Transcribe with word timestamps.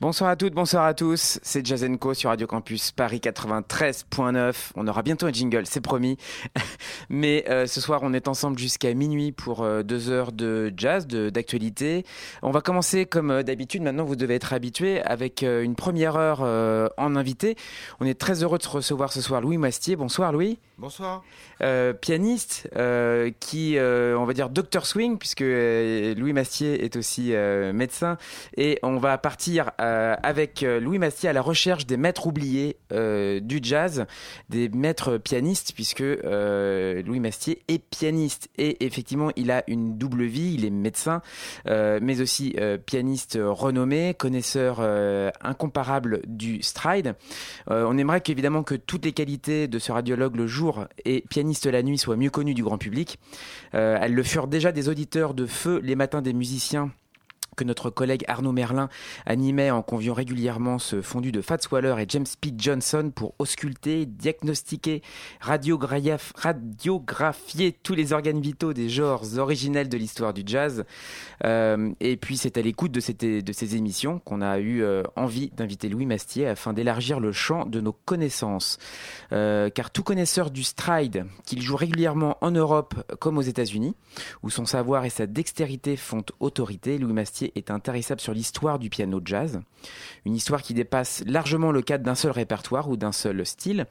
Bonsoir 0.00 0.28
à 0.28 0.34
toutes, 0.34 0.54
bonsoir 0.54 0.86
à 0.86 0.92
tous. 0.92 1.38
C'est 1.44 1.64
Jazz 1.64 1.86
Co 2.00 2.14
sur 2.14 2.30
Radio 2.30 2.48
Campus 2.48 2.90
Paris 2.90 3.20
93.9. 3.22 4.72
On 4.74 4.88
aura 4.88 5.02
bientôt 5.02 5.26
un 5.26 5.32
jingle, 5.32 5.66
c'est 5.66 5.80
promis. 5.80 6.16
Mais 7.10 7.44
euh, 7.48 7.68
ce 7.68 7.80
soir, 7.80 8.00
on 8.02 8.12
est 8.12 8.26
ensemble 8.26 8.58
jusqu'à 8.58 8.92
minuit 8.92 9.30
pour 9.30 9.62
euh, 9.62 9.84
deux 9.84 10.10
heures 10.10 10.32
de 10.32 10.74
jazz, 10.76 11.06
d'actualité. 11.06 12.04
On 12.42 12.50
va 12.50 12.60
commencer 12.60 13.06
comme 13.06 13.30
euh, 13.30 13.42
d'habitude. 13.44 13.82
Maintenant, 13.82 14.02
vous 14.02 14.16
devez 14.16 14.34
être 14.34 14.52
habitués 14.52 15.00
avec 15.00 15.42
une 15.42 15.76
première 15.76 16.16
heure 16.16 16.40
en 16.98 17.14
invité. 17.14 17.54
On 18.00 18.04
est 18.04 18.18
très 18.18 18.42
heureux 18.42 18.58
de 18.58 18.66
recevoir 18.66 19.12
ce 19.12 19.20
soir 19.20 19.40
Louis 19.40 19.58
Mastier. 19.58 19.94
Bonsoir 19.94 20.32
Louis. 20.32 20.58
Bonsoir. 20.76 21.22
Euh, 21.62 21.92
pianiste 21.92 22.68
euh, 22.74 23.30
qui, 23.38 23.78
euh, 23.78 24.18
on 24.18 24.24
va 24.24 24.32
dire, 24.32 24.50
docteur 24.50 24.86
swing, 24.86 25.18
puisque 25.18 25.40
Louis 25.40 26.32
Mastier 26.32 26.84
est 26.84 26.96
aussi 26.96 27.32
médecin. 27.72 28.18
Et 28.56 28.80
on 28.82 28.96
va 28.98 29.16
partir 29.16 29.70
avec 29.78 30.62
Louis 30.62 30.98
Mastier 30.98 31.28
à 31.28 31.32
la 31.32 31.42
recherche 31.42 31.86
des 31.86 31.96
maîtres 31.96 32.26
oubliés 32.26 32.76
du 32.90 33.60
jazz, 33.62 34.06
des 34.48 34.68
maîtres 34.68 35.18
pianistes, 35.18 35.72
puisque 35.74 36.00
Louis 36.00 37.20
Mastier 37.20 37.62
est 37.68 37.78
pianiste. 37.78 38.48
Et 38.58 38.84
effectivement, 38.84 39.30
il 39.36 39.50
a 39.50 39.62
une 39.68 39.96
double 39.96 40.24
vie, 40.24 40.54
il 40.54 40.64
est 40.64 40.70
médecin, 40.70 41.22
mais 41.66 42.20
aussi 42.20 42.56
pianiste 42.86 43.38
renommé, 43.40 44.14
connaisseur 44.14 44.80
incomparable 45.40 46.22
du 46.26 46.62
stride. 46.62 47.14
On 47.68 47.96
aimerait 47.96 48.20
qu'évidemment 48.20 48.62
que 48.62 48.74
toutes 48.74 49.04
les 49.04 49.12
qualités 49.12 49.68
de 49.68 49.78
ce 49.78 49.92
radiologue 49.92 50.36
le 50.36 50.46
et 51.04 51.24
pianiste 51.28 51.66
la 51.66 51.82
nuit 51.82 51.98
soient 51.98 52.16
mieux 52.16 52.30
connues 52.30 52.54
du 52.54 52.62
grand 52.62 52.78
public. 52.78 53.18
Euh, 53.74 53.98
elles 54.00 54.14
le 54.14 54.22
furent 54.22 54.48
déjà 54.48 54.72
des 54.72 54.88
auditeurs 54.88 55.34
de 55.34 55.46
feu 55.46 55.80
les 55.82 55.96
matins 55.96 56.22
des 56.22 56.32
musiciens 56.32 56.90
que 57.56 57.64
notre 57.64 57.90
collègue 57.90 58.24
Arnaud 58.28 58.52
Merlin 58.52 58.88
animait 59.26 59.70
en 59.70 59.82
conviant 59.82 60.14
régulièrement 60.14 60.78
ce 60.78 61.02
fondu 61.02 61.32
de 61.32 61.40
Fats 61.40 61.58
Waller 61.70 61.94
et 62.00 62.06
James 62.08 62.26
P. 62.40 62.52
Johnson 62.56 63.12
pour 63.14 63.34
ausculter, 63.38 64.06
diagnostiquer, 64.06 65.02
radiograph- 65.40 66.32
radiographier 66.36 67.72
tous 67.72 67.94
les 67.94 68.12
organes 68.12 68.40
vitaux 68.40 68.72
des 68.72 68.88
genres 68.88 69.38
originels 69.38 69.88
de 69.88 69.96
l'histoire 69.96 70.32
du 70.32 70.42
jazz. 70.46 70.84
Euh, 71.44 71.92
et 72.00 72.16
puis 72.16 72.36
c'est 72.36 72.56
à 72.56 72.62
l'écoute 72.62 72.92
de 72.92 73.00
ces 73.00 73.76
émissions 73.76 74.18
qu'on 74.20 74.40
a 74.40 74.58
eu 74.58 74.82
euh, 74.82 75.02
envie 75.16 75.50
d'inviter 75.56 75.88
Louis 75.88 76.06
Mastier 76.06 76.46
afin 76.46 76.72
d'élargir 76.72 77.20
le 77.20 77.32
champ 77.32 77.66
de 77.66 77.80
nos 77.80 77.92
connaissances. 77.92 78.78
Euh, 79.32 79.70
car 79.70 79.90
tout 79.90 80.02
connaisseur 80.02 80.50
du 80.50 80.62
stride, 80.62 81.26
qu'il 81.44 81.60
joue 81.62 81.76
régulièrement 81.76 82.38
en 82.40 82.50
Europe 82.50 82.94
comme 83.18 83.38
aux 83.38 83.42
États-Unis, 83.42 83.94
où 84.42 84.50
son 84.50 84.64
savoir 84.64 85.04
et 85.04 85.10
sa 85.10 85.26
dextérité 85.26 85.96
font 85.96 86.24
autorité, 86.40 86.98
Louis 86.98 87.12
Mastier 87.12 87.43
est 87.54 87.70
intarissable 87.70 88.20
sur 88.20 88.34
l'histoire 88.34 88.78
du 88.78 88.90
piano 88.90 89.20
jazz. 89.24 89.60
Une 90.24 90.34
histoire 90.34 90.62
qui 90.62 90.74
dépasse 90.74 91.22
largement 91.26 91.72
le 91.72 91.82
cadre 91.82 92.04
d'un 92.04 92.14
seul 92.14 92.32
répertoire 92.32 92.88
ou 92.88 92.96
d'un 92.96 93.12
seul 93.12 93.44
style. 93.44 93.86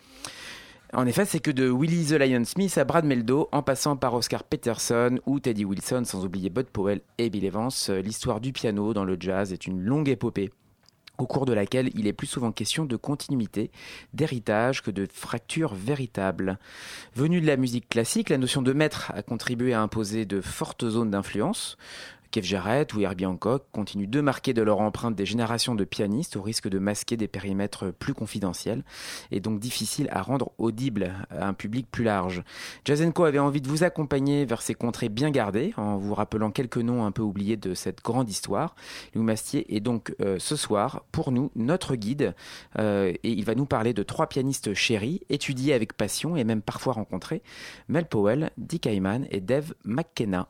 En 0.93 1.07
effet, 1.07 1.25
c'est 1.25 1.39
que 1.39 1.49
de 1.49 1.69
Willie 1.69 2.05
the 2.05 2.19
Lion 2.19 2.45
Smith 2.45 2.77
à 2.77 2.83
Brad 2.83 3.03
Meldo, 3.03 3.49
en 3.51 3.63
passant 3.63 3.95
par 3.97 4.13
Oscar 4.13 4.43
Peterson 4.43 5.19
ou 5.25 5.39
Teddy 5.39 5.65
Wilson, 5.65 6.03
sans 6.05 6.23
oublier 6.23 6.51
Bud 6.51 6.67
Powell 6.67 7.01
et 7.17 7.31
Bill 7.31 7.45
Evans, 7.45 7.71
euh, 7.89 8.01
l'histoire 8.01 8.39
du 8.39 8.53
piano 8.53 8.93
dans 8.93 9.03
le 9.03 9.17
jazz 9.19 9.51
est 9.53 9.65
une 9.65 9.81
longue 9.81 10.07
épopée 10.07 10.51
au 11.17 11.27
cours 11.27 11.45
de 11.45 11.53
laquelle 11.53 11.89
il 11.95 12.07
est 12.07 12.13
plus 12.13 12.27
souvent 12.27 12.51
question 12.51 12.85
de 12.85 12.95
continuité, 12.95 13.71
d'héritage 14.13 14.81
que 14.81 14.91
de 14.91 15.07
fracture 15.11 15.73
véritable. 15.73 16.59
Venue 17.15 17.41
de 17.41 17.47
la 17.47 17.57
musique 17.57 17.89
classique, 17.89 18.29
la 18.29 18.37
notion 18.37 18.61
de 18.61 18.73
maître 18.73 19.11
a 19.15 19.21
contribué 19.21 19.73
à 19.73 19.81
imposer 19.81 20.25
de 20.25 20.41
fortes 20.41 20.87
zones 20.87 21.11
d'influence. 21.11 21.77
Kev 22.33 22.47
Jarrett 22.47 22.91
ou 22.95 22.99
Herbie 22.99 23.27
Hancock 23.27 23.67
continuent 23.71 24.09
de 24.09 24.19
marquer 24.19 24.55
de 24.55 24.63
leur 24.63 24.81
empreinte 24.81 25.15
des 25.15 25.25
générations 25.25 25.75
de 25.75 25.83
pianistes 25.83 26.35
au 26.35 26.41
risque 26.41 26.67
de 26.67 26.79
masquer 26.79 27.15
des 27.15 27.27
périmètres 27.27 27.91
plus 27.91 28.15
confidentiels 28.15 28.83
et 29.29 29.39
donc 29.39 29.59
difficiles 29.59 30.07
à 30.11 30.23
rendre 30.23 30.51
audibles 30.57 31.13
à 31.29 31.47
un 31.47 31.53
public 31.53 31.85
plus 31.91 32.03
large. 32.03 32.41
Jazz 32.85 33.07
Co 33.13 33.25
avait 33.25 33.37
envie 33.37 33.61
de 33.61 33.67
vous 33.67 33.83
accompagner 33.83 34.45
vers 34.45 34.63
ces 34.63 34.73
contrées 34.73 35.09
bien 35.09 35.29
gardées 35.29 35.75
en 35.77 35.97
vous 35.97 36.15
rappelant 36.15 36.49
quelques 36.49 36.77
noms 36.77 37.05
un 37.05 37.11
peu 37.11 37.21
oubliés 37.21 37.55
de 37.55 37.75
cette 37.75 38.01
grande 38.01 38.31
histoire. 38.31 38.73
Louis 39.13 39.25
Mastier 39.25 39.75
est 39.75 39.79
donc 39.79 40.15
euh, 40.19 40.37
ce 40.39 40.55
soir 40.55 41.05
pour 41.11 41.31
nous 41.31 41.51
notre 41.55 41.95
guide 41.95 42.33
euh, 42.79 43.13
et 43.23 43.31
il 43.31 43.45
va 43.45 43.53
nous 43.53 43.67
parler 43.67 43.93
de 43.93 44.01
trois 44.01 44.25
pianistes 44.25 44.73
chéris, 44.73 45.21
étudiés 45.29 45.75
avec 45.75 45.93
passion 45.93 46.35
et 46.35 46.43
même 46.43 46.63
parfois 46.63 46.93
rencontrés, 46.93 47.43
Mel 47.89 48.07
Powell, 48.07 48.49
Dick 48.57 48.87
Hyman 48.87 49.27
et 49.29 49.39
Dave 49.39 49.75
McKenna. 49.85 50.47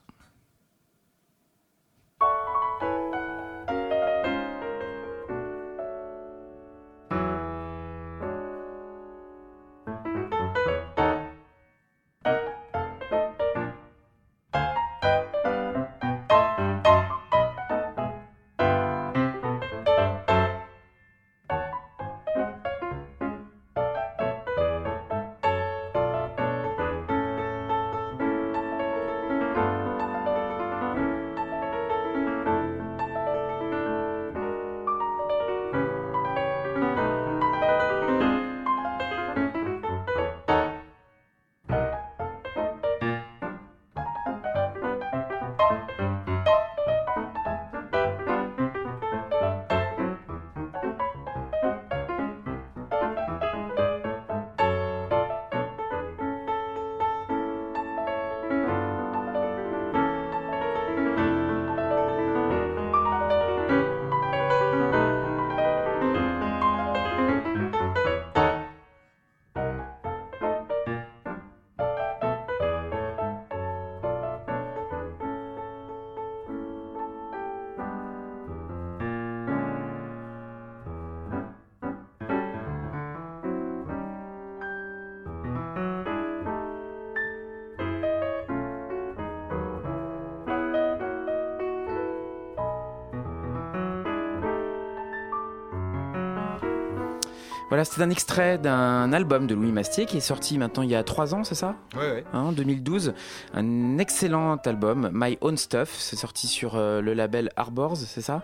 Voilà, 97.74 97.86
c'est 97.86 98.04
un 98.04 98.12
extrait 98.12 98.60
d'un 98.60 99.12
album 99.14 99.48
de 99.48 99.56
Louis 99.56 99.72
Mastier 99.72 100.06
qui 100.06 100.18
est 100.18 100.20
sorti 100.20 100.60
maintenant 100.60 100.84
il 100.84 100.92
y 100.92 100.96
a 100.96 101.04
trois 101.04 101.34
ans, 101.34 101.44
c'est 101.44 101.56
ça 101.56 101.74
Ouais, 101.96 102.02
ouais. 102.02 102.24
Hein, 102.32 102.52
2012. 102.52 103.16
Un 103.56 103.98
excellent 103.98 104.58
album, 104.58 105.10
My 105.12 105.40
Own 105.42 105.58
Stuff. 105.58 105.96
C'est 105.98 106.16
sorti 106.16 106.46
sur 106.46 106.76
euh, 106.76 107.02
le 107.02 107.16
label 107.16 107.50
Arbors, 107.56 107.98
c'est 107.98 108.22
ça? 108.22 108.44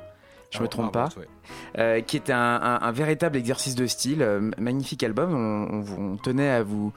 Je 0.52 0.60
me 0.60 0.66
Ah, 0.66 0.68
trompe 0.68 0.92
pas, 0.94 1.10
ouais. 1.18 1.28
euh, 1.78 2.02
qui 2.02 2.16
est 2.18 2.30
un, 2.32 2.36
un- 2.38 2.82
un 2.82 2.92
véritable 2.92 3.38
exercice 3.38 3.76
de 3.76 3.86
style, 3.86 4.22
euh, 4.22 4.50
magnifique 4.58 5.04
album. 5.04 5.34
On, 5.34 5.76
on 5.78 5.80
vous- 5.82 6.02
on 6.14 6.18
tenait 6.18 6.50
à 6.50 6.64
vous 6.64 6.92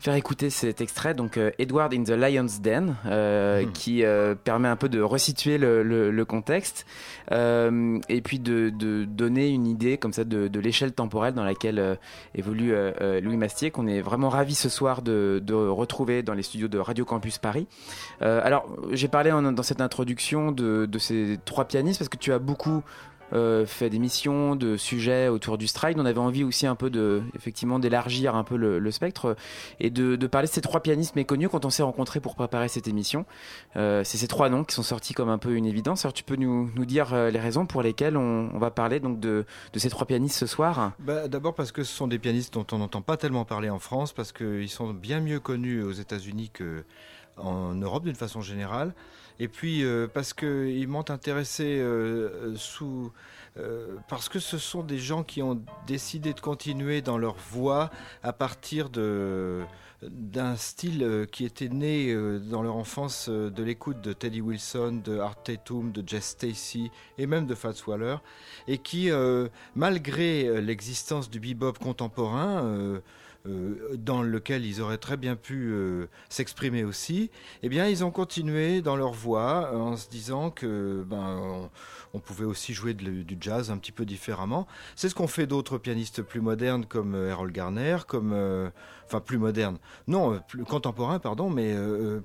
faire 0.00 0.14
écouter 0.14 0.50
cet 0.50 0.80
extrait, 0.80 1.14
donc 1.14 1.36
euh, 1.38 1.50
Edward 1.58 1.92
in 1.94 2.02
the 2.04 2.10
Lion's 2.10 2.60
Den, 2.60 2.96
Hmm. 3.04 3.72
qui 3.72 4.02
permet 4.44 4.68
un 4.68 4.76
peu 4.76 4.88
de 4.88 5.00
resituer 5.00 5.58
le, 5.58 5.82
le- 5.82 6.10
le 6.10 6.24
contexte 6.24 6.86
et 7.30 8.20
puis 8.22 8.38
de, 8.38 8.70
de 8.70 9.04
donner 9.04 9.48
une 9.48 9.66
idée 9.66 9.96
comme 9.98 10.12
ça 10.12 10.24
de, 10.24 10.48
de 10.48 10.60
l'échelle 10.60 10.92
temporelle 10.92 11.34
dans 11.34 11.44
laquelle 11.44 11.98
évolue 12.34 12.74
Louis 13.22 13.36
Mastier, 13.36 13.70
qu'on 13.70 13.86
est 13.86 14.00
vraiment 14.00 14.28
ravi 14.28 14.54
ce 14.54 14.68
soir 14.68 15.02
de, 15.02 15.40
de 15.44 15.54
retrouver 15.54 16.22
dans 16.22 16.34
les 16.34 16.42
studios 16.42 16.68
de 16.68 16.78
Radio 16.78 17.04
Campus 17.04 17.38
Paris. 17.38 17.66
Alors, 18.20 18.66
j'ai 18.92 19.08
parlé 19.08 19.30
en- 19.32 19.52
dans 19.52 19.62
cette 19.62 19.80
introduction 19.80 20.52
de, 20.52 20.86
de 20.86 20.98
ces 20.98 21.38
trois 21.44 21.64
pianistes 21.64 21.98
parce 21.98 22.08
que 22.08 22.16
tu 22.18 22.32
as 22.32 22.38
beaucoup 22.38 22.82
fait 23.66 23.90
des 23.90 23.98
missions, 23.98 24.56
de 24.56 24.76
sujets 24.76 25.28
autour 25.28 25.58
du 25.58 25.66
stride. 25.66 25.98
On 25.98 26.06
avait 26.06 26.18
envie 26.18 26.44
aussi 26.44 26.66
un 26.66 26.74
peu 26.74 26.90
de, 26.90 27.22
effectivement, 27.34 27.78
d'élargir 27.78 28.34
un 28.34 28.44
peu 28.44 28.56
le, 28.56 28.90
spectre 28.90 29.36
et 29.80 29.90
de, 29.90 30.16
parler 30.26 30.48
de 30.48 30.52
ces 30.52 30.60
trois 30.60 30.80
pianistes 30.80 31.16
méconnus 31.16 31.48
quand 31.50 31.64
on 31.64 31.70
s'est 31.70 31.82
rencontrés 31.82 32.20
pour 32.20 32.34
préparer 32.34 32.68
cette 32.68 32.88
émission. 32.88 33.26
Euh, 33.76 34.04
c'est 34.04 34.18
ces 34.18 34.28
trois 34.28 34.48
noms 34.48 34.64
qui 34.64 34.74
sont 34.74 34.82
sortis 34.82 35.14
comme 35.14 35.28
un 35.28 35.38
peu 35.38 35.54
une 35.54 35.66
évidence. 35.66 36.04
Alors, 36.04 36.12
tu 36.12 36.24
peux 36.24 36.36
nous, 36.36 36.70
nous 36.74 36.84
dire 36.84 37.12
euh, 37.12 37.30
les 37.30 37.40
raisons 37.40 37.66
pour 37.66 37.82
lesquelles 37.82 38.16
on, 38.16 38.50
on 38.52 38.58
va 38.58 38.70
parler 38.70 39.00
donc 39.00 39.20
de, 39.20 39.44
de 39.72 39.78
ces 39.78 39.90
trois 39.90 40.06
pianistes 40.06 40.38
ce 40.38 40.46
soir? 40.46 40.92
Bah, 40.98 41.28
D'abord 41.28 41.54
parce 41.54 41.72
que 41.72 41.82
ce 41.82 41.92
sont 41.92 42.08
des 42.08 42.18
pianistes 42.18 42.54
dont 42.54 42.66
on 42.72 42.78
n'entend 42.78 43.02
pas 43.02 43.16
tellement 43.16 43.44
parler 43.44 43.70
en 43.70 43.78
France, 43.78 44.12
parce 44.12 44.32
qu'ils 44.32 44.68
sont 44.68 44.92
bien 44.92 45.20
mieux 45.20 45.40
connus 45.40 45.82
aux 45.82 45.92
États-Unis 45.92 46.50
qu'en 47.36 47.74
Europe 47.74 48.04
d'une 48.04 48.14
façon 48.14 48.40
générale. 48.40 48.94
Et 49.40 49.48
puis 49.48 49.84
euh, 49.84 50.06
parce 50.12 50.32
qu'ils 50.32 50.86
m'ont 50.88 51.10
intéressé 51.10 51.78
euh, 51.80 52.54
euh, 53.58 53.96
parce 54.08 54.28
que 54.28 54.38
ce 54.38 54.58
sont 54.58 54.82
des 54.82 54.98
gens 54.98 55.24
qui 55.24 55.42
ont 55.42 55.60
décidé 55.86 56.32
de 56.32 56.40
continuer 56.40 57.02
dans 57.02 57.18
leur 57.18 57.36
voie 57.36 57.90
à 58.22 58.32
partir 58.32 58.90
de 58.90 59.62
d'un 60.02 60.56
style 60.56 61.26
qui 61.32 61.46
était 61.46 61.70
né 61.70 62.14
dans 62.50 62.60
leur 62.60 62.76
enfance 62.76 63.30
de 63.30 63.62
l'écoute 63.62 64.02
de 64.02 64.12
Teddy 64.12 64.42
Wilson, 64.42 65.00
de 65.02 65.18
Art 65.18 65.42
Tatum, 65.42 65.92
de 65.92 66.06
Jess 66.06 66.26
Stacy 66.26 66.90
et 67.16 67.26
même 67.26 67.46
de 67.46 67.54
Fats 67.54 67.72
Waller, 67.86 68.16
et 68.68 68.76
qui, 68.76 69.10
malgré 69.74 70.60
l'existence 70.60 71.30
du 71.30 71.40
bebop 71.40 71.78
contemporain, 71.78 73.00
euh, 73.46 73.94
dans 73.98 74.22
lequel 74.22 74.64
ils 74.64 74.80
auraient 74.80 74.96
très 74.96 75.18
bien 75.18 75.36
pu 75.36 75.68
euh, 75.70 76.08
s'exprimer 76.30 76.82
aussi, 76.82 77.30
eh 77.62 77.68
bien, 77.68 77.86
ils 77.86 78.02
ont 78.02 78.10
continué 78.10 78.80
dans 78.80 78.96
leur 78.96 79.12
voie 79.12 79.68
euh, 79.70 79.76
en 79.76 79.96
se 79.98 80.08
disant 80.08 80.50
que 80.50 81.04
ben, 81.06 81.68
on, 82.14 82.20
pouvait 82.20 82.46
aussi 82.46 82.72
jouer 82.72 82.94
du 82.94 83.36
jazz 83.38 83.70
un 83.70 83.76
petit 83.76 83.92
peu 83.92 84.06
différemment. 84.06 84.66
C'est 84.96 85.10
ce 85.10 85.14
qu'ont 85.14 85.26
fait 85.26 85.46
d'autres 85.46 85.76
pianistes 85.76 86.22
plus 86.22 86.40
modernes 86.40 86.86
comme 86.86 87.14
Errol 87.14 87.52
Garner, 87.52 87.98
comme 88.06 88.32
enfin 89.04 89.20
plus 89.20 89.36
modernes, 89.36 89.76
non, 90.06 90.40
plus 90.48 90.64
contemporains, 90.64 91.18
pardon, 91.18 91.50
mais 91.50 91.76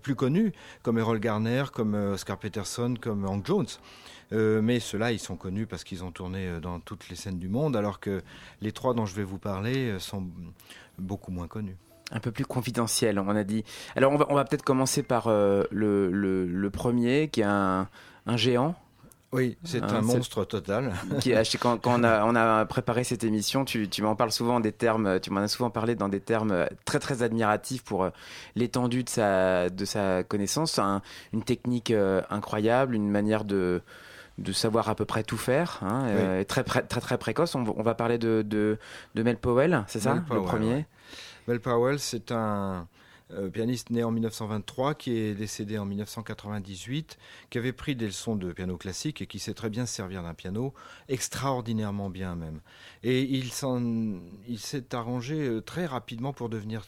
plus 0.02 0.16
connus 0.16 0.54
comme 0.84 1.00
Errol 1.00 1.20
Garner, 1.20 1.66
comme 1.74 1.96
Oscar 1.96 2.38
Peterson, 2.38 2.94
comme 3.02 3.26
Hank 3.26 3.46
Jones. 3.46 3.68
Mais 4.32 4.80
ceux-là, 4.80 5.12
ils 5.12 5.20
sont 5.20 5.36
connus 5.36 5.66
parce 5.66 5.84
qu'ils 5.84 6.04
ont 6.04 6.12
tourné 6.12 6.62
dans 6.62 6.80
toutes 6.80 7.10
les 7.10 7.16
scènes 7.16 7.40
du 7.40 7.50
monde, 7.50 7.76
alors 7.76 8.00
que 8.00 8.22
les 8.62 8.72
trois 8.72 8.94
dont 8.94 9.08
je 9.08 9.16
vais 9.16 9.24
vous 9.24 9.40
parler 9.40 9.98
sont 10.00 10.28
beaucoup 11.00 11.32
moins 11.32 11.48
connus. 11.48 11.78
un 12.12 12.20
peu 12.20 12.32
plus 12.32 12.46
confidentiel, 12.46 13.20
on 13.20 13.30
a 13.36 13.44
dit. 13.44 13.64
Alors, 13.96 14.12
on 14.12 14.18
va, 14.18 14.26
on 14.30 14.36
va 14.36 14.44
peut-être 14.44 14.64
commencer 14.64 15.04
par 15.04 15.28
euh, 15.28 15.64
le, 15.72 16.10
le, 16.12 16.46
le 16.48 16.70
premier, 16.72 17.28
qui 17.28 17.42
est 17.42 17.44
un, 17.46 17.88
un 18.26 18.38
géant. 18.38 18.76
Oui, 19.32 19.58
c'est 19.64 19.84
Ah, 19.84 19.98
un 19.98 20.02
monstre 20.02 20.44
total. 20.44 20.92
Qui, 21.22 21.34
quand 21.60 21.78
quand 21.78 22.00
on, 22.00 22.04
a, 22.04 22.26
on 22.26 22.34
a 22.36 22.66
préparé 22.66 23.04
cette 23.04 23.24
émission, 23.24 23.64
tu, 23.64 23.88
tu 23.88 24.02
m'en 24.02 24.16
parles 24.16 24.32
souvent 24.32 24.60
des 24.60 24.72
termes, 24.72 25.20
tu 25.20 25.30
m'en 25.30 25.42
as 25.42 25.48
souvent 25.48 25.70
parlé 25.70 25.94
dans 25.94 26.10
des 26.10 26.20
termes 26.20 26.66
très 26.84 26.98
très 26.98 27.22
admiratifs 27.22 27.84
pour 27.84 28.06
euh, 28.06 28.10
l'étendue 28.56 29.04
de 29.04 29.10
sa, 29.10 29.70
de 29.70 29.86
sa 29.86 30.24
connaissance, 30.24 30.80
Un- 30.80 31.04
une 31.32 31.44
technique 31.44 31.92
euh, 31.92 32.24
incroyable, 32.32 32.96
une 32.96 33.12
manière 33.12 33.44
de, 33.46 33.84
de 34.40 34.52
savoir 34.52 34.90
à 34.90 34.96
peu 34.96 35.06
près 35.06 35.24
tout 35.24 35.38
faire, 35.38 35.80
hein, 35.82 36.06
euh, 36.08 36.44
très, 36.44 36.64
très 36.64 36.82
très 36.84 37.18
précoce. 37.18 37.56
On, 37.56 37.64
va- 37.64 37.74
on 37.76 37.84
va 37.84 37.96
parler 37.96 38.18
de, 38.18 38.42
de, 38.46 38.78
de 39.16 39.24
Mel 39.24 39.38
Powell, 39.38 39.84
c'est 39.88 40.00
ça 40.00 40.14
Mel 40.16 40.24
le 40.24 40.28
Powell, 40.28 40.44
premier 40.46 40.74
ouais. 40.74 40.86
Mel 41.48 41.60
Powell, 41.60 42.00
c'est 42.00 42.32
un 42.32 42.88
euh, 43.32 43.48
pianiste 43.50 43.92
né 43.92 44.04
en 44.04 44.10
1923 44.12 44.96
qui 44.96 45.16
est 45.18 45.36
décédé 45.36 45.78
en 45.78 45.86
1998, 45.86 47.18
qui 47.52 47.58
avait 47.60 47.74
pris 47.74 47.96
des 47.96 48.08
leçons 48.08 48.36
de 48.36 48.52
piano 48.52 48.76
classique 48.78 49.22
et 49.22 49.28
qui 49.28 49.38
sait 49.40 49.54
très 49.54 49.70
bien 49.70 49.86
se 49.86 49.94
servir 49.94 50.24
d'un 50.24 50.34
piano, 50.34 50.74
extraordinairement 51.08 52.10
bien 52.10 52.36
même. 52.36 52.60
Et 53.04 53.22
il 53.22 53.52
s'est 53.52 54.96
arrangé 54.96 55.36
euh, 55.48 55.62
très 55.62 55.86
rapidement 55.86 56.34
pour 56.34 56.50
devenir 56.50 56.86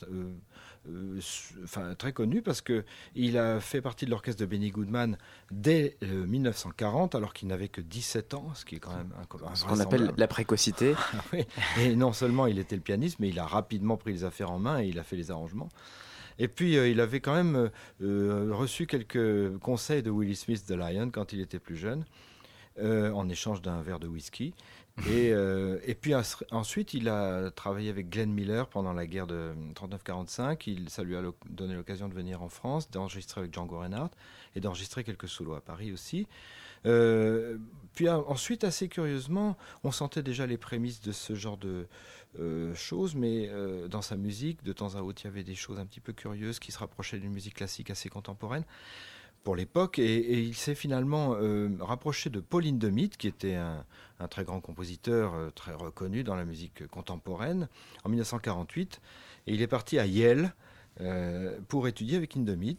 enfin, 1.63 1.94
très 1.95 2.13
connu 2.13 2.42
parce 2.42 2.62
que 2.62 2.83
il 3.16 3.38
a 3.38 3.60
fait 3.60 3.81
partie 3.81 4.06
de 4.06 4.12
l'orchestre 4.12 4.42
de 4.42 4.45
Benny 4.45 4.72
Goodman 4.72 5.18
dès 5.51 5.98
euh, 6.04 6.25
1940 6.25 7.16
alors 7.16 7.33
qu'il 7.33 7.48
n'avait 7.48 7.68
que 7.68 7.81
17 7.81 8.33
ans, 8.33 8.51
ce 8.56 8.66
qui 8.66 8.75
est 8.75 8.80
quand 8.80 8.95
même 8.95 9.12
Ce 9.54 9.66
qu'on 9.66 9.80
appelle 9.80 10.12
la 10.18 10.28
précocité. 10.28 10.95
Ah 11.13 11.24
oui. 11.33 11.45
Et 11.80 11.95
non 11.95 12.13
seulement 12.13 12.48
il 12.48 12.57
était 12.57 12.75
le 12.75 12.81
pianiste, 12.81 13.19
mais 13.19 13.30
il 13.30 13.39
a 13.39 13.45
rapidement 13.45 13.98
pris 13.98 14.13
les 14.13 14.24
affaires 14.24 14.51
en 14.51 14.60
main 14.60 14.81
et 14.81 14.88
il 14.88 14.98
a 14.98 15.04
fait 15.04 15.16
les 15.18 15.30
arrangements. 15.30 15.69
Et 16.39 16.48
puis 16.48 16.78
euh, 16.78 16.89
il 16.89 17.00
avait 17.00 17.19
quand 17.19 17.36
même 17.36 17.69
euh, 18.01 18.50
reçu 18.51 18.88
quelques 18.88 19.57
conseils 19.60 20.04
de 20.04 20.10
Willie 20.10 20.36
Smith 20.36 20.68
de 20.68 20.75
Lion 20.75 21.10
quand 21.12 21.33
il 21.33 21.42
était 21.42 21.60
plus 21.60 21.75
jeune, 21.75 22.06
euh, 22.80 23.12
en 23.12 23.30
échange 23.30 23.62
d'un 23.62 23.81
verre 23.81 24.00
de 24.00 24.07
whisky. 24.07 24.54
Et, 25.08 25.32
euh, 25.34 25.80
et 25.86 25.96
puis 25.96 26.14
ensuite, 26.52 26.94
il 26.94 27.10
a 27.10 27.50
travaillé 27.52 27.90
avec 27.90 28.10
Glenn 28.10 28.32
Miller 28.32 28.68
pendant 28.68 28.94
la 28.94 29.08
guerre 29.08 29.26
de 29.26 29.54
39-45. 29.74 30.68
Il- 30.68 30.90
Ça 30.90 31.04
lui 31.04 31.16
a 31.16 31.24
donné 31.50 31.74
l'occasion 31.76 32.08
de 32.08 32.14
venir 32.14 32.42
en 32.44 32.50
France, 32.50 32.92
d'enregistrer 32.92 33.42
avec 33.42 33.54
Django 33.54 33.80
Reinhardt 33.80 34.12
et 34.56 34.60
d'enregistrer 34.60 35.04
quelques 35.04 35.28
solos 35.30 35.54
à 35.56 35.62
Paris 35.62 35.92
aussi. 35.92 36.28
Euh, 36.86 37.58
puis 37.94 38.10
ensuite, 38.10 38.64
assez 38.64 38.90
curieusement, 38.90 39.58
on 39.84 39.92
sentait 39.92 40.24
déjà 40.24 40.46
les 40.46 40.58
prémices 40.58 41.02
de 41.02 41.12
ce 41.12 41.36
genre 41.36 41.58
de 41.58 41.88
euh, 42.40 42.74
choses, 42.76 43.16
mais 43.16 43.50
dans 43.90 44.02
sa 44.02 44.18
musique, 44.18 44.64
de 44.64 44.74
temps 44.74 44.96
à 44.96 45.02
autre, 45.02 45.22
il 45.24 45.26
y 45.26 45.30
avait 45.30 45.44
des 45.44 45.56
choses 45.56 45.80
un 45.80 45.86
petit 45.86 46.00
peu 46.00 46.14
curieuses 46.14 46.60
qui 46.60 46.72
se 46.72 46.80
rapprochaient 46.80 47.20
d'une 47.20 47.34
musique 47.34 47.56
classique 47.56 47.90
assez 47.90 48.10
contemporaine 48.10 48.66
pour 49.44 49.56
l'époque, 49.56 50.00
et, 50.00 50.40
il 50.40 50.56
s'est 50.56 50.76
finalement 50.76 51.36
euh, 51.36 51.70
rapproché 51.80 52.30
de 52.30 52.40
Pauline 52.40 52.78
Demit, 52.78 53.10
qui 53.10 53.28
était 53.28 53.56
un, 53.56 53.86
très 54.30 54.44
grand 54.44 54.60
compositeur, 54.60 55.34
euh, 55.34 55.50
très 55.50 55.74
reconnu 55.74 56.24
dans 56.24 56.36
la 56.36 56.46
musique 56.46 56.88
contemporaine, 56.88 57.68
en 58.04 58.10
1948, 58.10 59.02
et 59.48 59.54
il 59.54 59.62
est 59.62 59.68
parti 59.68 59.98
à 59.98 60.06
Yale 60.06 60.54
euh, 61.00 61.58
pour 61.68 61.88
étudier 61.88 62.18
avec 62.18 62.38
Indemit, 62.38 62.78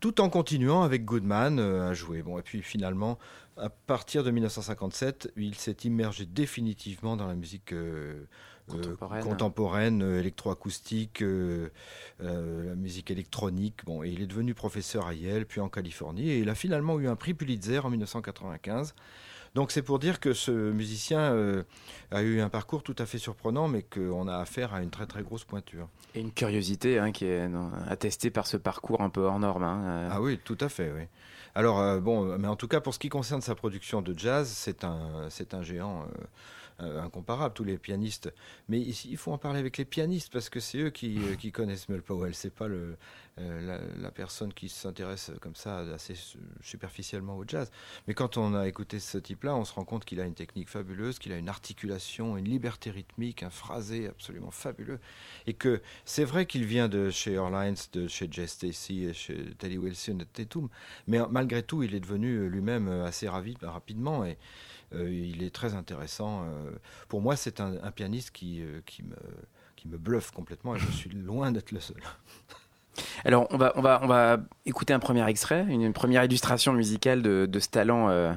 tout 0.00 0.20
en 0.20 0.30
continuant 0.30 0.82
avec 0.82 1.04
Goodman 1.04 1.60
à 1.60 1.94
jouer. 1.94 2.22
Bon, 2.22 2.38
et 2.38 2.42
puis 2.42 2.62
finalement, 2.62 3.18
à 3.56 3.68
partir 3.68 4.24
de 4.24 4.30
1957, 4.30 5.32
il 5.36 5.54
s'est 5.54 5.76
immergé 5.84 6.24
définitivement 6.24 7.16
dans 7.16 7.26
la 7.26 7.34
musique 7.34 7.74
Contemporaine. 8.68 9.22
contemporaine, 9.24 10.02
euh, 10.02 10.20
électroacoustique, 10.20 11.22
euh, 11.22 11.70
euh, 12.22 12.66
la 12.68 12.74
musique 12.74 13.10
électronique. 13.10 13.84
Bon, 13.84 14.02
et 14.02 14.08
il 14.08 14.22
est 14.22 14.26
devenu 14.26 14.54
professeur 14.54 15.06
à 15.06 15.14
Yale, 15.14 15.46
puis 15.46 15.60
en 15.60 15.68
Californie, 15.68 16.30
et 16.30 16.38
il 16.38 16.48
a 16.48 16.54
finalement 16.54 16.98
eu 16.98 17.08
un 17.08 17.16
prix 17.16 17.34
Pulitzer 17.34 17.80
en 17.84 17.90
1995. 17.90 18.94
Donc 19.56 19.72
c'est 19.72 19.82
pour 19.82 19.98
dire 19.98 20.20
que 20.20 20.32
ce 20.32 20.52
musicien 20.52 21.18
euh, 21.18 21.64
a 22.12 22.22
eu 22.22 22.40
un 22.40 22.48
parcours 22.48 22.84
tout 22.84 22.94
à 22.98 23.06
fait 23.06 23.18
surprenant, 23.18 23.66
mais 23.66 23.82
qu'on 23.82 24.28
a 24.28 24.36
affaire 24.36 24.74
à 24.74 24.80
une 24.82 24.90
très 24.90 25.06
très 25.06 25.22
grosse 25.24 25.42
pointure. 25.42 25.88
Et 26.14 26.20
une 26.20 26.30
curiosité 26.30 27.00
hein, 27.00 27.10
qui 27.10 27.24
est 27.24 27.48
attestée 27.88 28.30
par 28.30 28.46
ce 28.46 28.56
parcours 28.56 29.00
un 29.00 29.10
peu 29.10 29.22
hors 29.22 29.40
norme. 29.40 29.64
hein, 29.64 29.82
euh. 29.84 30.08
Ah 30.12 30.20
oui, 30.22 30.38
tout 30.44 30.58
à 30.60 30.68
fait, 30.68 30.92
oui. 30.96 31.02
Alors, 31.56 31.80
euh, 31.80 31.98
bon, 31.98 32.38
mais 32.38 32.46
en 32.46 32.54
tout 32.54 32.68
cas, 32.68 32.80
pour 32.80 32.94
ce 32.94 33.00
qui 33.00 33.08
concerne 33.08 33.40
sa 33.40 33.56
production 33.56 34.02
de 34.02 34.16
jazz, 34.16 34.48
c'est 34.48 34.84
un, 34.84 35.26
c'est 35.30 35.52
un 35.52 35.62
géant 35.62 36.04
euh, 36.82 36.90
euh, 36.90 37.02
incomparable, 37.02 37.54
tous 37.54 37.64
les 37.64 37.78
pianistes. 37.78 38.32
Mais 38.68 38.80
il 38.80 39.16
faut 39.16 39.32
en 39.32 39.38
parler 39.38 39.58
avec 39.58 39.76
les 39.78 39.84
pianistes, 39.84 40.32
parce 40.32 40.48
que 40.48 40.60
c'est 40.60 40.78
eux 40.78 40.90
qui, 40.90 41.18
euh, 41.18 41.50
connaissent 41.50 41.88
Mel 41.88 42.02
Powell. 42.02 42.34
C'est 42.34 42.54
pas 42.54 42.66
euh, 42.66 42.96
la, 43.36 44.10
personne 44.10 44.52
qui 44.52 44.68
s'intéresse 44.68 45.30
comme 45.40 45.54
ça 45.54 45.78
assez 45.94 46.14
su- 46.14 46.38
superficiellement 46.62 47.36
au 47.36 47.44
jazz. 47.46 47.70
Mais 48.06 48.14
quand 48.14 48.36
on 48.36 48.54
a 48.54 48.66
écouté 48.68 48.98
ce 48.98 49.18
type-là, 49.18 49.54
on 49.56 49.64
se 49.64 49.72
rend 49.72 49.84
compte 49.84 50.04
qu'il 50.04 50.20
a 50.20 50.24
une 50.24 50.34
technique 50.34 50.68
fabuleuse, 50.68 51.18
qu'il 51.18 51.32
a 51.32 51.36
une 51.36 51.48
articulation, 51.48 52.36
une 52.36 52.48
liberté 52.48 52.90
rythmique, 52.90 53.42
un 53.42 53.50
phrasé 53.50 54.08
absolument 54.08 54.50
fabuleux. 54.50 55.00
Et 55.46 55.54
que 55.54 55.80
c'est 56.04 56.24
vrai 56.24 56.46
qu'il 56.46 56.64
vient 56.64 56.88
de 56.88 57.10
chez 57.10 57.38
Orlines, 57.38 57.76
de 57.92 58.08
chez 58.08 58.28
Jess 58.30 58.52
Stacy, 58.52 59.12
chez 59.14 59.54
Teddy 59.58 59.78
Wilson 59.78 60.18
et 60.20 60.26
Tatum, 60.26 60.68
mais 61.06 61.18
malgré 61.30 61.62
tout, 61.62 61.82
il 61.82 61.94
est 61.94 62.00
devenu 62.00 62.48
lui-même 62.48 62.88
assez 62.88 63.28
ravi 63.28 63.56
rapidement 63.62 64.24
et 64.24 64.36
il 64.92 65.42
est 65.42 65.54
très 65.54 65.74
intéressant. 65.74 66.42
euh. 66.44 66.70
Pour 67.08 67.20
moi, 67.20 67.36
c'est 67.36 67.60
un, 67.60 67.74
un 67.82 67.90
pianiste 67.90 68.30
qui, 68.30 68.62
euh, 68.62 68.80
qui, 68.86 69.02
me, 69.02 69.16
qui 69.76 69.88
me 69.88 69.96
bluffe 69.98 70.30
complètement 70.30 70.74
et 70.74 70.78
je 70.78 70.90
suis 70.90 71.10
loin 71.14 71.52
d'être 71.52 71.72
le 71.72 71.80
seul. 71.80 72.00
Alors, 73.24 73.46
on 73.50 73.56
va, 73.56 73.72
on, 73.76 73.82
va, 73.82 74.00
on 74.02 74.06
va 74.06 74.38
écouter 74.66 74.92
un 74.92 74.98
premier 74.98 75.26
extrait, 75.28 75.64
une, 75.68 75.92
première 75.92 76.24
illustration 76.24 76.72
musicale 76.72 77.22
de, 77.22 77.46
de 77.46 77.60
ce 77.60 77.68
talent 77.68 78.08
euh, 78.10 78.32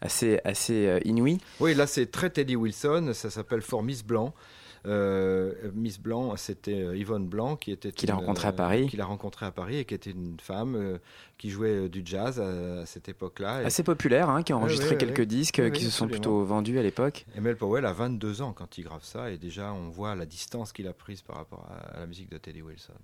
assez, 0.00 0.40
assez 0.44 0.86
euh, 0.86 1.00
inouïe. 1.04 1.38
Oui, 1.60 1.74
là 1.74 1.86
c'est 1.86 2.06
très 2.06 2.30
Teddy 2.30 2.56
Wilson, 2.56 3.10
ça 3.12 3.30
s'appelle 3.30 3.60
For 3.60 3.82
Miss 3.82 4.04
Blanc. 4.04 4.32
Euh, 4.88 5.52
Miss 5.74 6.00
Blanc, 6.00 6.34
c'était 6.36 6.80
euh, 6.80 6.96
Yvonne 6.96 7.26
Blanc 7.28 7.56
qui 7.56 7.70
était 7.70 7.92
Qu'il 7.92 8.10
a 8.10 8.14
une, 8.14 8.20
rencontrée 8.20 8.48
à 8.48 8.50
euh, 8.50 8.54
Paris. 8.54 8.86
Qu'il 8.88 9.00
a 9.00 9.04
rencontrée 9.04 9.46
à 9.46 9.50
Paris 9.50 9.76
et 9.78 9.84
qui 9.84 9.94
était 9.94 10.10
une 10.10 10.38
femme 10.40 10.74
euh, 10.76 10.98
qui 11.36 11.50
jouait 11.50 11.88
du 11.88 12.02
jazz 12.04 12.40
à, 12.40 12.80
à 12.80 12.86
cette 12.86 13.08
époque-là. 13.08 13.62
Et- 13.62 13.66
Assez 13.66 13.82
populaire, 13.82 14.30
hein, 14.30 14.42
qui 14.42 14.52
a 14.52 14.56
enregistré 14.56 14.90
ouais, 14.90 14.96
quelques 14.96 15.18
ouais. 15.18 15.26
disques 15.26 15.70
qui 15.72 15.84
se 15.84 15.90
sont 15.90 16.08
plutôt 16.08 16.42
vendus 16.44 16.78
à 16.78 16.82
l'époque. 16.82 17.26
Mel 17.38 17.56
Powell 17.56 17.84
a 17.86 17.92
22 17.92 18.42
ans 18.42 18.52
quand 18.52 18.78
il 18.78 18.84
grave 18.84 19.04
ça, 19.04 19.30
et 19.30 19.38
déjà 19.38 19.72
on 19.72 19.90
voit 19.90 20.14
la 20.14 20.26
distance 20.26 20.72
qu'il 20.72 20.88
a 20.88 20.92
prise 20.92 21.22
par 21.22 21.36
rapport 21.36 21.66
à, 21.70 21.96
à 21.96 22.00
la 22.00 22.06
musique 22.06 22.30
de 22.30 22.38
Teddy 22.38 22.62
Wilson. 22.62 22.94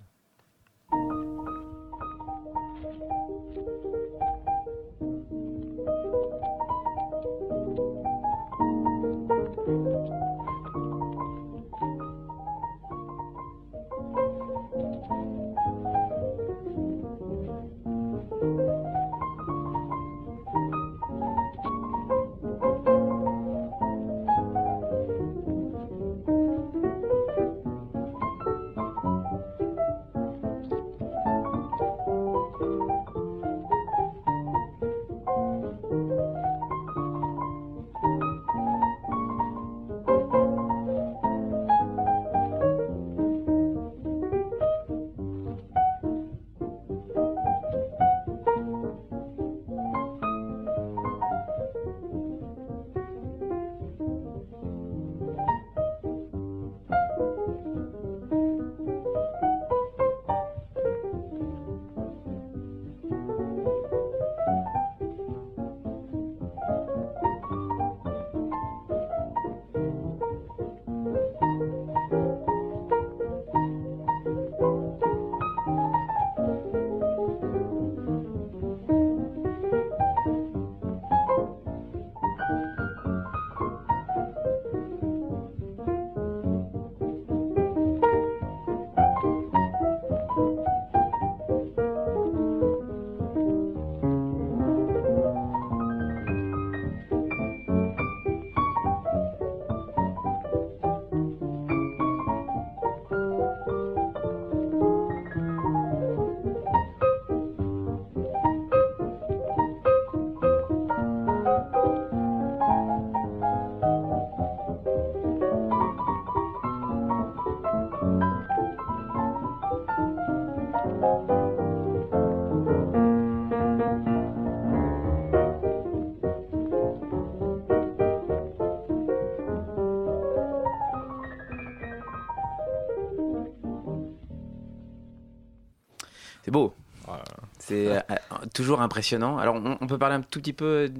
C'est 137.75 137.87
euh, 137.87 137.99
euh, 138.11 138.45
toujours 138.53 138.81
impressionnant. 138.81 139.37
Alors, 139.37 139.55
on, 139.55 139.77
on 139.79 139.87
peut 139.87 139.97
parler 139.97 140.15
un 140.15 140.21
tout 140.21 140.39
petit 140.39 140.53
peu 140.53 140.91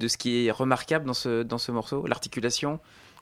de 0.00 0.08
ce 0.08 0.16
qui 0.16 0.46
est 0.46 0.50
remarquable 0.50 1.04
dans 1.04 1.14
ce, 1.14 1.42
dans 1.42 1.58
ce 1.58 1.72
morceau 1.72 2.06
L'articulation, 2.06 2.80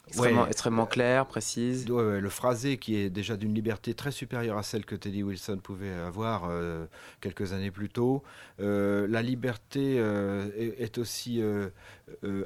extrêmement, 0.08 0.42
Ouais. 0.42 0.48
extrêmement 0.48 0.86
claire, 0.86 1.26
précise. 1.26 1.90
Ouais, 1.90 2.02
ouais, 2.04 2.20
le 2.20 2.28
phrasé 2.28 2.76
qui 2.78 2.96
est 2.96 3.10
déjà 3.10 3.36
d'une 3.36 3.54
liberté 3.54 3.94
très 3.94 4.10
supérieure 4.10 4.58
à 4.58 4.62
celle 4.62 4.84
que 4.84 4.94
Teddy 4.94 5.22
Wilson 5.22 5.58
pouvait 5.62 5.92
avoir 5.92 6.44
euh, 6.44 6.86
quelques 7.20 7.52
années 7.52 7.70
plus 7.70 7.88
tôt. 7.88 8.22
Euh, 8.60 9.06
la 9.08 9.22
liberté 9.22 9.96
euh, 9.98 10.48
est, 10.56 10.80
est 10.82 10.98
aussi 10.98 11.42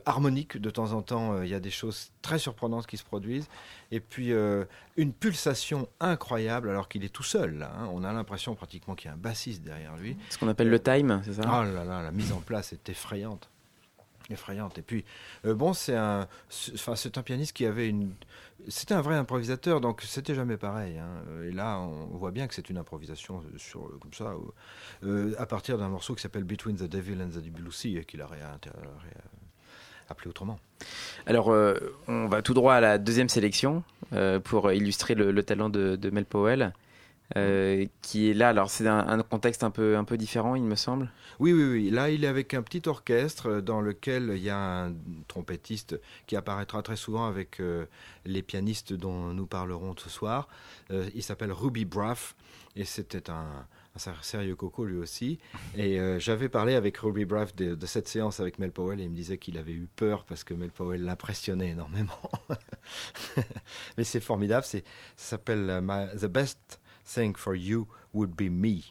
harmonique 0.06 0.56
de 0.56 0.70
temps 0.70 0.92
en 0.92 1.02
temps. 1.02 1.42
Il 1.42 1.48
y 1.48 1.54
a 1.54 1.60
des 1.60 1.70
choses 1.70 2.10
très 2.22 2.38
surprenantes 2.38 2.86
qui 2.86 2.96
se 2.96 3.04
produisent. 3.04 3.48
Et 3.90 4.00
puis 4.00 4.32
une 4.96 5.12
pulsation 5.12 5.88
incroyable 6.00 6.68
alors 6.70 6.88
qu'il 6.88 7.04
est 7.04 7.08
tout 7.12 7.22
seul. 7.22 7.58
là, 7.58 7.72
hein. 7.78 7.88
On 7.92 8.04
a 8.04 8.12
l'impression 8.12 8.54
pratiquement 8.54 8.94
qu'il 8.94 9.08
y 9.08 9.10
a 9.10 9.14
un 9.14 9.18
bassiste 9.18 9.62
derrière 9.62 9.96
lui. 9.96 10.16
Ce 10.30 10.38
qu'on 10.38 10.48
appelle 10.48 10.70
le 10.70 10.80
time, 10.80 11.20
c'est 11.24 11.34
ça? 11.34 11.42
Ah 11.46 11.64
là 11.64 11.84
là, 11.84 12.02
la 12.02 12.12
mise 12.12 12.32
en 12.32 12.40
place 12.40 12.72
est 12.72 12.88
effrayante. 12.88 13.50
Effrayante. 14.30 14.76
Et 14.78 14.82
puis, 14.82 15.04
euh, 15.46 15.54
bon, 15.54 15.72
c'est 15.72 15.96
un, 15.96 16.28
enfin, 16.74 16.96
c'est 16.96 17.16
un 17.16 17.22
pianiste 17.22 17.54
qui 17.56 17.64
avait 17.64 17.88
une. 17.88 18.12
C'était 18.68 18.94
un 18.94 19.00
vrai 19.00 19.14
improvisateur, 19.16 19.80
donc 19.80 20.02
c'était 20.02 20.34
jamais 20.34 20.56
pareil. 20.56 20.98
hein. 20.98 21.22
Et 21.44 21.52
là, 21.52 21.78
on 21.78 22.16
voit 22.16 22.30
bien 22.30 22.46
que 22.46 22.54
c'est 22.54 22.68
une 22.68 22.76
improvisation 22.76 23.42
sur, 23.56 23.88
comme 24.00 24.12
ça, 24.12 24.34
euh, 25.04 25.34
à 25.38 25.46
partir 25.46 25.78
d'un 25.78 25.88
morceau 25.88 26.14
qui 26.14 26.22
s'appelle 26.22 26.44
Between 26.44 26.76
the 26.76 26.82
Devil 26.82 27.22
and 27.22 27.28
the 27.28 27.72
Sea, 27.72 27.96
et 27.96 28.04
qu'il 28.04 28.20
a 28.20 28.28
appelé 30.10 30.28
autrement. 30.28 30.58
Alors, 31.26 31.50
euh, 31.52 31.74
on 32.06 32.26
va 32.26 32.42
tout 32.42 32.54
droit 32.54 32.74
à 32.74 32.80
la 32.80 32.98
deuxième 32.98 33.28
sélection 33.28 33.82
euh, 34.12 34.40
pour 34.40 34.72
illustrer 34.72 35.14
le, 35.14 35.30
le 35.30 35.42
talent 35.42 35.70
de 35.70 36.10
Mel 36.10 36.24
Powell, 36.26 36.74
euh, 37.36 37.86
qui 38.02 38.30
est 38.30 38.34
là. 38.34 38.48
Alors, 38.48 38.70
c'est 38.70 38.86
un, 38.86 39.06
un 39.06 39.22
contexte 39.22 39.62
un 39.64 39.70
peu, 39.70 39.96
un 39.96 40.04
peu 40.04 40.16
différent, 40.16 40.54
il 40.54 40.64
me 40.64 40.76
semble. 40.76 41.10
Oui, 41.38 41.52
oui, 41.52 41.64
oui. 41.64 41.90
Là, 41.90 42.10
il 42.10 42.24
est 42.24 42.28
avec 42.28 42.54
un 42.54 42.62
petit 42.62 42.88
orchestre 42.88 43.48
euh, 43.48 43.60
dans 43.60 43.80
lequel 43.80 44.32
il 44.34 44.42
y 44.42 44.50
a 44.50 44.86
un 44.86 44.94
trompettiste 45.28 46.00
qui 46.26 46.36
apparaîtra 46.36 46.82
très 46.82 46.96
souvent 46.96 47.26
avec 47.26 47.60
euh, 47.60 47.86
les 48.24 48.42
pianistes 48.42 48.92
dont 48.92 49.32
nous 49.34 49.46
parlerons 49.46 49.94
ce 49.96 50.08
soir. 50.08 50.48
Euh, 50.90 51.08
il 51.14 51.22
s'appelle 51.22 51.52
Ruby 51.52 51.84
Braff 51.84 52.34
et 52.76 52.84
c'était 52.84 53.30
un, 53.30 53.66
sérieux 54.22 54.54
coco 54.54 54.84
lui 54.84 54.98
aussi. 54.98 55.38
Et 55.76 55.98
euh, 55.98 56.18
j'avais 56.18 56.48
parlé 56.48 56.74
avec 56.74 56.98
Ruby 56.98 57.24
Braff 57.24 57.54
de, 57.56 57.74
de 57.74 57.86
cette 57.86 58.08
séance 58.08 58.40
avec 58.40 58.58
Mel 58.58 58.72
Powell 58.72 59.00
et 59.00 59.04
il 59.04 59.10
me 59.10 59.16
disait 59.16 59.38
qu'il 59.38 59.58
avait 59.58 59.72
eu 59.72 59.88
peur 59.96 60.24
parce 60.24 60.44
que 60.44 60.54
Mel 60.54 60.70
Powell 60.70 61.02
l'impressionnait 61.02 61.70
énormément. 61.70 62.20
Mais 63.96 64.04
c'est 64.04 64.20
formidable. 64.20 64.64
Ça 64.64 64.78
s'appelle 65.16 65.82
The 66.20 66.26
Best 66.26 66.80
Thing 67.08 67.34
for 67.34 67.54
You 67.54 67.88
Would 68.12 68.36
Be 68.36 68.50
Me. 68.50 68.84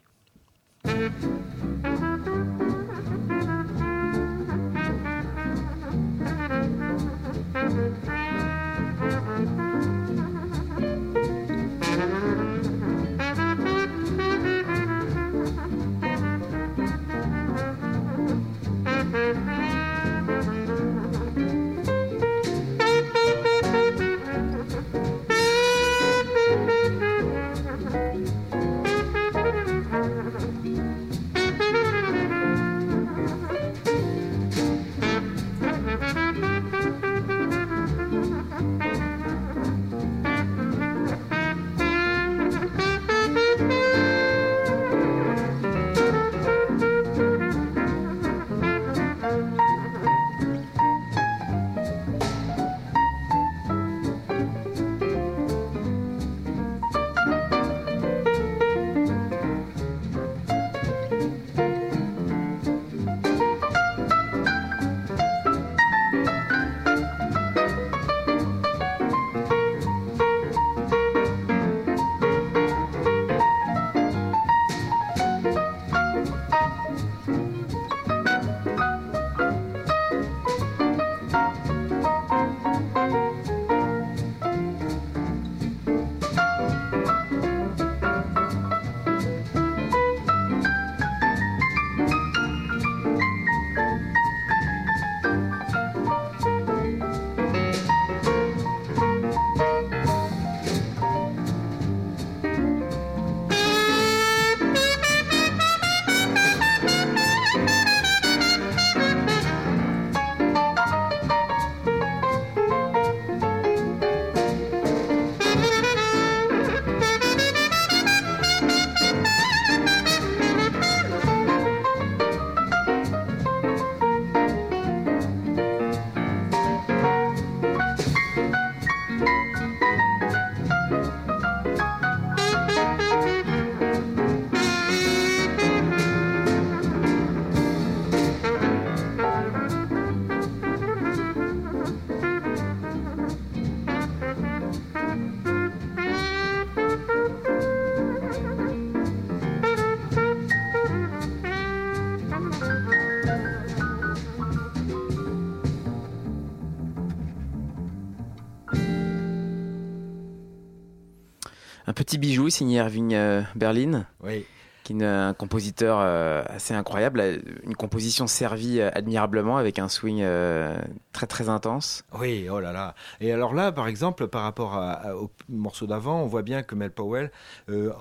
Signé 162.50 162.78
Irving 162.78 163.14
euh, 163.14 163.42
Berlin. 163.56 164.06
Oui 164.24 164.46
qui 164.88 164.94
est 164.94 165.06
un 165.06 165.34
compositeur 165.34 166.00
euh, 166.00 166.44
assez 166.48 166.74
incroyable, 166.74 167.22
une 167.64 167.76
composition 167.76 168.26
servie 168.26 168.80
euh, 168.80 168.90
admirablement 168.94 169.58
avec 169.58 169.80
un 169.80 169.90
swing 169.90 170.22
euh, 170.22 170.80
très 171.18 171.26
très 171.26 171.50
intense. 171.50 172.04
Oui, 172.20 172.48
oh 172.48 172.60
là 172.60 172.72
là. 172.72 172.94
Et 173.22 173.32
alors 173.32 173.56
là, 173.56 173.72
par 173.72 173.88
exemple, 173.88 174.28
par 174.28 174.44
rapport 174.44 174.80
au 175.16 175.32
morceau 175.50 175.88
d'avant, 175.88 176.22
on 176.22 176.28
voit 176.28 176.44
bien 176.44 176.62
que 176.62 176.76
Mel 176.76 176.92
Powell, 176.92 177.32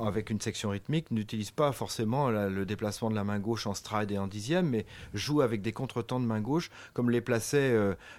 avec 0.05 0.29
une 0.29 0.39
section 0.39 0.69
rythmique, 0.69 1.11
n'utilise 1.11 1.51
pas 1.51 1.73
forcément 1.73 2.29
le 2.29 2.67
déplacement 2.67 3.09
de 3.09 3.15
la 3.15 3.25
main 3.25 3.39
gauche 3.39 3.67
en 3.67 3.73
stride 3.73 4.11
et 4.11 4.19
en 4.19 4.27
dixième, 4.27 4.69
mais 4.69 4.85
joue 5.15 5.41
avec 5.41 5.63
des 5.63 5.73
contretemps 5.73 6.21
de 6.21 6.27
main 6.27 6.43
gauche, 6.43 6.71
comme 6.93 7.09
les 7.09 7.23
plaçaient 7.23 7.75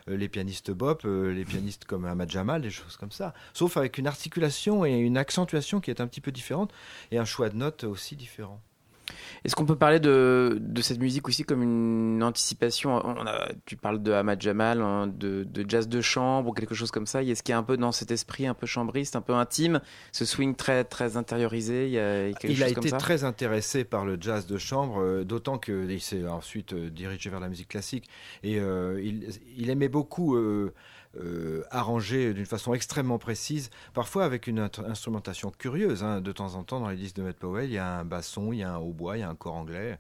les 0.08 0.30
pianistes 0.30 0.72
bop, 0.72 1.04
les 1.04 1.46
pianistes 1.46 1.86
comme 1.86 2.06
Ahmad 2.06 2.32
Jamal, 2.32 2.64
des 2.64 2.72
choses 2.72 2.98
comme 2.98 3.12
ça. 3.12 3.36
Sauf 3.54 3.78
avec 3.78 4.00
une 4.00 4.08
articulation 4.08 4.84
et 4.84 4.94
une 4.94 5.18
accentuation 5.18 5.80
qui 5.80 5.92
est 5.92 6.02
un 6.02 6.08
petit 6.08 6.22
peu 6.22 6.32
différente 6.32 6.74
et 7.12 7.20
un 7.20 7.26
choix 7.26 7.50
de 7.50 7.56
notes 7.56 7.84
aussi 7.84 8.16
différent. 8.16 8.60
Est-ce 9.44 9.56
qu'on 9.56 9.66
peut 9.66 9.76
parler 9.76 10.00
de, 10.00 10.58
de, 10.60 10.82
cette 10.82 11.00
musique 11.00 11.28
aussi 11.28 11.44
comme 11.44 11.64
une 11.64 12.24
anticipation? 12.24 13.02
On 13.06 13.26
a, 13.26 13.50
Tu 13.66 13.76
parles 13.76 14.02
de 14.02 14.12
Ahmad 14.12 14.42
Jamal, 14.42 14.82
hein, 14.82 15.08
de, 15.08 15.44
de, 15.44 15.70
jazz 15.70 15.88
de 15.88 16.02
chambre 16.02 16.50
ou 16.50 16.54
quelque 16.54 16.76
chose 16.76 16.92
comme 16.92 17.06
ça. 17.06 17.24
Est-ce 17.24 17.44
qu'il 17.44 17.54
y 17.54 17.56
a 17.56 17.58
un 17.58 17.64
peu 17.64 17.78
dans 17.78 17.92
cet 17.92 18.12
esprit 18.12 18.48
un 18.48 18.54
peu 18.54 18.66
chambriste, 18.66 19.16
un 19.16 19.22
peu 19.22 19.34
intime, 19.34 19.82
ce 20.12 20.26
swing 20.26 20.56
très, 20.56 20.84
très 20.84 21.18
intériorisé 21.18 21.90
Il, 21.90 22.00
a, 22.00 22.30
il 22.44 22.64
a 22.64 22.70
été 22.70 22.92
très 22.92 23.24
intéressé 23.24 23.84
par 23.84 24.06
le 24.06 24.18
jazz 24.20 24.48
de 24.48 24.58
chambre, 24.58 25.02
euh, 25.02 25.24
d'autant 25.24 25.58
qu'il 25.58 26.02
s'est 26.02 26.28
ensuite 26.28 26.74
euh, 26.74 26.90
dirigé 26.90 27.30
vers 27.30 27.40
la 27.40 27.50
musique 27.50 27.70
classique. 27.70 28.10
Et 28.44 28.60
euh, 28.60 29.02
il, 29.04 29.30
il, 29.58 29.70
aimait 29.70 29.90
beaucoup 29.90 30.36
euh, 30.36 30.74
arrangé 31.72 32.34
d'une 32.34 32.46
façon 32.46 32.74
extrêmement 32.74 33.18
précise, 33.18 33.70
parfois 33.94 34.26
avec 34.26 34.48
une 34.48 34.70
instrumentation 34.86 35.52
curieuse. 35.52 36.04
Hein. 36.04 36.22
De 36.22 36.32
temps 36.32 36.56
en 36.56 36.64
temps, 36.64 36.80
dans 36.80 36.90
les 36.90 36.98
disques 36.98 37.16
de 37.16 37.24
Matt 37.24 37.38
Powell, 37.38 37.70
il 37.70 37.74
y 37.74 37.78
a 37.78 38.00
un 38.00 38.06
basson, 38.06 38.54
il 38.54 38.60
y 38.60 38.64
a 38.64 38.74
un 38.74 38.78
hautbois, 38.78 39.18
il 39.18 39.22
y 39.22 39.24
a 39.24 39.30
un 39.30 39.36
corps 39.36 39.56
anglais, 39.56 40.00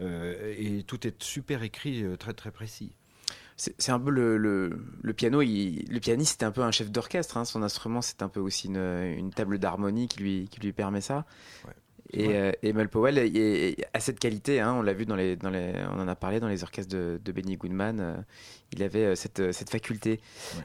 euh, 0.00 0.54
et 0.56 0.82
tout 0.82 1.06
est 1.06 1.22
super 1.22 1.62
écrit, 1.62 2.02
euh, 2.02 2.16
très 2.16 2.34
très 2.34 2.50
précis. 2.50 2.92
C'est 3.56 3.90
un 3.90 3.98
peu 3.98 4.10
le, 4.10 4.36
le, 4.36 5.14
piano, 5.14 5.40
le 5.40 5.98
pianiste 5.98 6.36
c'est 6.38 6.46
un 6.46 6.52
peu 6.52 6.62
un 6.62 6.70
chef 6.70 6.92
d'orchestre, 6.92 7.36
hein. 7.38 7.44
son 7.44 7.64
instrument 7.64 8.02
c'est 8.02 8.22
un 8.22 8.28
peu 8.28 8.38
aussi 8.38 8.68
une, 8.68 8.76
une 8.76 9.32
table 9.32 9.58
d'harmonie 9.58 10.06
qui 10.06 10.20
lui, 10.20 10.48
qui 10.48 10.60
lui 10.60 10.72
permet 10.72 11.00
ça. 11.00 11.26
Et, 12.12 12.36
euh, 12.36 12.52
Mel 12.62 12.88
Powell 12.88 13.18
a 13.92 14.00
cette 14.00 14.18
qualité, 14.18 14.60
hein, 14.60 14.74
on 14.74 14.82
l'a 14.82 14.94
vu 14.94 15.04
dans 15.06 15.16
les, 15.16 15.36
dans 15.36 15.50
les, 15.50 15.72
on 15.92 16.00
en 16.00 16.08
a 16.08 16.14
parlé 16.14 16.40
dans 16.40 16.48
les 16.48 16.62
orchestres 16.62 16.94
de, 16.94 17.32
Benny 17.32 17.56
Goodman, 17.56 18.00
euh, 18.00 18.16
il 18.72 18.82
avait 18.82 19.04
euh, 19.04 19.14
cette, 19.14 19.52
cette 19.52 19.70
faculté. 19.70 20.20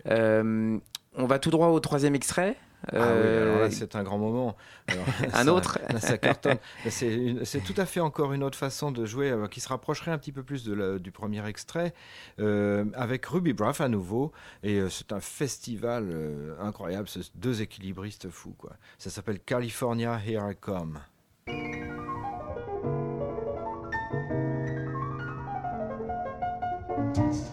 on 0.05 1.25
va 1.27 1.39
tout 1.39 1.51
droit 1.51 1.67
au 1.67 1.79
troisième 1.79 2.15
extrait. 2.15 2.55
Ah 2.91 3.01
alors 3.01 3.59
là, 3.59 3.71
c'est 3.71 3.95
un 3.95 4.03
grand 4.03 4.17
moment. 4.17 4.57
un 5.33 5.47
autre 5.47 5.79
C'est 6.89 7.63
tout 7.63 7.73
à 7.77 7.85
fait 7.85 8.01
encore 8.01 8.33
une 8.33 8.43
autre 8.43 8.57
façon 8.57 8.91
de 8.91 9.05
jouer 9.05 9.33
qui 9.49 9.61
se 9.61 9.69
rapprocherait 9.69 10.11
un 10.11 10.17
petit 10.17 10.33
peu 10.33 10.43
plus 10.43 10.65
de 10.65 10.97
du 10.97 11.11
premier 11.11 11.47
extrait, 11.47 11.93
avec 12.39 13.25
Ruby 13.25 13.53
Braff 13.53 13.79
à 13.79 13.87
nouveau. 13.87 14.33
Et 14.63 14.81
c'est 14.89 15.13
un 15.13 15.21
festival 15.21 16.13
incroyable, 16.59 17.07
c'est 17.07 17.21
deux 17.35 17.61
équilibristes 17.61 18.29
fous. 18.29 18.55
Quoi. 18.57 18.73
Ça 18.97 19.09
s'appelle 19.09 19.39
California 19.39 20.19
Here 20.25 20.51
I 20.51 20.55
Come. 20.59 20.99
Thank 21.45 21.75
you. 27.17 27.52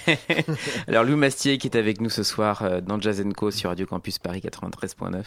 Alors 0.87 1.03
Louis 1.03 1.15
Mastier 1.15 1.57
qui 1.57 1.67
est 1.67 1.77
avec 1.77 2.01
nous 2.01 2.09
ce 2.09 2.23
soir 2.23 2.61
euh, 2.63 2.81
dans 2.81 2.99
Jazz 2.99 3.23
Co 3.35 3.51
sur 3.51 3.69
Radio 3.69 3.85
Campus 3.85 4.19
Paris 4.19 4.41
93.9. 4.43 5.23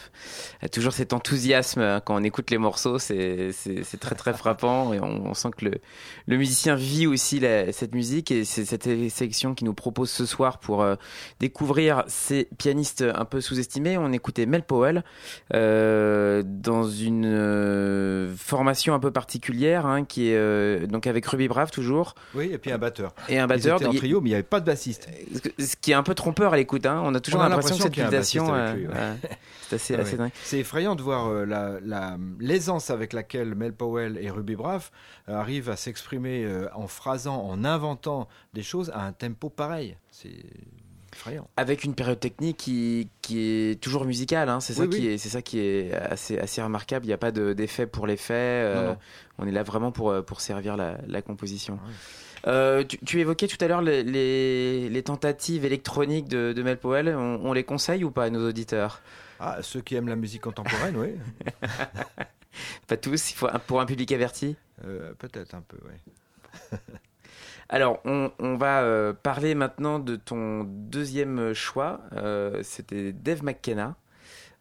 A 0.61 0.69
toujours 0.69 0.93
cet 0.93 1.13
enthousiasme 1.13 1.81
hein, 1.81 2.01
quand 2.05 2.15
on 2.15 2.23
écoute 2.23 2.51
les 2.51 2.57
morceaux, 2.57 2.99
c'est 2.99 3.51
très 3.99 4.15
très 4.15 4.33
frappant 4.33 4.93
et 4.93 4.99
on, 4.99 5.27
on 5.27 5.33
sent 5.33 5.49
que 5.57 5.65
le, 5.65 5.71
le 6.27 6.37
musicien 6.37 6.75
vit 6.75 7.07
aussi 7.07 7.39
la- 7.39 7.71
cette 7.71 7.93
musique 7.95 8.31
et 8.31 8.45
c'est 8.45 8.65
cette 8.65 8.83
sélection 8.83 9.55
qui 9.55 9.65
nous 9.65 9.73
propose 9.73 10.09
ce 10.09 10.25
soir 10.25 10.59
pour 10.59 10.81
euh, 10.83 10.95
découvrir 11.39 12.03
ces 12.07 12.47
pianistes 12.57 13.03
un 13.15 13.25
peu 13.25 13.41
sous-estimés. 13.41 13.97
On 13.97 14.11
écoutait 14.11 14.45
Mel 14.45 14.63
Powell 14.63 15.03
euh, 15.53 16.43
dans 16.45 16.87
une 16.89 17.25
euh, 17.25 18.33
formation 18.35 18.93
un 18.93 18.99
peu 18.99 19.11
particulière 19.11 19.85
hein, 19.85 20.03
qui 20.05 20.29
est 20.29 20.87
donc 20.87 21.07
avec 21.07 21.25
Ruby 21.25 21.47
Brave 21.47 21.71
toujours 21.71 22.15
Oui, 22.33 22.49
et 22.51 22.57
puis 22.57 22.71
un 22.71 22.77
batteur. 22.77 23.13
et 23.29 23.39
un 23.39 23.45
Ils 23.45 23.47
batteur. 23.47 23.77
étaient 23.77 23.87
en 23.87 23.91
Il- 23.91 23.97
trio, 23.97 24.21
mais 24.21 24.29
il 24.29 24.31
n'y 24.31 24.35
avait 24.35 24.43
pas 24.43 24.59
de 24.59 24.65
bassiste. 24.75 25.09
ce 25.59 25.75
qui 25.75 25.91
est 25.91 25.95
un 25.95 26.03
peu 26.03 26.13
trompeur 26.15 26.53
à 26.53 26.57
l'écoute, 26.57 26.85
hein. 26.85 27.01
on 27.03 27.15
a 27.15 27.19
toujours 27.19 27.41
l'impression 27.41 27.75
que 27.77 27.83
cette 27.83 27.95
lui, 27.95 28.03
euh, 28.03 29.15
c'est 29.69 29.75
assez, 29.75 29.95
Ah 29.95 30.01
assez 30.01 30.11
ouais. 30.11 30.17
dingue. 30.17 30.31
C'est 30.43 30.59
effrayant 30.59 30.95
de 30.95 31.01
voir 31.01 31.27
euh, 31.27 31.45
la- 31.45 31.79
la- 31.81 32.17
l'aisance 32.39 32.89
avec 32.89 33.13
laquelle 33.13 33.55
Mel 33.55 33.73
Powell 33.73 34.17
et 34.21 34.29
Ruby 34.29 34.55
Braff 34.55 34.91
euh, 35.29 35.35
arrivent 35.35 35.69
à 35.69 35.75
s'exprimer 35.75 36.43
euh, 36.43 36.67
en 36.75 36.87
phrasant, 36.87 37.41
en 37.41 37.63
inventant 37.63 38.27
des 38.53 38.63
choses 38.63 38.91
à 38.93 39.01
un 39.05 39.11
tempo 39.11 39.49
pareil. 39.49 39.97
C'est 40.11 40.31
effrayant. 41.13 41.47
Avec 41.55 41.83
une 41.85 41.95
période 41.95 42.19
technique 42.19 42.57
qui, 42.57 43.09
qui 43.21 43.39
est 43.39 43.81
toujours 43.81 44.03
musicale, 44.05 44.49
hein. 44.49 44.59
c'est 44.59 44.73
ça 44.73 44.81
Oui, 44.83 44.89
qui 44.89 44.99
oui. 45.01 45.07
est, 45.07 45.17
c'est 45.17 45.29
ça 45.29 45.41
qui 45.41 45.59
est 45.59 45.93
assez, 45.93 46.37
assez 46.37 46.61
remarquable. 46.61 47.05
Il 47.05 47.07
n'y 47.09 47.13
a 47.13 47.17
pas 47.17 47.31
de- 47.31 47.53
d'effet 47.53 47.87
pour 47.87 48.05
l'effet. 48.05 48.33
euh. 48.35 48.93
On 49.37 49.47
est 49.47 49.51
là 49.51 49.63
vraiment 49.63 49.91
pour, 49.91 50.09
euh, 50.11 50.21
pour 50.21 50.41
servir 50.41 50.75
la, 50.77 50.97
la 51.07 51.21
composition. 51.21 51.75
Ouais. 51.75 51.79
Euh, 52.47 52.83
tu, 52.83 52.97
tu 52.99 53.19
évoquais 53.19 53.47
tout 53.47 53.57
à 53.63 53.67
l'heure 53.67 53.81
les, 53.81 54.03
les, 54.03 54.89
les 54.89 55.03
tentatives 55.03 55.65
électroniques 55.65 56.27
de, 56.27 56.53
de 56.53 56.63
Mel 56.63 56.77
Powell. 56.77 57.09
On, 57.09 57.41
on 57.43 57.53
les 57.53 57.63
conseille 57.63 58.03
ou 58.03 58.11
pas 58.11 58.25
à 58.25 58.29
nos 58.29 58.47
auditeurs? 58.47 59.01
Ah, 59.39 59.57
ceux 59.61 59.81
qui 59.81 59.95
aiment 59.95 60.07
la 60.07 60.15
musique 60.15 60.43
contemporaine, 60.43 60.95
oui. 60.97 61.15
Pas 62.87 62.97
tous. 62.97 63.31
Il 63.31 63.35
faut 63.35 63.47
pour 63.67 63.81
un 63.81 63.85
public 63.85 64.11
averti? 64.11 64.55
Euh, 64.85 65.13
Peut-être 65.17 65.55
un 65.55 65.61
peu, 65.61 65.77
oui. 65.85 66.77
Alors, 67.69 67.99
on, 68.05 68.31
on 68.39 68.55
va 68.55 68.83
euh, 68.83 69.11
parler 69.11 69.55
maintenant 69.55 69.97
de 69.97 70.15
ton 70.15 70.63
deuxième 70.65 71.53
choix. 71.53 72.01
C'était 72.61 73.11
Dave 73.11 73.43
McKenna, 73.43 73.95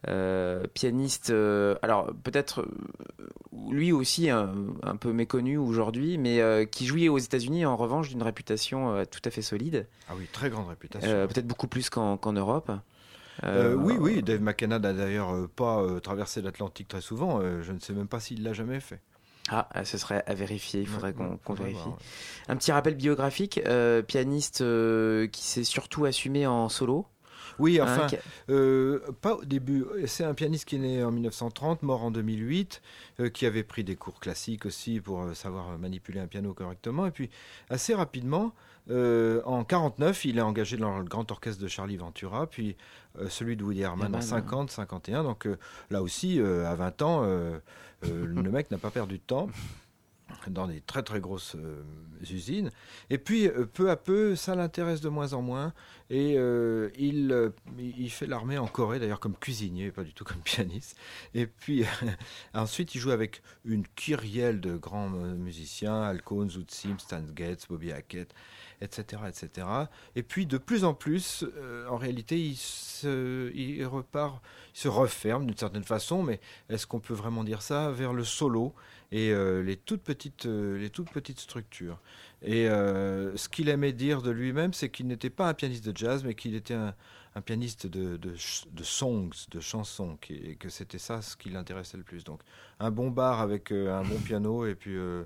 euh, 0.08 0.64
pianiste. 0.74 1.30
euh, 1.30 1.76
alors, 1.82 2.12
peut-être 2.22 2.60
euh, 2.62 3.28
lui 3.70 3.92
aussi 3.92 4.30
un, 4.30 4.52
un 4.82 4.96
peu 4.96 5.12
méconnu 5.12 5.56
aujourd'hui, 5.56 6.18
mais 6.18 6.40
euh, 6.40 6.64
qui 6.64 6.86
jouait 6.86 7.08
aux 7.08 7.18
États-Unis 7.18 7.64
en 7.64 7.76
revanche 7.76 8.08
d'une 8.08 8.22
réputation 8.22 9.04
tout 9.10 9.20
à 9.24 9.30
fait 9.30 9.42
solide. 9.42 9.86
Ah 10.08 10.12
oui, 10.18 10.26
très 10.32 10.50
grande 10.50 10.68
réputation. 10.68 11.08
Peut-être 11.28 11.46
beaucoup 11.46 11.68
plus 11.68 11.90
qu'en 11.90 12.18
Europe. 12.32 12.70
Oui, 13.42 13.94
oui, 13.98 14.22
Dave 14.22 14.40
McKenna 14.40 14.78
n'a 14.78 14.92
d'ailleurs 14.92 15.48
pas 15.56 15.84
traversé 16.02 16.42
l'Atlantique 16.42 16.88
très 16.88 17.00
souvent. 17.00 17.40
je 17.62 17.72
ne 17.72 17.78
sais 17.80 17.92
même 17.92 18.08
pas 18.08 18.20
s'il 18.20 18.42
l'a 18.42 18.52
jamais 18.52 18.80
fait. 18.80 19.00
Ah, 19.50 19.68
ce 19.84 19.98
serait 19.98 20.22
à 20.26 20.34
vérifier. 20.34 20.80
Il 20.80 20.86
faudrait 20.86 21.12
qu'on 21.12 21.54
vérifie. 21.54 21.74
voir, 21.76 21.88
ouais. 21.88 21.94
Un 22.48 22.56
petit 22.56 22.72
rappel 22.72 22.94
biographique. 22.94 23.60
pianiste 24.06 24.58
qui 25.30 25.42
s'est 25.44 25.64
surtout 25.64 26.04
assumé 26.04 26.46
en 26.46 26.68
solo. 26.68 27.06
Oui, 27.58 27.80
hein, 27.80 27.84
enfin, 27.88 28.06
qui- 28.06 28.16
Euh, 28.50 29.00
pas 29.20 29.34
au 29.36 29.44
début. 29.44 29.84
C'est 30.06 30.24
un 30.24 30.34
pianiste 30.34 30.64
qui 30.66 30.76
est 30.76 30.80
né 30.80 31.04
en 31.04 31.10
1930, 31.10 31.82
mort 31.82 32.02
en 32.02 32.10
2008, 32.10 32.82
euh, 33.20 33.28
qui 33.30 33.46
avait 33.46 33.62
pris 33.62 33.84
des 33.84 33.96
cours 33.96 34.20
classiques 34.20 34.66
aussi 34.66 35.00
pour 35.00 35.22
euh, 35.22 35.34
savoir 35.34 35.78
manipuler 35.78 36.20
un 36.20 36.26
piano 36.26 36.52
correctement. 36.54 37.06
Et 37.06 37.10
puis, 37.10 37.30
assez 37.70 37.94
rapidement, 37.94 38.52
euh, 38.90 39.40
en 39.44 39.64
49, 39.64 40.24
il 40.26 40.38
est 40.38 40.42
engagé 40.42 40.76
dans 40.76 40.98
le 40.98 41.04
grand 41.04 41.30
orchestre 41.30 41.62
de 41.62 41.68
Charlie 41.68 41.96
Ventura, 41.96 42.46
puis 42.46 42.76
euh, 43.18 43.28
celui 43.28 43.56
de 43.56 43.64
Woody 43.64 43.80
Herman 43.82 44.06
en 44.06 44.18
Herman, 44.18 44.22
50, 44.22 44.70
51. 44.70 45.22
Donc 45.22 45.46
euh, 45.46 45.56
là 45.90 46.02
aussi, 46.02 46.40
à 46.40 46.74
20 46.74 47.02
ans, 47.02 47.22
le 48.02 48.50
mec 48.50 48.70
n'a 48.70 48.78
pas 48.78 48.90
perdu 48.90 49.14
de 49.16 49.22
temps 49.26 49.48
dans 50.48 50.66
des 50.66 50.80
très 50.80 51.02
très 51.02 51.20
grosses 51.20 51.56
euh, 51.56 51.82
usines. 52.30 52.70
Et 53.10 53.18
puis 53.18 53.46
euh, 53.48 53.66
peu 53.66 53.90
à 53.90 53.96
peu, 53.96 54.36
ça 54.36 54.54
l'intéresse 54.54 55.00
de 55.00 55.08
moins 55.08 55.32
en 55.32 55.42
moins. 55.42 55.72
Et 56.10 56.34
euh, 56.36 56.90
il, 56.98 57.52
il 57.78 58.10
fait 58.10 58.26
l'armée 58.26 58.58
en 58.58 58.66
Corée, 58.66 58.98
d'ailleurs 58.98 59.20
comme 59.20 59.36
cuisinier, 59.36 59.90
pas 59.90 60.04
du 60.04 60.12
tout 60.12 60.24
comme 60.24 60.40
pianiste. 60.44 60.96
Et 61.34 61.46
puis 61.46 61.84
ensuite, 62.54 62.94
il 62.94 63.00
joue 63.00 63.10
avec 63.10 63.42
une 63.64 63.86
kyrielle 63.96 64.60
de 64.60 64.76
grands 64.76 65.08
musiciens, 65.08 66.02
Al 66.02 66.22
Cohn, 66.22 66.48
Zoot 66.48 66.70
Sims, 66.70 66.98
Stan 66.98 67.22
Getz, 67.34 67.66
Bobby 67.68 67.92
Hackett, 67.92 68.34
etc., 68.80 69.22
etc. 69.28 69.66
Et 70.14 70.22
puis 70.22 70.46
de 70.46 70.58
plus 70.58 70.84
en 70.84 70.94
plus, 70.94 71.44
en 71.88 71.96
réalité, 71.96 72.38
il 72.38 72.56
se, 72.56 73.50
il 73.54 73.84
repart, 73.86 74.42
il 74.74 74.80
se 74.80 74.88
referme 74.88 75.46
d'une 75.46 75.56
certaine 75.56 75.84
façon, 75.84 76.22
mais 76.22 76.40
est-ce 76.68 76.86
qu'on 76.86 77.00
peut 77.00 77.14
vraiment 77.14 77.44
dire 77.44 77.62
ça 77.62 77.90
vers 77.90 78.12
le 78.12 78.24
solo? 78.24 78.74
Et 79.14 79.30
euh, 79.30 79.62
les 79.62 79.76
toutes 79.76 80.02
petites, 80.02 80.46
euh, 80.46 80.76
les 80.76 80.90
toutes 80.90 81.10
petites 81.12 81.38
structures. 81.38 82.00
Et 82.42 82.68
euh, 82.68 83.36
ce 83.36 83.48
qu'il 83.48 83.68
aimait 83.68 83.92
dire 83.92 84.22
de 84.22 84.32
lui-même, 84.32 84.72
c'est 84.72 84.88
qu'il 84.90 85.06
n'était 85.06 85.30
pas 85.30 85.48
un 85.48 85.54
pianiste 85.54 85.88
de 85.88 85.96
jazz, 85.96 86.24
mais 86.24 86.34
qu'il 86.34 86.56
était 86.56 86.74
un, 86.74 86.96
un 87.36 87.40
pianiste 87.40 87.86
de, 87.86 88.16
de, 88.16 88.34
songs, 88.82 89.30
de 89.52 89.60
chansons, 89.60 90.18
qui- 90.20 90.34
et 90.34 90.56
que 90.56 90.68
c'était 90.68 90.98
ça 90.98 91.22
ce 91.22 91.36
qui 91.36 91.48
l'intéressait 91.50 91.96
le 91.96 92.02
plus. 92.02 92.24
Donc 92.24 92.40
un 92.80 92.90
bon 92.90 93.08
bar 93.12 93.40
avec 93.40 93.70
euh, 93.70 93.96
un 93.96 94.02
bon 94.02 94.18
piano, 94.18 94.66
et 94.66 94.74
puis 94.74 94.96
euh, 94.96 95.22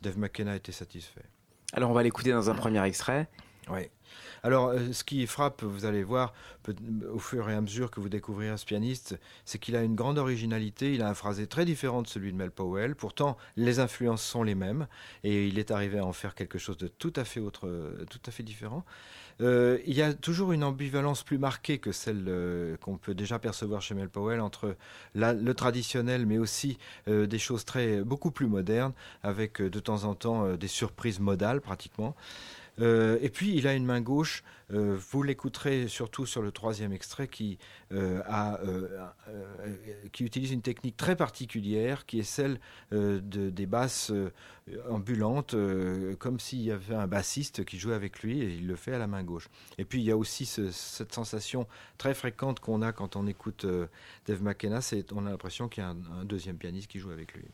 Dave 0.00 0.18
McKenna 0.18 0.56
était 0.56 0.72
satisfait. 0.72 1.26
Alors, 1.74 1.90
on 1.90 1.94
va 1.94 2.02
l'écouter 2.02 2.32
dans 2.32 2.48
un 2.48 2.54
premier 2.54 2.82
extrait. 2.86 3.28
Oui. 3.68 3.82
Alors, 4.42 4.68
euh, 4.68 4.92
ce 4.92 5.04
qui 5.04 5.26
frappe, 5.26 5.62
vous 5.62 5.84
allez 5.84 6.02
voir, 6.02 6.34
au 7.12 7.18
fur 7.18 7.48
et 7.48 7.54
à 7.54 7.60
mesure 7.60 7.90
que 7.90 8.00
vous 8.00 8.08
découvrirez 8.08 8.56
ce 8.56 8.64
pianiste, 8.64 9.18
c'est 9.44 9.58
qu'il 9.58 9.76
a 9.76 9.82
une 9.82 9.94
grande 9.94 10.18
originalité. 10.18 10.94
Il 10.94 11.02
a 11.02 11.08
un 11.08 11.14
phrasé 11.14 11.46
très 11.46 11.64
différent 11.64 12.02
de 12.02 12.06
celui 12.06 12.32
de 12.32 12.36
Mel 12.36 12.50
Powell. 12.50 12.94
Pourtant, 12.94 13.36
les 13.56 13.78
influences 13.78 14.22
sont 14.22 14.42
les 14.42 14.54
mêmes, 14.54 14.86
et 15.24 15.46
il 15.46 15.58
est 15.58 15.70
arrivé 15.70 15.98
à 15.98 16.04
en 16.04 16.12
faire 16.12 16.34
quelque 16.34 16.58
chose 16.58 16.76
de 16.76 16.88
tout 16.88 17.12
à 17.16 17.24
fait 17.24 17.40
autre, 17.40 17.66
euh, 17.66 18.04
tout 18.10 18.20
à 18.26 18.30
fait 18.30 18.42
différent. 18.42 18.84
Euh, 19.42 19.78
il 19.86 19.94
y 19.94 20.00
a 20.00 20.14
toujours 20.14 20.52
une 20.52 20.64
ambivalence 20.64 21.22
plus 21.22 21.36
marquée 21.38 21.78
que 21.78 21.92
celle 21.92 22.24
qu'on 22.80 22.96
peut 22.96 23.14
déjà 23.14 23.38
percevoir 23.38 23.82
chez 23.82 23.94
Mel 23.94 24.08
Powell 24.08 24.40
entre 24.40 24.76
le 25.14 25.52
traditionnel, 25.52 26.24
mais 26.24 26.38
aussi 26.38 26.78
des 27.06 27.38
choses 27.38 27.66
très 27.66 28.02
beaucoup 28.02 28.30
plus 28.30 28.46
modernes, 28.46 28.92
avec 29.22 29.60
de 29.60 29.80
temps 29.80 30.04
en 30.04 30.14
temps 30.14 30.56
des 30.56 30.68
surprises 30.68 31.20
modales 31.20 31.60
pratiquement. 31.60 32.16
Euh, 32.78 33.18
et 33.22 33.30
puis 33.30 33.56
il 33.56 33.66
a 33.66 33.72
une 33.74 33.86
main 33.86 34.02
gauche, 34.02 34.44
euh, 34.70 34.98
vous 35.10 35.22
l'écouterez 35.22 35.88
surtout 35.88 36.26
sur 36.26 36.42
le 36.42 36.52
troisième 36.52 36.92
extrait 36.92 37.26
qui, 37.26 37.58
euh, 37.92 38.20
a, 38.26 38.60
qui 40.12 40.24
utilise 40.24 40.52
une 40.52 40.60
technique 40.60 40.96
très 40.96 41.16
particulière 41.16 42.04
qui 42.04 42.18
est 42.18 42.22
celle 42.22 42.60
de, 42.92 43.20
des 43.50 43.66
basses 43.66 44.12
ambulantes, 44.90 45.54
comme 46.18 46.38
s'il 46.38 46.60
y 46.62 46.70
avait 46.70 46.94
un 46.94 47.06
bassiste 47.06 47.64
qui 47.64 47.78
jouait 47.78 47.94
avec 47.94 48.22
lui 48.22 48.42
et 48.42 48.54
il 48.54 48.66
le 48.66 48.76
fait 48.76 48.92
à 48.92 48.98
la 48.98 49.06
main 49.06 49.22
gauche. 49.22 49.48
Et 49.78 49.84
puis 49.84 50.00
il 50.00 50.04
y 50.04 50.10
a 50.10 50.16
aussi 50.16 50.44
ce- 50.44 50.70
cette 50.70 51.14
sensation 51.14 51.66
très 51.96 52.12
fréquente 52.14 52.60
qu'on 52.60 52.82
a 52.82 52.92
quand 52.92 53.16
on 53.16 53.26
écoute 53.26 53.64
Dave 54.26 54.42
McKenna, 54.42 54.80
c'est 54.80 55.12
on 55.12 55.24
a 55.26 55.30
l'impression 55.30 55.68
qu'il 55.68 55.82
y 55.82 55.86
a 55.86 55.90
un 55.90 56.24
deuxième 56.24 56.56
pianiste 56.58 56.88
qui 56.88 56.98
joue 56.98 57.10
avec 57.10 57.32
lui. 57.34 57.44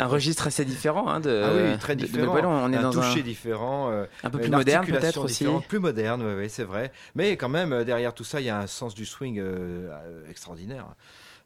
Un 0.00 0.06
registre 0.06 0.46
assez 0.46 0.64
différent 0.64 1.08
hein, 1.08 1.20
de, 1.20 1.42
ah 1.44 1.50
oui, 1.72 1.78
très 1.78 1.94
de- 1.96 2.00
de 2.02 2.06
différent. 2.06 2.34
Melbourne. 2.34 2.54
On 2.64 2.72
est 2.72 2.76
un 2.76 2.82
dans 2.82 2.90
toucher 2.92 3.20
un, 3.20 3.22
différent. 3.22 3.90
euh, 3.90 4.06
un 4.24 4.30
peu 4.30 4.38
plus 4.38 4.50
moderne 4.50 4.86
peut-être 4.86 5.20
aussi. 5.24 5.46
Plus 5.68 5.78
moderne, 5.78 6.22
oui, 6.38 6.48
c'est 6.48 6.64
vrai. 6.64 6.92
Mais 7.14 7.36
quand 7.36 7.48
même, 7.48 7.72
euh, 7.72 7.84
derrière 7.84 8.14
tout 8.14 8.24
ça, 8.24 8.40
il 8.40 8.46
y 8.46 8.50
a 8.50 8.58
un 8.58 8.66
sens 8.66 8.94
du 8.94 9.04
swing 9.06 9.38
euh, 9.38 10.28
extraordinaire. 10.28 10.86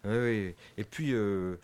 Oui. 0.06 0.54
Et 0.76 0.84
puis, 0.84 1.12
euh, 1.14 1.56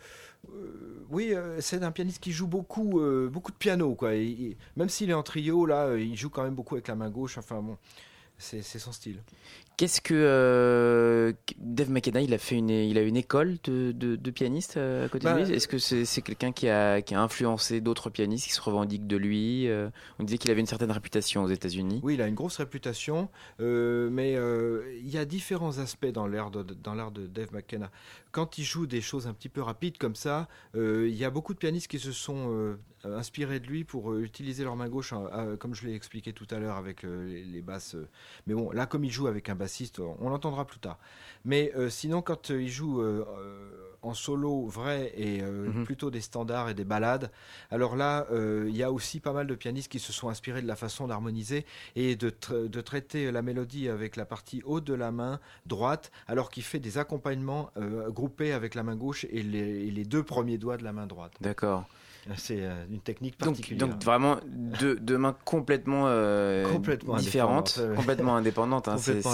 oui, 1.09 1.33
c'est 1.59 1.83
un 1.83 1.91
pianiste 1.91 2.21
qui 2.21 2.31
joue 2.31 2.47
beaucoup, 2.47 2.99
beaucoup 3.31 3.51
de 3.51 3.57
piano. 3.57 3.93
Quoi. 3.95 4.15
Il- 4.15 4.41
il- 4.41 4.57
même 4.75 4.89
s'il 4.89 5.09
est 5.09 5.13
en 5.13 5.23
trio, 5.23 5.65
là, 5.65 5.95
il 5.95 6.15
joue 6.17 6.29
quand 6.29 6.43
même 6.43 6.55
beaucoup 6.55 6.75
avec 6.75 6.87
la 6.87 6.95
main 6.95 7.09
gauche. 7.09 7.37
Enfin 7.37 7.61
bon, 7.61 7.77
c'est 8.37 8.61
son 8.63 8.91
style. 8.91 9.21
Qu'est-ce 9.81 9.99
que 9.99 10.13
euh, 10.13 11.33
Dave 11.57 11.89
McKenna 11.89 12.21
il 12.21 12.35
a 12.35 12.37
fait 12.37 12.53
une 12.53 12.69
il 12.69 12.99
a 12.99 13.01
une 13.01 13.17
école 13.17 13.57
de, 13.63 13.91
de, 13.91 14.15
de 14.15 14.29
pianiste 14.29 14.77
euh, 14.77 15.07
à 15.07 15.09
côté 15.09 15.23
Bah, 15.23 15.33
de 15.33 15.43
lui 15.43 15.55
Est-ce 15.55 15.67
que 15.67 15.79
c'est 15.79 16.05
c'est 16.05 16.21
quelqu'un 16.21 16.51
qui 16.51 16.69
a 16.69 17.01
qui 17.01 17.15
a 17.15 17.19
influencé 17.19 17.81
d'autres 17.81 18.11
pianistes 18.11 18.45
qui 18.45 18.53
se 18.53 18.61
revendiquent 18.61 19.07
de 19.07 19.17
lui 19.17 19.67
euh, 19.67 19.89
On 20.19 20.23
disait 20.23 20.37
qu'il 20.37 20.51
avait 20.51 20.59
une 20.59 20.67
certaine 20.67 20.91
réputation 20.91 21.41
aux 21.41 21.47
États-Unis. 21.47 21.99
Oui, 22.03 22.13
il 22.13 22.21
a 22.21 22.27
une 22.27 22.35
grosse 22.35 22.57
réputation, 22.57 23.29
euh, 23.59 24.11
mais 24.11 24.35
euh, 24.35 24.83
il 24.99 25.09
y 25.09 25.17
a 25.17 25.25
différents 25.25 25.79
aspects 25.79 26.05
dans 26.05 26.27
l'art 26.27 26.51
de, 26.51 26.61
dans 26.61 26.93
l'art 26.93 27.09
de 27.09 27.25
Dave 27.25 27.51
McKenna. 27.51 27.89
Quand 28.31 28.59
il 28.59 28.63
joue 28.63 28.85
des 28.85 29.01
choses 29.01 29.25
un 29.25 29.33
petit 29.33 29.49
peu 29.49 29.63
rapides 29.63 29.97
comme 29.97 30.13
ça, 30.13 30.47
euh, 30.75 31.07
il 31.09 31.15
y 31.15 31.25
a 31.25 31.31
beaucoup 31.31 31.55
de 31.55 31.59
pianistes 31.59 31.87
qui 31.87 31.97
se 31.97 32.11
sont 32.11 32.51
euh, 32.53 32.77
inspirés 33.03 33.59
de 33.59 33.67
lui 33.67 33.83
pour 33.83 34.11
euh, 34.11 34.21
utiliser 34.21 34.63
leur 34.63 34.75
main 34.75 34.89
gauche, 34.89 35.13
hein, 35.13 35.29
euh, 35.33 35.57
comme 35.57 35.73
je 35.73 35.85
l'ai 35.87 35.95
expliqué 35.95 36.33
tout 36.33 36.47
à 36.51 36.59
l'heure 36.59 36.75
avec 36.77 37.03
euh, 37.03 37.43
les, 37.45 37.61
basses. 37.61 37.95
euh. 37.95 38.07
Mais 38.47 38.53
bon, 38.53 38.71
là, 38.71 38.85
comme 38.85 39.03
il 39.03 39.11
joue 39.11 39.27
avec 39.27 39.49
un 39.49 39.55
bassiste, 39.55 39.99
on, 39.99 40.29
l'entendra 40.29 40.65
plus 40.65 40.79
tard. 40.79 40.97
Mais 41.45 41.71
euh, 41.75 41.89
sinon, 41.89 42.21
quand 42.21 42.51
euh, 42.51 42.61
il 42.61 42.69
joue 42.69 43.01
euh, 43.01 43.25
euh, 43.39 43.69
en 44.03 44.13
solo 44.13 44.65
vrai 44.65 45.13
et 45.15 45.41
euh, 45.41 45.67
Mhm. 45.67 45.83
plutôt 45.85 46.09
des 46.09 46.21
standards 46.21 46.69
et 46.69 46.73
des 46.73 46.83
ballades, 46.85 47.31
alors 47.69 47.95
là, 47.95 48.25
euh, 48.31 48.65
il 48.67 48.75
y 48.75 48.83
a 48.83 48.91
aussi 48.91 49.19
pas 49.19 49.31
mal 49.33 49.45
de 49.47 49.55
pianistes 49.55 49.91
qui 49.91 49.99
se 49.99 50.11
sont 50.11 50.29
inspirés 50.29 50.61
de 50.61 50.67
la 50.67 50.75
façon 50.75 51.07
d'harmoniser 51.07 51.65
et 51.95 52.15
de, 52.15 52.29
tra- 52.29 52.67
de 52.67 52.81
traiter 52.81 53.31
la 53.31 53.41
mélodie 53.41 53.89
avec 53.89 54.15
la 54.15 54.25
partie 54.25 54.61
haute 54.65 54.83
de 54.85 54.93
la 54.95 55.11
main 55.11 55.39
droite, 55.65 56.11
alors 56.27 56.49
qu'il 56.49 56.63
fait 56.63 56.79
des 56.79 56.97
accompagnements 56.97 57.69
euh, 57.77 58.09
groupés 58.09 58.53
avec 58.53 58.73
la 58.75 58.83
main 58.83 58.95
gauche 58.95 59.25
et 59.29 59.43
les, 59.43 59.87
et 59.87 59.91
les 59.91 60.03
deux 60.03 60.23
premiers 60.23 60.57
doigts 60.57 60.77
de 60.77 60.83
la 60.83 60.93
main 60.93 61.05
droite. 61.07 61.33
D'accord. 61.41 61.85
C'est 62.37 62.61
euh, 62.61 62.85
une 62.91 62.99
technique 62.99 63.39
Donc, 63.39 63.55
particulière. 63.55 63.87
donc 63.87 64.03
vraiment 64.03 64.37
deux, 64.47 64.95
deux 64.95 65.17
mains 65.17 65.35
complètement, 65.43 66.03
euh, 66.05 66.71
Complètement 66.71 67.15
différentes, 67.17 67.79
complètement 67.95 68.35
indépendantes. 68.37 68.87
hein, 68.87 68.97
c'est 68.97 69.13
complètement 69.23 69.33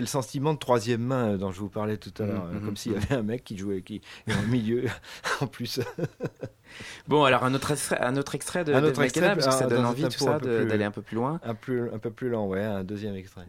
le 0.00 0.06
sentiment 0.06 0.52
de 0.52 0.58
troisième 0.58 1.00
main 1.00 1.30
euh, 1.32 1.36
dont 1.38 1.50
je 1.50 1.60
vous 1.60 1.70
parlais 1.70 1.96
tout 1.96 2.12
à 2.18 2.22
Mhm, 2.26 2.28
l'heure, 2.28 2.44
mhm, 2.52 2.60
comme 2.60 2.76
s'il 2.76 2.92
y 2.92 2.96
avait 2.96 3.14
un 3.14 3.22
mec 3.22 3.42
qui 3.42 3.56
jouait 3.56 3.80
qui 3.82 4.02
au 4.28 4.46
milieu 4.50 4.84
en 5.40 5.46
plus. 5.46 5.80
Bon, 7.08 7.24
alors 7.24 7.44
un 7.44 7.54
autre 7.54 7.70
extrait, 7.70 7.98
un 8.00 8.16
autre 8.16 8.34
extrait 8.34 8.62
de 8.64 8.74
Un 8.74 8.84
autre 8.84 9.00
extrait, 9.00 9.34
parce 9.34 9.46
que 9.46 9.52
ça 9.52 9.64
ah, 9.64 9.68
donne 9.68 9.78
dans 9.78 9.84
un 9.88 9.90
envie 9.90 10.02
tout 10.02 10.10
ça 10.18 10.38
d'aller 10.38 10.84
un 10.84 10.90
peu 10.90 11.00
plus 11.02 11.16
loin. 11.16 11.40
Un, 11.42 11.54
plus, 11.54 11.90
un 11.90 11.98
peu 11.98 12.10
plus 12.10 12.28
lent, 12.28 12.46
ouais, 12.46 12.62
un 12.62 12.84
deuxième 12.84 13.14
extrait. 13.16 13.48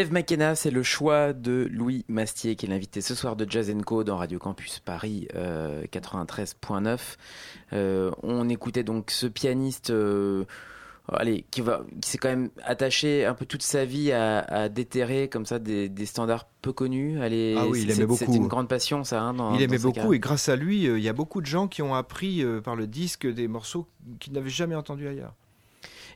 Dave 0.00 0.12
McKenna, 0.14 0.54
c'est 0.54 0.70
le 0.70 0.82
choix 0.82 1.34
de 1.34 1.68
Louis 1.70 2.06
Mastier, 2.08 2.56
qui 2.56 2.64
est 2.64 2.70
l'invité 2.70 3.02
ce 3.02 3.14
soir 3.14 3.36
de 3.36 3.44
Jazz 3.46 3.70
Co 3.84 4.02
dans 4.02 4.16
Radio 4.16 4.38
Campus 4.38 4.78
Paris 4.78 5.28
euh, 5.34 5.84
93.9. 5.92 6.98
Euh, 7.74 8.10
on 8.22 8.48
écoutait 8.48 8.82
donc 8.82 9.10
ce 9.10 9.26
pianiste. 9.26 9.90
euh, 9.90 10.46
allez, 11.12 11.44
qui 11.50 11.60
va, 11.60 11.82
qui 12.00 12.08
s'est 12.08 12.16
quand 12.16 12.30
même 12.30 12.48
attaché 12.64 13.26
un 13.26 13.34
peu 13.34 13.44
toute 13.44 13.62
sa 13.62 13.84
vie 13.84 14.10
à, 14.10 14.38
à 14.38 14.68
déterrer 14.70 15.28
comme 15.28 15.44
ça 15.44 15.58
des, 15.58 15.90
des 15.90 16.06
standards 16.06 16.48
peu 16.62 16.72
connus. 16.72 17.20
Allez, 17.20 17.56
Ah 17.58 17.66
oui, 17.66 17.82
il 17.82 17.90
c'est- 17.92 17.98
aimait 17.98 18.06
beaucoup. 18.06 18.32
une 18.34 18.48
grande 18.48 18.68
passion, 18.68 19.04
ça. 19.04 19.20
hein, 19.20 19.34
dans- 19.34 19.54
Il 19.54 19.60
aimait 19.60 19.76
dans 19.76 19.90
beaucoup 19.90 20.14
et 20.14 20.18
grâce 20.18 20.48
à 20.48 20.56
lui, 20.56 20.86
euh, 20.88 20.96
il 20.98 21.04
y 21.04 21.10
a 21.10 21.12
beaucoup 21.12 21.42
de 21.42 21.46
gens 21.46 21.68
qui 21.68 21.82
ont 21.82 21.94
appris 21.94 22.42
euh, 22.42 22.62
par 22.62 22.74
le 22.74 22.86
disque 22.86 23.26
des 23.26 23.48
morceaux 23.48 23.86
qu'ils 24.18 24.32
n'avaient 24.32 24.48
jamais 24.48 24.76
entendus 24.76 25.08
ailleurs. 25.08 25.34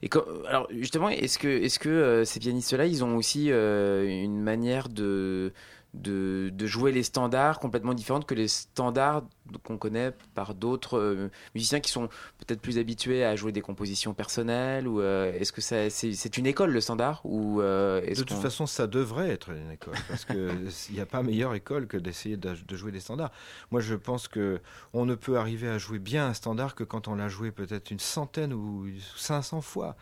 Et 0.04 0.08
quand- 0.10 0.24
alors 0.46 0.68
justement, 0.70 1.08
est-ce 1.08 1.38
que, 1.38 1.48
est-ce 1.48 1.78
que 1.78 1.88
euh, 1.88 2.24
ces 2.26 2.38
pianistes-là, 2.38 2.84
ils 2.84 3.02
ont 3.04 3.16
aussi 3.16 3.50
euh, 3.50 4.04
une 4.06 4.38
manière 4.42 4.90
de, 4.90 5.50
de, 5.94 6.50
de 6.52 6.66
jouer 6.66 6.92
les 6.92 7.02
standards 7.02 7.60
complètement 7.60 7.94
différente 7.94 8.26
que 8.26 8.34
les 8.34 8.48
standards 8.48 9.22
qu'on 9.62 9.76
connaît 9.76 10.12
par 10.34 10.54
d'autres 10.54 10.98
euh, 10.98 11.30
musiciens 11.54 11.80
qui 11.80 11.90
sont 11.90 12.08
peut-être 12.38 12.60
plus 12.60 12.78
habitués 12.78 13.24
à 13.24 13.36
jouer 13.36 13.52
des 13.52 13.60
compositions 13.60 14.14
personnelles 14.14 14.88
ou 14.88 15.00
euh, 15.00 15.32
est-ce 15.32 15.52
que 15.52 15.60
ça, 15.60 15.90
c'est, 15.90 16.36
une 16.36 16.46
école 16.46 16.70
le 16.70 16.80
standard 16.80 17.20
ou 17.24 17.60
euh, 17.60 18.00
De 18.00 18.22
toute 18.22 18.38
façon, 18.38 18.66
ça 18.66 18.86
devrait 18.86 19.30
être 19.30 19.50
une 19.50 19.70
école, 19.70 19.94
parce 20.08 20.24
qu'il 20.24 20.68
n'y 20.92 21.00
a 21.00 21.06
pas 21.06 21.22
meilleure 21.22 21.54
école 21.54 21.86
que 21.86 21.96
d'essayer 21.96 22.36
de, 22.36 22.54
de 22.66 22.76
jouer 22.76 22.90
des 22.90 23.00
standards. 23.00 23.32
Moi, 23.70 23.80
je 23.80 23.94
pense 23.94 24.28
que 24.28 24.60
on 24.92 25.04
ne 25.04 25.14
peut 25.14 25.36
arriver 25.36 25.68
à 25.68 25.78
jouer 25.78 25.98
bien 25.98 26.26
un 26.26 26.34
standard 26.34 26.74
que 26.74 26.84
quand 26.84 27.08
on 27.08 27.14
l'a 27.14 27.28
joué 27.28 27.50
peut-être 27.50 27.90
une 27.90 28.00
centaine 28.00 28.52
ou 28.52 28.86
500 29.16 29.60
fois, 29.60 29.96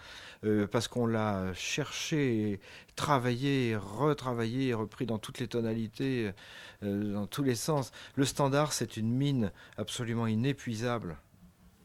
parce 0.71 0.89
qu'on 0.89 1.07
l'a 1.07 1.53
cherché, 1.55 2.61
travaillé, 2.97 3.77
retravaillé, 3.77 4.69
et 4.69 4.75
repris 4.75 5.07
dans 5.07 5.19
toutes 5.19 5.39
les 5.39 5.49
tonalités, 5.49 6.33
euh, 6.83 7.15
dans 7.15 7.27
tous 7.27 7.43
les 7.43 7.55
sens. 7.55 7.91
Le 8.17 8.25
standard, 8.25 8.73
c'est 8.73 8.97
une 8.97 9.11
mine 9.11 9.53
absolument 9.77 10.27
inépuisable. 10.27 11.17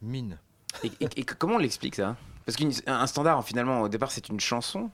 Mine. 0.01 0.39
Et, 0.83 1.23
comment 1.23 1.55
on 1.55 1.59
l'explique 1.59 1.95
ça? 1.95 2.17
Parce 2.45 2.55
qu'un 2.55 3.08
standard, 3.08 3.43
finalement, 3.43 3.81
au 3.81 3.89
départ, 3.89 4.12
c'est 4.12 4.29
une 4.29 4.39
chanson, 4.39 4.91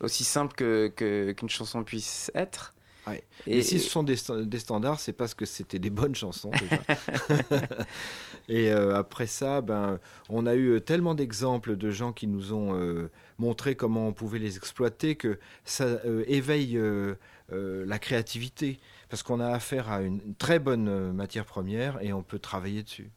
aussi 0.00 0.24
simple 0.24 0.54
que- 0.54 1.32
qu'une 1.32 1.48
chanson 1.48 1.84
puisse 1.84 2.30
être. 2.34 2.74
Ouais. 3.06 3.22
Et, 3.46 3.58
Et, 3.58 3.62
si 3.62 3.78
ce 3.78 3.88
sont 3.88 4.02
des, 4.02 4.16
sta- 4.16 4.44
des 4.44 4.58
standards, 4.58 4.98
c'est 5.00 5.12
parce 5.12 5.34
que 5.34 5.44
c'était 5.46 5.78
des 5.78 5.90
bonnes 5.90 6.14
chansons 6.14 6.50
déjà. 6.58 6.82
et 8.48 8.70
euh, 8.72 8.96
après 8.96 9.26
ça, 9.26 9.60
ben, 9.60 10.00
on 10.28 10.46
a 10.46 10.54
eu 10.56 10.80
tellement 10.80 11.14
d'exemples 11.14 11.76
de 11.76 11.90
gens 11.90 12.12
qui 12.12 12.26
nous 12.26 12.52
ont 12.52 12.74
euh, 12.74 13.10
montré 13.38 13.76
comment 13.76 14.08
on 14.08 14.12
pouvait 14.12 14.38
les 14.40 14.56
exploiter 14.56 15.16
que 15.16 15.38
ça 15.64 15.84
euh, 15.84 16.24
éveille 16.26 16.76
euh, 16.78 17.14
euh, 17.52 17.84
la 17.86 17.98
créativité. 17.98 18.80
Parce 19.08 19.22
qu'on 19.22 19.38
a 19.40 19.48
affaire 19.48 19.88
à 19.90 20.02
une 20.02 20.34
très 20.34 20.58
bonne 20.58 20.88
euh, 20.88 21.12
matière 21.12 21.44
première 21.46 22.02
et 22.02 22.12
on 22.12 22.22
peut 22.24 22.40
travailler 22.40 22.82
dessus. 22.82 23.10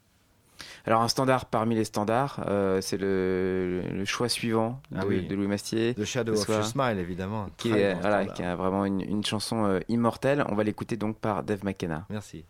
Alors, 0.85 1.01
un 1.01 1.07
standard 1.07 1.45
parmi 1.45 1.75
les 1.75 1.83
standards, 1.85 2.43
euh, 2.47 2.81
c'est 2.81 2.97
le, 2.97 3.81
le 3.91 4.05
choix 4.05 4.29
suivant 4.29 4.81
Ah 4.95 5.01
de, 5.01 5.07
oui. 5.07 5.27
de 5.27 5.35
Louis 5.35 5.47
Mastier. 5.47 5.93
The 5.95 6.05
Shadow 6.05 6.33
of 6.33 6.47
Your 6.47 6.63
Smile, 6.65 6.97
évidemment. 6.99 7.47
Qui, 7.57 7.71
est, 7.71 7.93
bon 7.95 8.01
voilà, 8.01 8.17
standard. 8.19 8.35
qui 8.35 8.43
a 8.43 8.55
vraiment 8.55 8.85
une, 8.85 9.01
une 9.01 9.23
chanson 9.25 9.65
euh, 9.65 9.79
immortelle. 9.89 10.43
On 10.49 10.55
va 10.55 10.63
l'écouter 10.63 10.97
donc 10.97 11.17
par 11.19 11.43
Dave 11.43 11.63
McKenna. 11.63 12.05
Merci. 12.09 12.45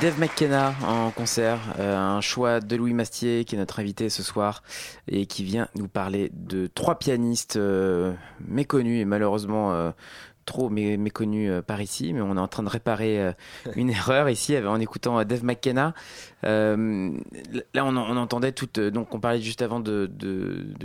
Dave 0.00 0.18
McKenna 0.18 0.72
en 0.82 1.10
concert, 1.10 1.58
euh, 1.78 1.94
un 1.94 2.22
choix 2.22 2.60
de 2.60 2.74
Louis 2.74 2.94
Mastier 2.94 3.44
qui 3.44 3.54
est 3.54 3.58
notre 3.58 3.80
invité 3.80 4.08
ce 4.08 4.22
soir 4.22 4.62
et 5.08 5.26
qui 5.26 5.44
vient 5.44 5.68
nous 5.74 5.88
parler 5.88 6.30
de 6.32 6.66
trois 6.66 6.98
pianistes 6.98 7.56
euh, 7.56 8.14
méconnus 8.40 9.02
et 9.02 9.04
malheureusement 9.04 9.74
euh, 9.74 9.90
trop 10.50 10.68
mé- 10.70 10.98
méconnus 10.98 11.48
euh, 11.50 11.62
par 11.62 11.80
ici, 11.80 12.12
mais 12.12 12.20
on 12.20 12.36
est 12.36 12.40
en 12.40 12.48
train 12.48 12.62
de 12.64 12.68
réparer 12.68 13.20
euh, 13.20 13.32
une 13.76 13.88
erreur 13.98 14.28
ici 14.28 14.58
en 14.58 14.78
écoutant 14.80 15.18
euh, 15.20 15.24
Dave 15.24 15.44
McKenna. 15.44 15.94
Là, 16.42 16.76
on, 17.84 17.96
en- 17.96 18.10
on 18.10 18.16
entendait 18.16 18.52
tout, 18.52 18.68
euh, 18.78 18.90
donc 18.90 19.14
on 19.14 19.20
parlait 19.20 19.40
juste 19.40 19.62
avant 19.62 19.80
de, 19.80 20.10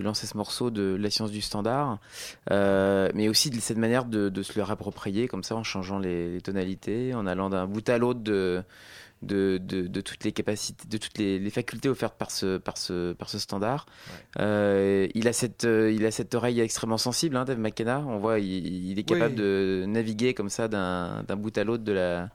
lancer 0.02 0.28
ce 0.28 0.38
morceau 0.38 0.70
de 0.70 0.96
La 1.00 1.10
science 1.10 1.32
du 1.32 1.42
standard, 1.42 1.98
mais 2.50 3.28
aussi 3.28 3.50
de 3.50 3.60
cette 3.60 3.78
manière 3.78 4.06
de, 4.06 4.32
se 4.44 4.58
le 4.58 4.64
réapproprier 4.64 5.28
comme 5.28 5.44
ça 5.44 5.56
en 5.56 5.64
changeant 5.64 5.98
les 6.00 6.40
tonalités, 6.44 7.14
en 7.16 7.26
allant 7.26 7.50
d'un 7.50 7.66
bout 7.66 7.88
à 7.90 7.98
l'autre 7.98 8.20
de 8.22 8.62
de, 9.22 9.60
de, 9.62 9.88
de 9.88 10.02
toutes 10.02 10.24
les 10.24 10.32
capacités, 10.32 10.88
de 10.88 10.98
toutes 10.98 11.18
les, 11.18 11.40
les 11.40 11.50
facultés 11.50 11.90
offertes 11.90 12.18
par 12.18 12.32
ce, 12.32 12.58
par 12.58 12.78
ce, 12.78 13.14
par 13.14 13.30
ce 13.30 13.40
standard. 13.40 13.86
Euh, 14.40 15.08
il, 15.16 15.28
a 15.28 15.34
cette, 15.34 15.66
euh, 15.66 15.92
il 15.92 16.06
a 16.06 16.12
cette 16.12 16.36
oreille 16.36 16.60
extrêmement 16.60 16.98
sensible, 16.98 17.36
hein, 17.38 17.46
Dave 17.46 17.60
McKenna. 17.60 18.00
On 18.08 18.18
voit, 18.18 18.40
il, 18.40 18.92
il 18.92 19.00
est 19.00 19.04
capable 19.04 19.36
Oui. 19.36 19.42
de 19.42 19.86
naviguer 19.88 20.34
comme 20.34 20.50
ça 20.50 20.68
d'un 20.68 21.36
bout 21.36 21.58
à 21.58 21.64
l'autre 21.64 21.84
de 21.84 21.92
la. 21.92 22.30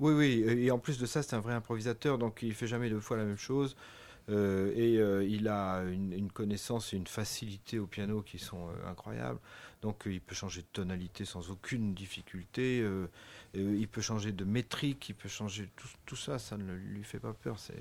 Oui, 0.00 0.12
oui, 0.12 0.44
et 0.48 0.70
en 0.70 0.78
plus 0.78 0.98
de 0.98 1.06
ça, 1.06 1.22
c'est 1.22 1.36
un 1.36 1.40
vrai 1.40 1.54
improvisateur, 1.54 2.18
donc 2.18 2.40
il 2.42 2.52
fait 2.52 2.66
jamais 2.66 2.90
deux 2.90 3.00
fois 3.00 3.16
la 3.16 3.24
même 3.24 3.38
chose. 3.38 3.76
Euh, 4.30 4.72
et 4.74 4.96
euh, 4.98 5.22
il 5.22 5.48
a 5.48 5.82
une, 5.82 6.12
une 6.14 6.32
connaissance 6.32 6.94
et 6.94 6.96
une 6.96 7.06
facilité 7.06 7.78
au 7.78 7.86
piano 7.86 8.22
qui 8.22 8.38
sont 8.38 8.68
euh, 8.68 8.90
incroyables. 8.90 9.38
Donc 9.82 10.04
il 10.06 10.20
peut 10.20 10.34
changer 10.34 10.62
de 10.62 10.66
tonalité 10.72 11.26
sans 11.26 11.50
aucune 11.50 11.92
difficulté. 11.92 12.82
Euh, 13.56 13.76
il 13.78 13.88
peut 13.88 14.00
changer 14.00 14.32
de 14.32 14.44
métrique, 14.44 15.08
il 15.08 15.14
peut 15.14 15.28
changer 15.28 15.68
tout, 15.76 15.88
tout 16.06 16.16
ça, 16.16 16.38
ça 16.38 16.56
ne 16.56 16.72
lui 16.74 17.04
fait 17.04 17.18
pas 17.20 17.32
peur. 17.32 17.58
C'est. 17.58 17.74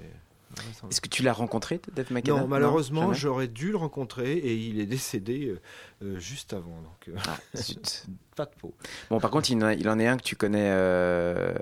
Est-ce 0.91 1.01
que 1.01 1.09
tu 1.09 1.23
l'as 1.23 1.33
rencontré, 1.33 1.81
Dave 1.95 2.11
McKenna? 2.13 2.41
Non, 2.41 2.47
malheureusement, 2.47 3.11
j'aurais 3.11 3.47
dû 3.47 3.71
le 3.71 3.77
rencontrer 3.77 4.33
et 4.33 4.53
il 4.55 4.79
est 4.79 4.85
décédé 4.85 5.47
euh, 5.47 5.59
euh, 6.03 6.19
juste 6.19 6.53
avant. 6.53 6.79
Donc, 6.79 7.09
Ah, 7.27 7.37
pas 8.35 8.45
de 8.45 8.51
peau. 8.59 8.75
Bon, 9.09 9.19
par 9.19 9.31
contre, 9.31 9.49
il 9.49 9.57
il 9.79 9.89
en 9.89 9.97
est 9.97 10.05
un 10.07 10.15
que 10.15 10.21
tu 10.21 10.35
connais 10.35 10.69
euh, 10.71 11.55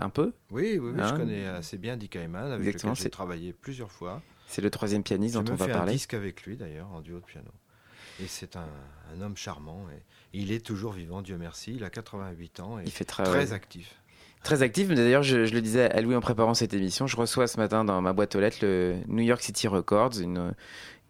un 0.00 0.08
peu? 0.08 0.32
Oui, 0.50 0.78
oui, 0.78 0.92
oui, 0.94 1.00
Hein? 1.00 1.08
je 1.08 1.14
connais 1.20 1.46
assez 1.46 1.76
bien 1.76 1.98
Dick 1.98 2.14
Hyman, 2.14 2.50
avec 2.52 2.66
Exactement, 2.66 2.92
lequel 2.92 3.02
j'ai 3.04 3.10
travaillé 3.10 3.52
plusieurs 3.52 3.92
fois. 3.92 4.22
C'est 4.46 4.62
le 4.62 4.70
troisième 4.70 5.02
pianiste 5.02 5.34
J'ai 5.36 5.42
dont 5.42 5.52
on 5.52 5.56
va 5.56 5.66
fait 5.66 5.72
un 5.72 5.78
parler. 5.78 5.92
disque 5.92 6.14
avec 6.14 6.44
lui 6.44 6.56
d'ailleurs, 6.56 6.90
en 6.92 7.02
duo 7.02 7.18
de 7.20 7.24
piano. 7.26 7.50
Et 8.18 8.26
c'est 8.28 8.56
un, 8.56 8.66
un 9.14 9.20
homme 9.20 9.36
charmant. 9.36 9.86
Et 9.90 10.02
il 10.32 10.52
est 10.52 10.64
toujours 10.64 10.92
vivant, 10.92 11.22
Dieu 11.22 11.36
merci. 11.38 11.74
Il 11.74 11.84
a 11.84 11.90
88 11.90 12.60
ans 12.60 12.78
et 12.78 12.82
Il 12.84 12.90
fait 12.90 13.04
très, 13.04 13.24
très 13.24 13.52
actif. 13.52 13.94
Très 14.44 14.62
actif, 14.62 14.88
mais 14.88 14.94
d'ailleurs, 14.94 15.24
je, 15.24 15.46
je 15.46 15.52
le 15.52 15.60
disais 15.60 15.90
à 15.90 16.00
Louis 16.00 16.14
en 16.14 16.20
préparant 16.20 16.54
cette 16.54 16.72
émission, 16.72 17.06
je 17.06 17.16
reçois 17.16 17.48
ce 17.48 17.56
matin 17.56 17.84
dans 17.84 18.00
ma 18.00 18.12
boîte 18.12 18.36
aux 18.36 18.40
lettres 18.40 18.58
le 18.62 18.96
New 19.08 19.24
York 19.24 19.42
City 19.42 19.66
Records, 19.66 20.20
une, 20.20 20.54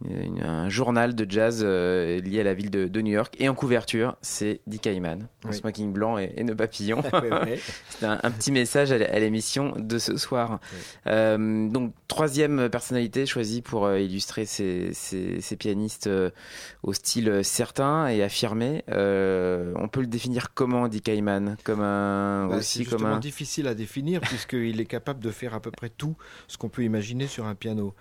une- 0.04 0.42
un 0.42 0.68
journal 0.68 1.14
de 1.14 1.26
jazz 1.28 1.62
euh, 1.64 2.20
lié 2.20 2.40
à 2.40 2.44
la 2.44 2.54
ville 2.54 2.70
de, 2.70 2.86
de 2.86 3.00
New 3.00 3.12
York. 3.12 3.34
Et 3.40 3.48
en 3.48 3.54
couverture, 3.54 4.16
c'est 4.22 4.60
Dick 4.66 4.86
Hyman, 4.86 5.26
en 5.44 5.48
Oui. 5.48 5.54
smoking 5.56 5.92
blanc 5.92 6.18
et, 6.18 6.32
et 6.36 6.44
nœud 6.44 6.54
papillon. 6.54 7.02
Ouais, 7.12 7.30
ouais. 7.32 7.58
c'est 7.88 8.06
un, 8.06 8.20
un 8.22 8.30
petit 8.30 8.52
message 8.52 8.92
à, 8.92 8.98
l'émission 9.18 9.74
de 9.76 9.98
ce 9.98 10.16
soir. 10.16 10.60
Oui. 10.72 10.78
Euh, 11.08 11.68
donc, 11.68 11.92
troisième 12.06 12.68
personnalité 12.68 13.26
choisie 13.26 13.60
pour 13.60 13.86
euh, 13.86 13.98
illustrer 13.98 14.44
ces, 14.46 14.90
ces- 14.92 15.40
ces 15.40 15.56
pianistes 15.56 16.06
euh, 16.06 16.30
au 16.84 16.92
style 16.92 17.40
certain 17.42 18.06
et 18.06 18.22
affirmé. 18.22 18.84
On 18.88 19.88
peut 19.90 20.00
le 20.00 20.06
définir 20.06 20.54
comment, 20.54 20.86
Dick 20.88 21.08
Hyman 21.08 21.56
Comme 21.64 21.80
un, 21.80 22.46
Bah, 22.48 22.56
aussi 22.58 22.84
comme 22.84 23.04
un... 23.06 23.18
difficile 23.18 23.66
à 23.66 23.74
définir 23.74 24.20
puisqu'il 24.20 24.80
est 24.80 24.86
capable 24.86 25.20
de 25.20 25.30
faire 25.30 25.54
à 25.54 25.60
peu 25.60 25.70
près 25.70 25.88
tout 25.88 26.16
ce 26.46 26.56
qu'on 26.56 26.68
peut 26.68 26.82
imaginer 26.84 27.26
sur 27.26 27.46
un 27.46 27.54
piano. 27.54 27.94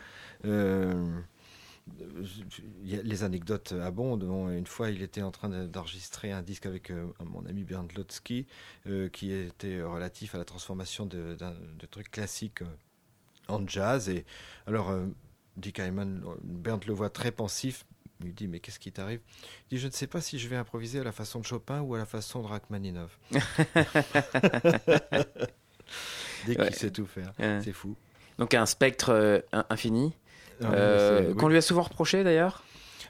Euh, 0.45 0.93
les 2.83 3.23
anecdotes 3.23 3.71
abondent. 3.73 4.23
Bon, 4.25 4.49
une 4.49 4.65
fois, 4.67 4.89
il 4.89 5.01
était 5.01 5.21
en 5.21 5.31
train 5.31 5.49
de- 5.49 5.65
d'enregistrer 5.67 6.31
un 6.31 6.41
disque 6.41 6.65
avec 6.65 6.91
euh, 6.91 7.05
mon 7.23 7.45
ami 7.45 7.63
Bernd 7.63 7.91
Lotsky, 7.95 8.45
euh, 8.88 9.09
qui 9.09 9.31
était 9.31 9.81
relatif 9.81 10.35
à 10.35 10.38
la 10.38 10.45
transformation 10.45 11.05
de, 11.05 11.38
trucs 11.89 12.11
classiques 12.11 12.61
euh, 12.61 12.65
en 13.47 13.65
jazz. 13.67 14.09
Et 14.09 14.25
alors, 14.65 14.93
Dick 15.55 15.77
Hyman, 15.79 16.21
Bernd 16.43 16.83
le 16.85 16.93
voit 16.93 17.09
très 17.09 17.31
pensif. 17.31 17.85
Il 18.19 18.25
lui 18.27 18.33
dit, 18.33 18.47
mais 18.47 18.59
qu'est-ce 18.59 18.79
qui 18.79 18.91
t'arrive? 18.91 19.19
Il 19.69 19.75
dit, 19.75 19.81
je 19.81 19.85
ne 19.88 19.91
sais 19.91 20.07
pas 20.07 20.21
si 20.21 20.39
je 20.39 20.47
vais 20.47 20.55
improviser 20.55 20.99
à 20.99 21.03
la 21.03 21.11
façon 21.11 21.39
de 21.39 21.45
Chopin 21.45 21.81
ou 21.81 21.93
à 21.93 21.99
la 21.99 22.05
façon 22.07 22.41
de 22.41 22.47
Rachmaninov. 22.47 23.15
Dès 26.45 26.55
qu'il 26.55 26.63
Ouais. 26.63 26.71
sait 26.71 26.91
tout 26.91 27.05
faire. 27.05 27.31
Ouais. 27.39 27.59
C'est 27.63 27.73
fou. 27.73 27.95
Donc 28.38 28.53
un 28.53 28.65
spectre 28.65 29.43
in- 29.51 29.65
infini, 29.69 30.13
euh, 30.64 31.22
mais 31.22 31.28
c'est- 31.30 31.36
qu'on 31.36 31.47
lui 31.47 31.58
a 31.58 31.62
souvent 31.62 31.82
reproché 31.84 32.24
d'ailleurs. 32.24 32.64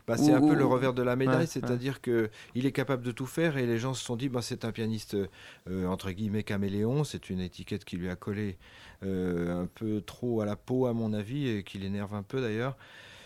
Bah, 0.08 0.16
c'est 0.16 0.32
un 0.32 0.39
peu 0.39 0.56
le 0.56 0.64
revers 0.64 0.93
de 0.93 1.02
la 1.04 1.18
médaille, 1.18 1.39
Ouais, 1.39 1.45
c'est-à-dire 1.48 2.00
que 2.00 2.30
il 2.56 2.66
est 2.66 2.72
capable 2.72 3.04
de 3.04 3.12
tout 3.12 3.26
faire 3.26 3.58
et 3.58 3.66
les 3.66 3.78
gens 3.78 3.93
se 3.93 4.06
sont 4.06 4.16
dit 4.16 4.30
bah, 4.30 4.41
c'est 4.41 4.64
un 4.64 4.72
pianiste 4.72 5.18
euh, 5.70 5.86
entre 5.86 6.12
guillemets 6.12 6.43
caméléon, 6.43 7.04
c'est 7.04 7.30
une 7.30 7.41
étiquette 7.41 7.84
qui 7.84 7.98
lui 7.98 8.10
a 8.10 8.16
collé 8.16 8.58
euh, 9.04 9.64
un 9.64 9.66
peu 9.66 10.00
trop 10.00 10.39
à 10.39 10.45
la 10.45 10.56
peau 10.56 10.86
à 10.86 10.93
mon 10.93 11.12
avis 11.14 11.50
et 11.50 11.64
qui 11.64 11.78
l'énerve 11.78 12.14
un 12.14 12.24
peu 12.24 12.39
d'ailleurs. 12.39 12.78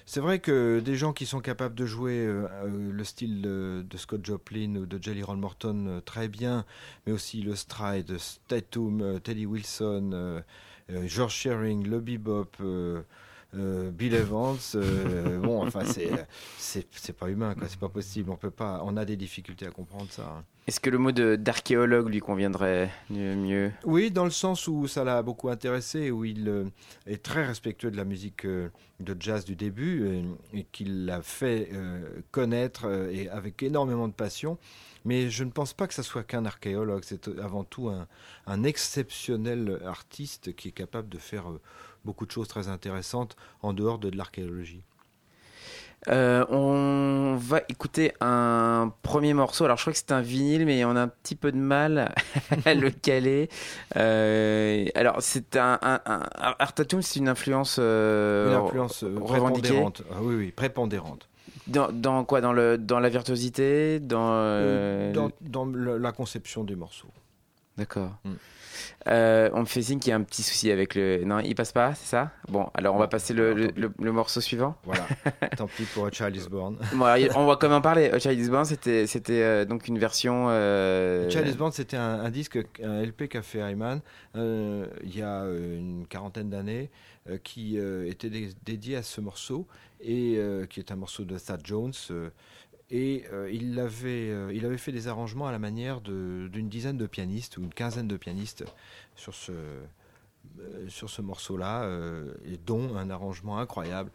C'est 0.08 0.22
vrai 0.22 0.40
que 0.40 0.80
des 0.84 0.96
gens 0.96 1.14
qui 1.14 1.28
sont 1.28 1.40
capables 1.40 1.76
de 1.76 1.86
jouer 1.86 2.26
euh, 2.26 2.48
euh, 2.64 2.92
le 2.92 3.04
style 3.04 3.42
de, 3.44 3.86
de 3.88 3.98
Scott 3.98 4.26
Joplin 4.26 4.76
ou 4.76 4.86
de 4.88 5.02
Jelly 5.02 5.22
Roll 5.22 5.38
Morton 5.38 5.86
euh, 5.88 6.00
très 6.02 6.28
bien, 6.28 6.66
mais 7.06 7.14
aussi 7.14 7.44
le 7.44 7.56
stride, 7.56 8.18
Tatum, 8.48 9.02
euh, 9.02 9.20
Teddy 9.20 9.46
Wilson, 9.46 10.10
euh, 10.14 10.42
euh, 10.90 11.04
George 11.06 11.34
Shearing, 11.36 11.88
le 11.88 12.00
bebop, 12.00 12.48
euh, 12.62 12.64
euh, 12.64 13.02
Bill 13.54 14.14
Evans, 14.14 14.58
euh, 14.76 15.38
bon, 15.40 15.66
enfin 15.66 15.84
c'est 15.86 16.10
c'est 16.58 16.88
c'est 16.92 17.12
pas 17.18 17.30
humain, 17.30 17.54
quoi, 17.54 17.68
c'est 17.68 17.80
pas 17.80 17.90
possible, 17.90 18.30
on 18.32 18.38
peut 18.38 18.50
pas, 18.52 18.82
on 18.86 18.96
a 18.96 19.04
des 19.04 19.18
difficultés 19.18 19.68
à 19.68 19.72
comprendre 19.72 20.08
ça. 20.10 20.24
hein. 20.40 20.44
Est-ce 20.68 20.80
que 20.80 20.90
le 20.92 21.00
mot 21.00 21.12
de- 21.12 21.36
d'archéologue 21.36 22.08
lui 22.08 22.20
conviendrait 22.20 22.92
mieux, 23.10 23.72
Oui, 23.84 24.12
dans 24.12 24.24
le 24.26 24.32
sens 24.32 24.68
où 24.68 24.88
ça 24.88 25.04
l'a 25.04 25.22
beaucoup 25.24 25.50
intéressé, 25.50 26.12
où 26.12 26.24
il 26.24 26.48
euh, 26.48 26.66
est 27.08 27.22
très 27.24 27.46
respectueux 27.46 27.90
de 27.92 27.98
la 27.98 28.06
musique 28.06 28.46
euh, 28.46 28.70
de 29.00 29.18
jazz 29.20 29.44
du 29.44 29.56
début 29.56 30.04
euh, 30.04 30.22
et 30.54 30.64
qu'il 30.72 31.06
l'a 31.06 31.22
fait 31.24 31.70
euh, 31.74 32.00
connaître 32.32 32.86
euh, 32.86 33.12
et 33.12 33.28
avec 33.28 33.64
énormément 33.64 34.08
de 34.08 34.14
passion. 34.14 34.58
Mais 35.04 35.32
je 35.32 35.44
ne 35.44 35.50
pense 35.50 35.74
pas 35.74 35.88
que 35.88 35.96
ça 35.96 36.04
soit 36.04 36.24
qu'un 36.24 36.46
archéologue, 36.46 37.02
c'est 37.04 37.28
avant 37.40 37.64
tout 37.64 37.90
un, 37.90 38.08
un 38.46 38.64
exceptionnel 38.64 39.82
artiste 39.84 40.56
qui 40.56 40.68
est 40.68 40.74
capable 40.74 41.10
de 41.10 41.18
faire 41.18 41.50
euh, 41.50 41.60
beaucoup 42.06 42.26
de 42.26 42.32
choses 42.32 42.48
très 42.48 42.68
intéressantes 42.68 43.36
en 43.62 43.74
dehors 43.74 43.98
de, 44.00 44.10
de 44.10 44.18
l'archéologie. 44.18 44.84
Euh, 46.08 46.44
On 46.50 47.36
va 47.38 47.62
écouter 47.70 48.12
un 48.22 48.92
premier 49.04 49.36
morceau. 49.36 49.66
Alors 49.66 49.78
je 49.78 49.84
crois 49.84 49.94
que 49.94 50.00
c'est 50.00 50.12
un 50.12 50.22
vinyle, 50.22 50.66
mais 50.66 50.84
on 50.84 50.96
a 50.96 51.02
un 51.02 51.08
petit 51.08 51.36
peu 51.36 51.52
de 51.52 51.58
mal 51.58 52.14
à 52.66 52.74
le 52.74 52.90
caler. 53.08 53.50
Euh, 53.98 54.86
alors 54.96 55.18
c'est 55.22 55.56
un, 55.58 55.78
un, 55.84 56.02
un- 56.06 56.24
Art 56.58 56.74
Tatum, 56.74 57.02
c'est 57.04 57.20
une 57.20 57.28
influence. 57.30 57.78
euh, 57.80 58.48
Une 58.50 58.66
influence 58.66 59.04
revendiquée 59.04 59.34
prépondérante. 59.70 60.02
Ah 60.12 60.18
oui, 60.22 60.36
oui, 60.36 60.52
prépondérante. 60.52 61.28
Dans, 61.68 61.92
dans 61.92 62.24
quoi? 62.26 62.42
Dans, 62.42 62.54
le, 62.54 62.80
dans 62.80 63.00
la 63.00 63.10
virtuosité? 63.10 64.00
Dans, 64.00 65.14
dans 65.42 65.66
la 65.66 66.12
conception 66.12 66.64
des 66.64 66.76
morceaux. 66.76 67.12
D'accord. 67.78 68.14
Mm. 68.26 68.32
Euh, 69.08 69.50
on 69.54 69.62
me 69.62 69.66
fait 69.66 69.82
signe 69.82 70.00
qu'il 70.00 70.10
y 70.12 70.14
a 70.14 70.16
un 70.16 70.24
petit 70.24 70.44
souci 70.44 70.72
avec 70.72 70.96
le. 70.96 71.24
Non, 71.24 71.40
il 71.40 71.56
passe 71.56 71.72
pas, 71.72 71.96
c'est 71.96 72.08
ça? 72.08 72.32
Bon, 72.50 72.70
alors 72.74 72.96
on 72.96 73.00
va 73.00 73.08
passer 73.08 73.34
le, 73.34 73.54
le, 73.54 74.12
morceau 74.12 74.42
suivant. 74.42 74.76
Voilà. 74.84 75.08
Tant 75.58 75.68
pis 75.68 75.84
pour 75.94 76.06
A 76.06 76.12
Child 76.12 76.36
is 76.36 76.48
Born. 76.50 76.78
Bon, 76.94 77.06
alors, 77.06 77.38
on 77.38 77.46
va 77.46 77.56
quand 77.56 77.68
même 77.68 77.78
en 77.78 77.82
parler. 77.82 78.10
A 78.12 78.20
Child 78.20 78.40
is 78.40 78.50
Born, 78.50 78.66
c'était, 78.66 79.08
c'était 79.08 79.42
euh, 79.42 79.66
donc 79.66 79.88
une 79.88 79.98
version. 80.00 80.48
euh, 80.50 81.30
Child 81.30 81.48
is 81.48 81.54
Born, 81.58 81.72
c'était 81.72 81.98
un, 81.98 82.20
un 82.22 82.30
disque, 82.30 82.60
un 82.84 83.02
LP 83.04 83.28
qu'a 83.28 83.42
fait 83.42 83.60
Hyman 83.60 84.02
euh, 84.36 84.86
il 85.04 85.18
y 85.18 85.22
a 85.22 85.42
euh, 85.44 85.78
une 85.78 86.06
quarantaine 86.08 86.50
d'années, 86.50 86.90
euh, 87.30 87.38
qui 87.44 87.78
euh, 87.80 88.08
était 88.10 88.30
dé- 88.30 88.54
dédié 88.66 88.96
à 88.98 89.04
ce 89.04 89.20
morceau 89.22 89.68
et 90.00 90.36
euh, 90.38 90.66
qui 90.66 90.80
est 90.80 90.92
un 90.92 90.96
morceau 90.96 91.24
de 91.26 91.38
Thad 91.38 91.62
Jones. 91.64 91.92
Et 92.92 93.24
euh, 93.32 93.50
il, 93.52 93.80
avait, 93.80 94.30
euh, 94.30 94.52
il 94.54 94.66
avait 94.66 94.78
fait 94.78 94.92
des 94.92 95.08
arrangements 95.08 95.48
à 95.48 95.52
la 95.52 95.60
manière 95.60 96.02
d'une 96.02 96.68
dizaine 96.70 96.98
de 96.98 97.08
pianistes 97.08 97.58
ou 97.58 97.64
une 97.64 97.74
quinzaine 97.74 98.08
de 98.08 98.18
pianistes 98.18 98.66
sur 99.16 99.34
ce, 99.34 99.54
euh, 99.54 100.90
ce 100.90 101.22
morceau-là, 101.22 101.90
dont 102.66 102.98
un 102.98 103.10
arrangement 103.10 103.60
incroyable 103.60 104.12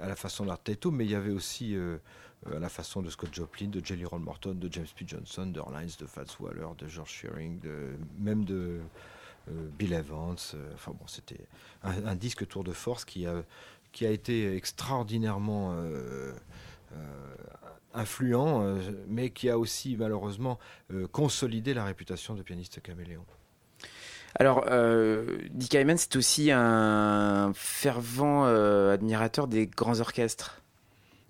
à 0.00 0.06
la 0.06 0.14
façon 0.14 0.46
d'Art 0.46 0.62
Tatum, 0.62 0.94
mais 0.94 1.04
il 1.04 1.10
y 1.10 1.16
avait 1.16 1.32
aussi 1.32 1.76
à 2.46 2.58
la 2.58 2.68
façon 2.68 3.02
de 3.02 3.10
Scott 3.10 3.34
Joplin, 3.34 3.68
de 3.68 3.84
Jelly 3.84 4.04
Roll 4.04 4.20
Morton, 4.20 4.54
de 4.54 4.72
James 4.72 4.86
P. 4.94 5.04
Johnson, 5.06 5.46
de 5.46 5.58
Orlines, 5.58 5.90
de 5.98 6.06
Fats 6.06 6.24
Waller, 6.38 6.68
de 6.78 6.86
George 6.86 7.10
Shearing, 7.10 7.58
de, 7.60 7.96
même 8.18 8.44
de 8.44 8.80
Bill 9.78 9.92
Evans. 9.92 10.36
enfin 10.74 10.92
bon, 10.92 11.06
c'était 11.06 11.40
un, 11.82 12.06
un 12.06 12.14
disque 12.14 12.46
tour 12.46 12.62
de 12.62 12.72
force 12.72 13.04
qui 13.04 13.26
a, 13.26 13.42
qui 13.90 14.06
a 14.06 14.10
été 14.10 14.54
extraordinairement 14.54 15.74
influent, 17.94 18.62
euh, 18.62 18.76
mais 19.08 19.30
qui 19.30 19.50
a 19.50 19.58
aussi 19.58 19.96
malheureusement 19.98 20.58
euh, 20.92 21.06
consolidé 21.06 21.74
la 21.74 21.84
réputation 21.84 22.34
de 22.34 22.42
pianiste 22.42 22.80
caméléon. 22.82 23.24
Alors, 24.36 24.64
euh, 24.70 25.36
Dick 25.50 25.74
Hyman, 25.74 25.98
c'est 25.98 26.16
aussi 26.16 26.50
un 26.50 27.52
fervent 27.54 28.46
euh, 28.46 28.94
admirateur 28.94 29.46
des 29.46 29.66
grands 29.66 30.00
orchestres. 30.00 30.62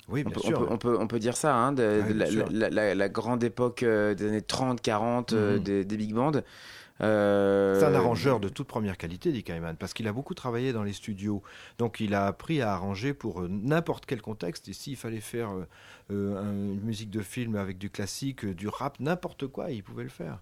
Oui, 0.09 0.23
On 0.25 0.31
bien 0.31 0.39
on 0.39 0.47
sûr. 0.47 0.59
peut- 0.61 0.67
on 0.71 0.79
peut- 0.79 0.99
on 1.01 1.07
peut 1.09 1.19
dire 1.19 1.37
ça, 1.37 1.55
hein, 1.57 1.73
de, 1.73 2.03
bien 2.07 2.15
la, 2.15 2.27
sûr. 2.27 2.47
la- 2.53 2.71
la- 2.71 2.95
la 2.95 3.09
grande 3.09 3.43
époque 3.43 3.83
euh, 3.83 4.15
des 4.15 4.29
années 4.29 4.43
30, 4.43 4.81
40, 4.81 5.33
euh, 5.33 5.57
Mhm. 5.57 5.63
des, 5.65 5.85
des 5.85 5.97
big 5.97 6.13
bands. 6.13 6.33
Euh, 7.01 7.79
C'est 7.81 7.87
un 7.87 7.95
arrangeur 7.95 8.39
de 8.39 8.49
toute 8.49 8.67
première 8.69 8.97
qualité, 8.97 9.33
Dick 9.33 9.49
Hyman, 9.49 9.77
parce 9.77 9.93
qu'il 9.95 10.07
a 10.09 10.13
beaucoup 10.13 10.35
travaillé 10.35 10.73
dans 10.73 10.85
les 10.85 10.93
studios. 10.93 11.43
Donc 11.79 12.01
il 12.01 12.15
a 12.15 12.27
appris 12.27 12.61
à 12.61 12.73
arranger 12.75 13.15
pour 13.15 13.41
euh, 13.43 13.49
n'importe 13.49 14.07
quel 14.07 14.21
contexte. 14.23 14.69
Et 14.69 14.73
s'il 14.73 14.97
fallait 14.97 15.21
faire 15.21 15.51
euh, 16.11 16.37
un- 16.39 16.53
une 16.75 16.81
musique 16.83 17.11
de 17.11 17.21
film 17.23 17.57
avec 17.57 17.79
du 17.79 17.91
classique, 17.91 18.45
du 18.47 18.69
rap, 18.69 19.01
n'importe 19.01 19.47
quoi, 19.47 19.71
il 19.71 19.83
pouvait 19.83 20.05
le 20.05 20.09
faire. 20.11 20.41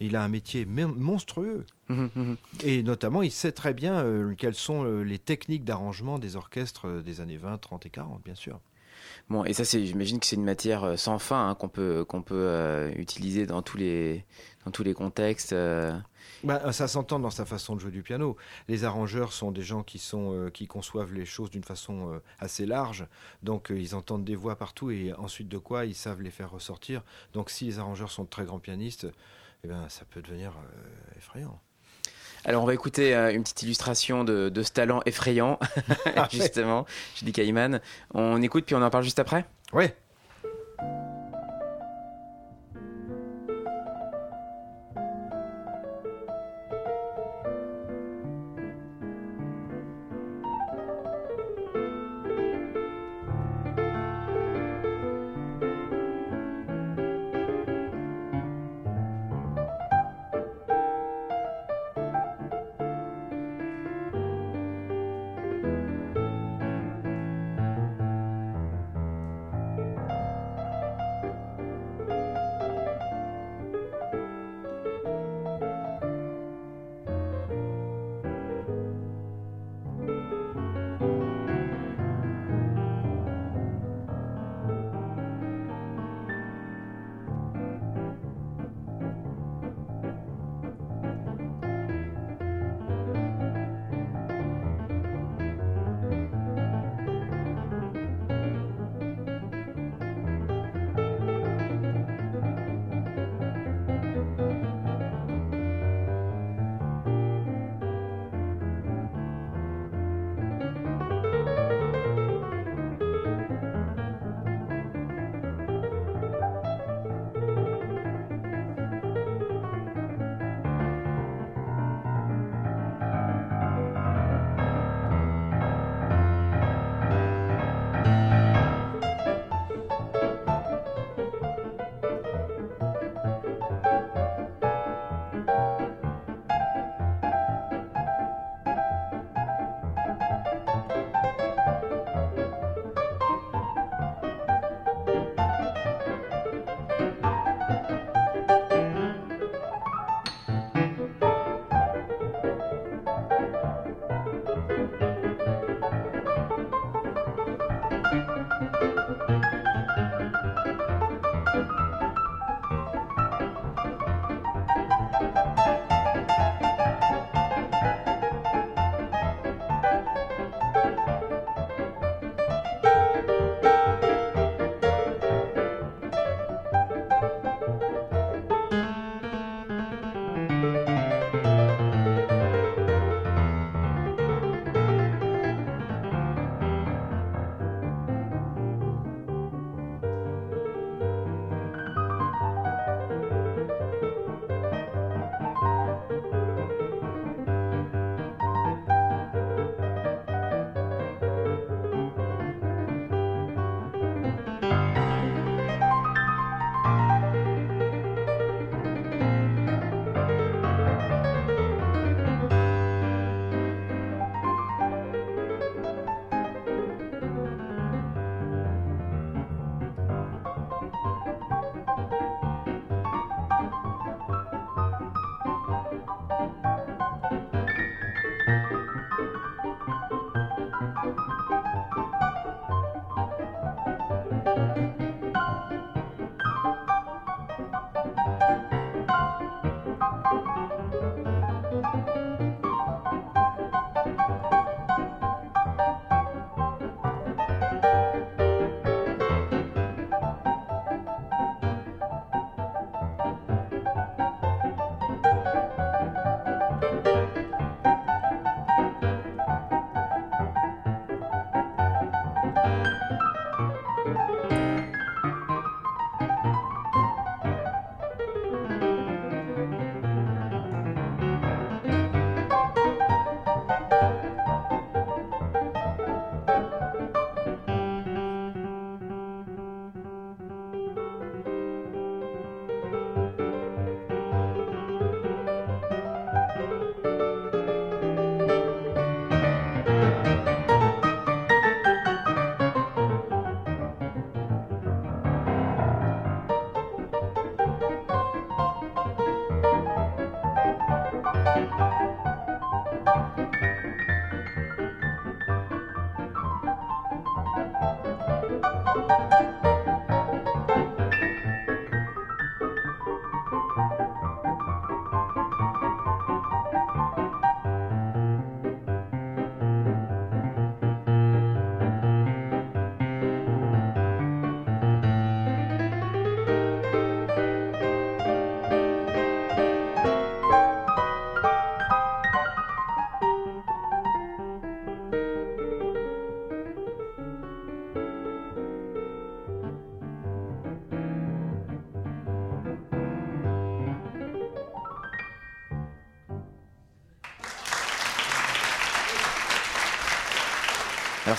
Il 0.00 0.16
a 0.16 0.22
un 0.24 0.28
métier 0.28 0.64
mon- 0.66 0.88
monstrueux. 0.96 1.64
Mhm, 1.88 2.10
mhm. 2.16 2.36
Et 2.64 2.82
notamment, 2.82 3.22
il 3.22 3.30
sait 3.30 3.52
très 3.52 3.72
bien 3.72 3.94
euh, 4.04 4.34
quelles 4.36 4.54
sont 4.56 4.84
les 4.84 5.18
techniques 5.18 5.64
d'arrangement 5.64 6.18
des 6.18 6.36
orchestres 6.36 7.02
des 7.02 7.20
années 7.20 7.36
20, 7.36 7.58
30 7.58 7.86
et 7.86 7.90
40, 7.90 8.22
bien 8.24 8.34
sûr. 8.34 8.58
Bon, 9.28 9.44
et 9.44 9.52
ça, 9.54 9.64
c'est, 9.64 9.84
j'imagine 9.86 10.20
que 10.20 10.26
c'est 10.26 10.36
une 10.36 10.44
matière 10.44 10.84
euh, 10.84 10.96
sans 10.96 11.18
fin 11.18 11.48
hein, 11.48 11.54
qu'on 11.54 11.68
peut, 11.68 12.04
qu'on 12.04 12.22
peut 12.22 12.34
euh, 12.34 12.92
utiliser 12.96 13.46
dans 13.46 13.62
tous 13.62 13.78
les, 13.78 14.26
dans 14.64 14.70
tous 14.70 14.82
les 14.82 14.92
contextes. 14.94 15.52
euh. 15.52 15.98
Bah, 16.44 16.72
ça 16.72 16.86
s'entend 16.86 17.18
dans 17.18 17.30
sa 17.30 17.44
façon 17.46 17.74
de 17.74 17.80
jouer 17.80 17.90
du 17.92 18.02
piano. 18.02 18.36
Les 18.68 18.84
arrangeurs 18.84 19.32
sont 19.32 19.50
des 19.50 19.62
gens 19.62 19.82
qui, 19.82 19.98
sont, 19.98 20.34
euh, 20.34 20.50
qui 20.50 20.66
conçoivent 20.66 21.14
les 21.14 21.24
choses 21.24 21.50
d'une 21.50 21.64
façon 21.64 22.20
assez 22.40 22.66
large. 22.66 23.06
Donc 23.42 23.72
ils 23.74 23.94
entendent 23.94 24.24
des 24.24 24.36
voix 24.36 24.56
partout 24.56 24.90
et 24.90 25.12
ensuite 25.14 25.48
de 25.48 25.58
quoi 25.58 25.86
ils 25.86 25.94
savent 25.94 26.20
les 26.20 26.30
faire 26.30 26.50
ressortir. 26.50 27.02
Donc 27.32 27.48
si 27.48 27.64
les 27.66 27.78
arrangeurs 27.78 28.10
sont 28.10 28.24
de 28.24 28.28
très 28.28 28.44
grands 28.44 28.58
pianistes, 28.58 29.06
eh 29.64 29.68
ben, 29.68 29.88
ça 29.88 30.04
peut 30.04 30.20
devenir 30.20 30.52
effrayant. 31.16 31.60
Alors, 32.44 32.64
on 32.64 32.66
va 32.66 32.74
écouter 32.74 33.14
euh, 33.14 33.32
une 33.32 33.42
petite 33.42 33.62
illustration 33.62 34.24
de, 34.24 34.48
de 34.48 34.62
ce 34.62 34.72
talent 34.72 35.00
effrayant, 35.06 35.58
justement, 36.30 36.86
chez 37.14 37.24
Dick 37.24 37.38
Hyman. 37.38 37.80
On 38.14 38.42
écoute, 38.42 38.64
puis 38.66 38.74
on 38.74 38.82
en 38.82 38.90
parle 38.90 39.04
juste 39.04 39.20
après? 39.20 39.44
Ouais. 39.72 39.94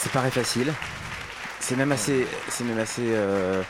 C'est 0.03 0.11
pas 0.11 0.29
facile. 0.29 0.73
C'est 1.61 1.77
même 1.77 1.93
assez, 1.93 2.27
c'est 2.49 2.65
même 2.65 2.77
assez 2.79 3.03
euh, 3.05 3.63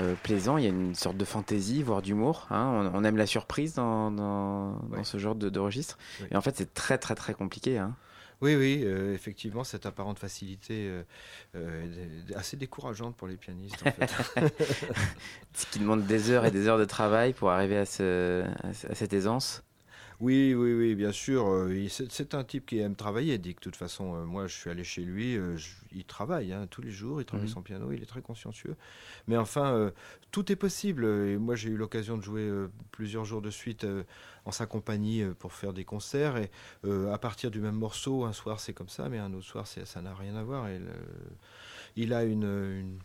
euh, 0.00 0.14
plaisant. 0.22 0.56
Il 0.56 0.64
y 0.64 0.66
a 0.66 0.70
une 0.70 0.94
sorte 0.94 1.18
de 1.18 1.24
fantaisie, 1.26 1.82
voire 1.82 2.00
d'humour. 2.00 2.46
hein. 2.50 2.90
On, 2.94 3.00
on 3.00 3.04
aime 3.04 3.18
la 3.18 3.26
surprise 3.26 3.74
dans, 3.74 4.10
dans, 4.10 4.70
dans 4.72 4.96
Ouais. 4.96 5.04
ce 5.04 5.18
genre 5.18 5.34
de, 5.34 5.50
de 5.50 5.60
registre. 5.60 5.98
Oui. 6.22 6.28
Et 6.30 6.36
en 6.36 6.40
fait, 6.40 6.56
c'est 6.56 6.72
très 6.72 6.96
très 6.96 7.14
très 7.14 7.34
compliqué. 7.34 7.76
Hein. 7.76 7.94
Oui, 8.40 8.54
oui, 8.54 8.82
euh, 8.84 9.12
effectivement, 9.14 9.64
cette 9.64 9.84
apparente 9.84 10.18
facilité 10.18 10.86
euh, 10.88 11.02
euh, 11.56 11.84
est 12.30 12.34
assez 12.34 12.56
décourageante 12.56 13.14
pour 13.16 13.28
les 13.28 13.36
pianistes. 13.36 13.82
En 13.86 13.92
fait. 13.92 14.14
Ce 15.54 15.66
qui 15.66 15.78
demande 15.78 16.06
des 16.06 16.30
heures 16.30 16.46
et 16.46 16.50
des 16.50 16.68
heures 16.68 16.78
de 16.78 16.84
travail 16.86 17.34
pour 17.34 17.50
arriver 17.50 17.84
ce- 17.84 18.44
à 18.64 18.94
cette 18.94 19.12
aisance. 19.12 19.62
Oui, 20.20 20.54
oui, 20.54 20.72
oui, 20.72 20.94
bien 20.94 21.12
sûr. 21.12 21.46
euh, 21.46 21.86
c'est 21.88 22.34
un 22.34 22.42
type 22.44 22.66
qui 22.66 22.78
aime 22.78 22.96
travailler, 22.96 23.36
Dick. 23.38 23.56
De 23.58 23.60
toute 23.62 23.76
façon, 23.76 24.14
euh, 24.14 24.24
moi, 24.24 24.46
je 24.46 24.54
suis 24.54 24.70
allé 24.70 24.82
chez 24.84 25.02
lui. 25.02 25.36
euh, 25.36 25.56
je- 25.56 25.68
il 25.92 26.04
travaille 26.04 26.52
hein, 26.52 26.66
tous 26.70 26.80
les 26.82 26.90
jours. 26.90 27.20
Il 27.20 27.24
travaille 27.24 27.46
Mhm. 27.48 27.52
son 27.52 27.62
piano. 27.62 27.92
Il 27.92 28.02
est 28.02 28.06
très 28.06 28.22
consciencieux. 28.22 28.76
Mais 29.28 29.36
enfin, 29.36 29.74
euh, 29.74 29.90
tout 30.30 30.50
est 30.50 30.56
possible. 30.56 31.04
Et 31.04 31.36
moi, 31.36 31.54
j'ai 31.54 31.68
eu 31.70 31.76
l'occasion 31.76 32.16
de 32.16 32.22
jouer 32.22 32.42
euh, 32.48 32.68
plusieurs 32.92 33.24
jours 33.24 33.42
de 33.42 33.50
suite 33.50 33.84
euh, 33.84 34.02
en 34.44 34.52
sa 34.52 34.66
compagnie 34.66 35.22
pour 35.38 35.52
faire 35.52 35.72
des 35.72 35.84
concerts. 35.84 36.36
Et 36.36 36.50
à 37.12 37.18
partir 37.18 37.50
du 37.50 37.60
même 37.60 37.74
morceau, 37.74 38.24
un 38.24 38.32
soir 38.32 38.60
c'est 38.60 38.72
comme 38.72 38.88
ça, 38.88 39.08
mais 39.08 39.18
un 39.18 39.32
autre 39.34 39.44
soir 39.46 39.66
ça 39.66 40.00
n'a 40.02 40.14
rien 40.14 40.36
à 40.36 40.42
voir. 40.44 40.68
Et 40.68 40.78
le- 40.78 40.86
il 41.96 42.12
a 42.12 42.22
une- 42.24 42.98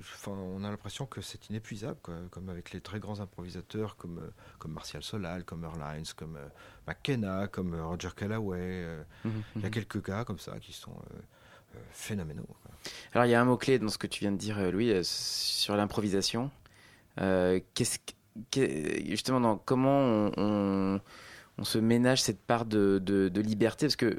enfin, 0.00 0.32
on 0.32 0.62
a 0.64 0.70
l'impression 0.70 1.06
que 1.06 1.20
c'est 1.20 1.48
inépuisable, 1.50 1.98
quoi, 2.02 2.14
comme 2.30 2.48
avec 2.48 2.72
les 2.72 2.80
très 2.80 2.98
grands 3.00 3.20
improvisateurs 3.20 3.96
comme, 3.96 4.18
euh, 4.18 4.30
comme 4.58 4.72
Martial 4.72 5.02
Solal, 5.02 5.44
comme 5.44 5.64
Erlines, 5.64 6.04
comme 6.16 6.36
euh, 6.36 6.46
McKenna, 6.86 7.46
comme 7.48 7.74
euh, 7.74 7.84
Roger 7.86 8.10
Callaway. 8.16 8.58
euh, 8.60 9.02
Mhm, 9.24 9.42
Il 9.56 9.62
y 9.62 9.64
a 9.64 9.68
mhm. 9.68 9.74
quelques 9.74 10.04
gars 10.04 10.24
comme 10.24 10.38
ça 10.38 10.58
qui 10.60 10.72
sont 10.72 10.92
euh, 11.14 11.78
phénoménaux. 11.90 12.46
quoi. 12.62 12.70
Alors 13.12 13.26
il 13.26 13.30
y 13.30 13.34
a 13.34 13.40
un 13.40 13.44
mot 13.44 13.56
clé 13.56 13.78
dans 13.78 13.88
ce 13.88 13.98
que 13.98 14.06
tu 14.06 14.20
viens 14.20 14.32
de 14.32 14.36
dire, 14.36 14.70
Louis, 14.70 14.92
sur 15.04 15.76
l'improvisation. 15.76 16.50
Qu'est-ce 17.16 17.98
que- 17.98 18.12
qu'est- 18.50 19.06
justement, 19.10 19.40
dans, 19.40 19.56
comment 19.58 19.98
on, 20.00 20.32
on- 20.36 21.00
on 21.58 21.64
se 21.64 21.78
ménage 21.78 22.22
cette 22.22 22.40
part 22.40 22.64
de, 22.64 22.98
de- 23.02 23.28
de 23.28 23.40
liberté? 23.40 23.86
Parce 23.86 23.96
que 23.96 24.18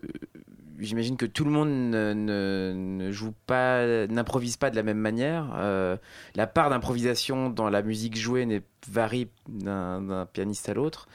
j'imagine 0.79 1.17
que 1.17 1.25
tout 1.25 1.43
le 1.45 1.51
monde 1.51 1.69
ne, 1.69 2.13
ne- 2.13 2.73
ne 2.75 3.11
joue 3.11 3.33
pas, 3.47 3.85
n'improvise 4.07 4.57
pas 4.57 4.69
de 4.69 4.75
la 4.75 4.83
même 4.83 4.97
manière. 4.99 5.51
Euh, 5.57 5.97
la 6.35 6.47
part 6.47 6.69
d'improvisation 6.69 7.49
dans 7.49 7.69
la 7.69 7.81
musique 7.81 8.17
jouée 8.17 8.63
varie 8.89 9.27
d'un 9.47 10.27
pianiste 10.31 10.69
à 10.69 10.73
l'autre. 10.73 11.07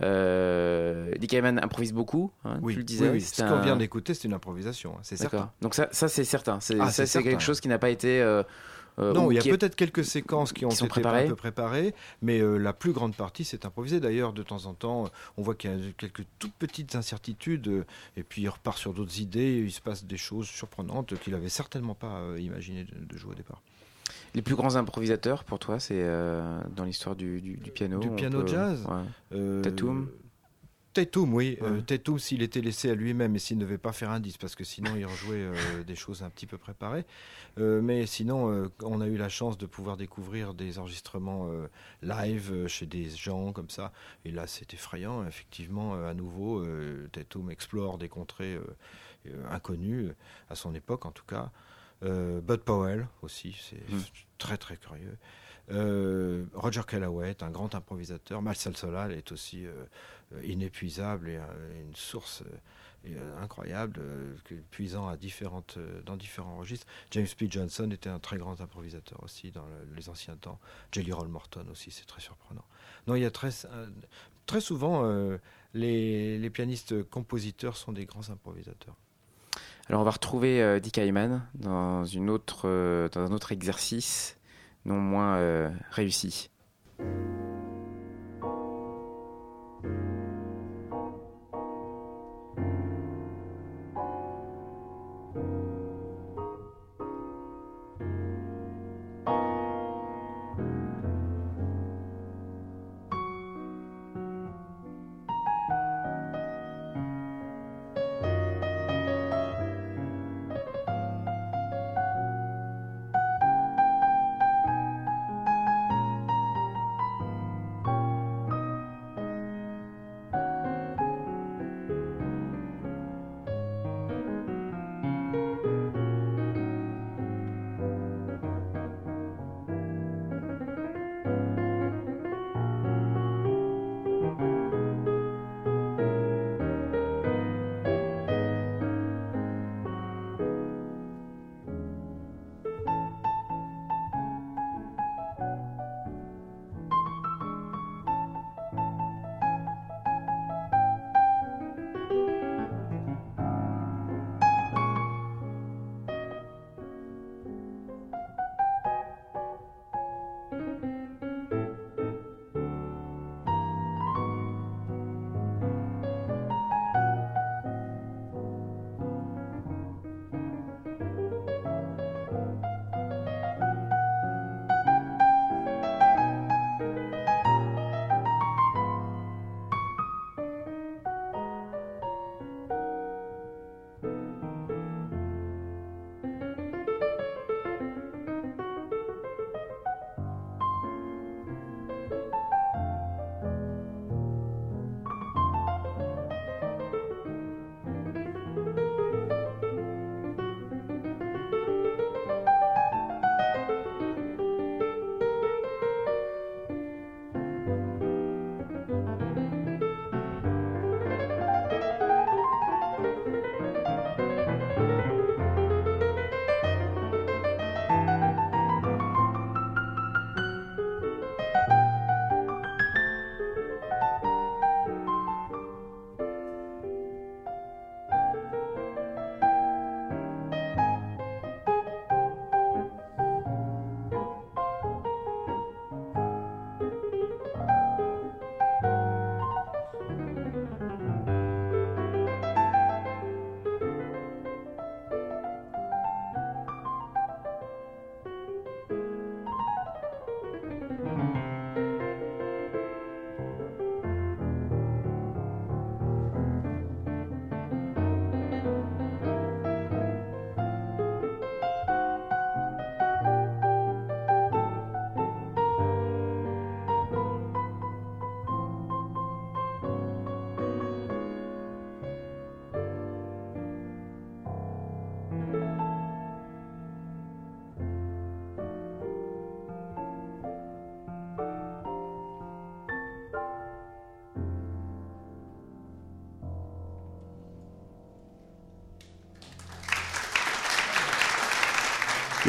Euh, 0.00 1.12
Dick 1.18 1.32
Hyman 1.32 1.58
improvise 1.62 1.92
beaucoup, 1.92 2.32
hein, 2.44 2.60
tu 2.66 2.78
le 2.78 2.84
disais. 2.84 3.06
oui, 3.08 3.14
oui. 3.14 3.20
Ce 3.20 3.42
qu'on 3.42 3.60
vient 3.60 3.76
d'écouter, 3.76 4.14
c'est 4.14 4.24
une 4.24 4.32
improvisation, 4.34 4.94
hein, 4.94 5.00
c'est 5.02 5.16
certain. 5.16 5.52
Donc 5.60 5.74
ça, 5.74 5.88
ça 5.92 6.08
c'est 6.08 6.24
certain. 6.24 6.60
C'est 6.60 6.78
Ah, 6.80 6.90
quelque 7.22 7.40
chose 7.42 7.60
qui 7.60 7.68
n'a 7.68 7.78
pas 7.78 7.90
été. 7.90 8.20
euh, 8.22 8.42
euh, 8.98 9.12
Non, 9.12 9.30
il 9.30 9.34
y 9.36 9.38
a 9.38 9.42
peut-être 9.56 9.74
quelques 9.76 10.04
séquences 10.04 10.52
qui 10.52 10.64
ont 10.64 10.68
qui 10.68 10.76
été 10.76 10.88
préparées. 10.88 11.24
un 11.26 11.28
peu 11.28 11.36
préparées, 11.36 11.94
mais 12.20 12.40
euh, 12.40 12.56
la 12.58 12.72
plus 12.72 12.92
grande 12.92 13.14
partie 13.14 13.44
c'est 13.44 13.64
improvisé. 13.64 14.00
D'ailleurs, 14.00 14.32
de 14.32 14.42
temps 14.42 14.66
en 14.66 14.74
temps, 14.74 15.08
on 15.36 15.42
voit 15.42 15.54
qu'il 15.54 15.70
y 15.70 15.74
a 15.74 15.92
quelques 15.96 16.24
toutes 16.38 16.52
petites 16.54 16.94
incertitudes, 16.94 17.68
euh, 17.68 17.84
et 18.16 18.22
puis 18.22 18.42
il 18.42 18.48
repart 18.48 18.76
sur 18.78 18.92
d'autres 18.94 19.20
idées, 19.20 19.58
il 19.64 19.72
se 19.72 19.80
passe 19.80 20.04
des 20.04 20.16
choses 20.16 20.46
surprenantes 20.46 21.18
qu'il 21.20 21.34
avait 21.34 21.48
certainement 21.48 21.94
pas 21.94 22.16
euh, 22.18 22.38
imaginé 22.40 22.84
de, 22.84 23.04
de 23.04 23.16
jouer 23.18 23.32
au 23.32 23.36
départ. 23.36 23.62
Les 24.34 24.42
plus 24.42 24.54
grands 24.54 24.76
improvisateurs 24.76 25.44
pour 25.44 25.58
toi, 25.58 25.78
c'est 25.78 26.02
euh, 26.02 26.58
dans 26.74 26.84
l'histoire 26.84 27.16
du, 27.16 27.40
du- 27.40 27.56
du 27.56 27.70
piano. 27.70 27.98
Du 27.98 28.10
piano 28.10 28.46
jazz 28.46 28.84
ouais. 28.86 29.36
Euh, 29.38 29.62
Tatum 29.62 30.08
Tatum, 30.92 31.32
oui. 31.34 31.58
Euh, 31.62 31.76
Ouais. 31.76 31.82
Tatum, 31.82 32.18
s'il 32.18 32.42
était 32.42 32.60
laissé 32.60 32.90
à 32.90 32.94
lui-même 32.94 33.34
et 33.36 33.38
s'il 33.38 33.56
ne 33.58 33.62
devait 33.62 33.78
pas 33.78 33.92
faire 33.92 34.10
un 34.10 34.20
disque, 34.20 34.40
parce 34.40 34.54
que 34.54 34.64
sinon 34.64 34.94
il 34.96 35.06
rejouait 35.06 35.36
euh, 35.42 35.52
des 35.86 35.94
choses 35.96 36.22
un 36.22 36.30
petit 36.30 36.46
peu 36.46 36.58
préparées. 36.58 37.04
Euh, 37.58 37.80
mais 37.82 38.06
sinon, 38.06 38.50
euh, 38.52 38.68
on 38.82 39.00
a 39.00 39.06
eu 39.06 39.16
la 39.16 39.28
chance 39.28 39.56
de 39.58 39.66
pouvoir 39.66 39.96
découvrir 39.96 40.54
des 40.54 40.78
enregistrements 40.78 41.48
euh, 41.50 41.68
live 42.02 42.50
euh, 42.52 42.68
chez 42.68 42.86
des 42.86 43.08
gens 43.10 43.52
comme 43.52 43.70
ça. 43.70 43.92
Et 44.24 44.30
là, 44.30 44.46
c'est 44.46 44.74
effrayant. 44.74 45.26
Effectivement, 45.26 45.94
euh, 45.94 46.10
à 46.10 46.14
nouveau, 46.14 46.60
euh, 46.60 47.08
Tatum 47.12 47.50
explore 47.50 47.98
des 47.98 48.08
contrées 48.08 48.54
euh, 48.54 48.64
euh, 49.28 49.44
inconnues, 49.50 50.06
euh, 50.08 50.14
à 50.50 50.54
son 50.54 50.74
époque 50.74 51.06
en 51.06 51.10
tout 51.12 51.24
cas. 51.26 51.50
Euh, 52.04 52.40
Bud 52.40 52.60
Powell 52.62 53.06
aussi, 53.22 53.56
c'est 53.70 53.76
Mm. 53.94 54.00
très 54.38 54.56
très 54.58 54.76
curieux. 54.76 55.16
Euh, 55.70 56.44
Roger 56.54 56.80
Callaway 56.86 57.30
est 57.30 57.42
un 57.44 57.50
grand 57.50 57.74
improvisateur. 57.76 58.42
Marcel 58.42 58.76
Solal 58.76 59.12
est 59.12 59.30
aussi 59.30 59.64
euh, 59.64 59.70
euh, 59.70 59.84
inépuisable 60.44 61.28
et 61.28 61.36
euh, 61.36 61.82
une 61.86 61.94
source 61.94 62.42
euh, 62.42 62.56
euh, 63.08 63.42
incroyable, 63.42 64.00
euh, 64.00 64.34
puisant 64.70 65.08
à 65.08 65.16
différentes, 65.16 65.74
euh, 65.76 66.00
dans 66.06 66.16
différents 66.16 66.56
registres. 66.56 66.86
James 67.10 67.26
P. 67.36 67.48
Johnson 67.50 67.90
était 67.90 68.08
un 68.10 68.18
très 68.20 68.38
grand 68.38 68.60
improvisateur 68.60 69.22
aussi 69.24 69.50
dans 69.50 69.64
le- 69.66 69.94
les 69.96 70.08
anciens 70.08 70.36
temps. 70.36 70.58
Jelly 70.92 71.12
Roll 71.12 71.28
Morton 71.28 71.66
aussi, 71.70 71.90
c'est 71.90 72.06
très 72.06 72.20
surprenant. 72.20 72.64
Non, 73.06 73.14
il 73.16 73.22
y 73.22 73.26
a 73.26 73.30
très, 73.30 73.50
euh, 73.66 73.86
très 74.46 74.60
souvent 74.60 75.02
euh, 75.04 75.38
les, 75.74 76.38
les 76.38 76.50
pianistes 76.50 77.02
compositeurs 77.10 77.76
sont 77.76 77.92
des 77.92 78.04
grands 78.04 78.30
improvisateurs. 78.30 78.94
Alors 79.88 80.00
on 80.02 80.04
va 80.04 80.12
retrouver 80.12 80.62
euh, 80.62 80.78
Dick 80.78 80.96
Hyman 80.98 81.42
dans, 81.54 82.04
une 82.04 82.30
autre, 82.30 82.62
euh, 82.68 83.08
dans 83.08 83.20
un 83.20 83.32
autre 83.34 83.50
exercice, 83.50 84.38
non 84.84 85.00
moins 85.00 85.36
euh, 85.38 85.70
réussi. 85.90 86.48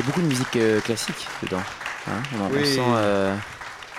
A 0.04 0.06
beaucoup 0.06 0.22
de 0.22 0.28
musique 0.28 0.56
euh, 0.56 0.82
classique 0.82 1.28
dedans. 1.42 1.62
hein. 2.08 2.24
on, 2.36 2.50
Oui. 2.52 2.66
sent. 2.66 2.80
euh, 2.82 3.38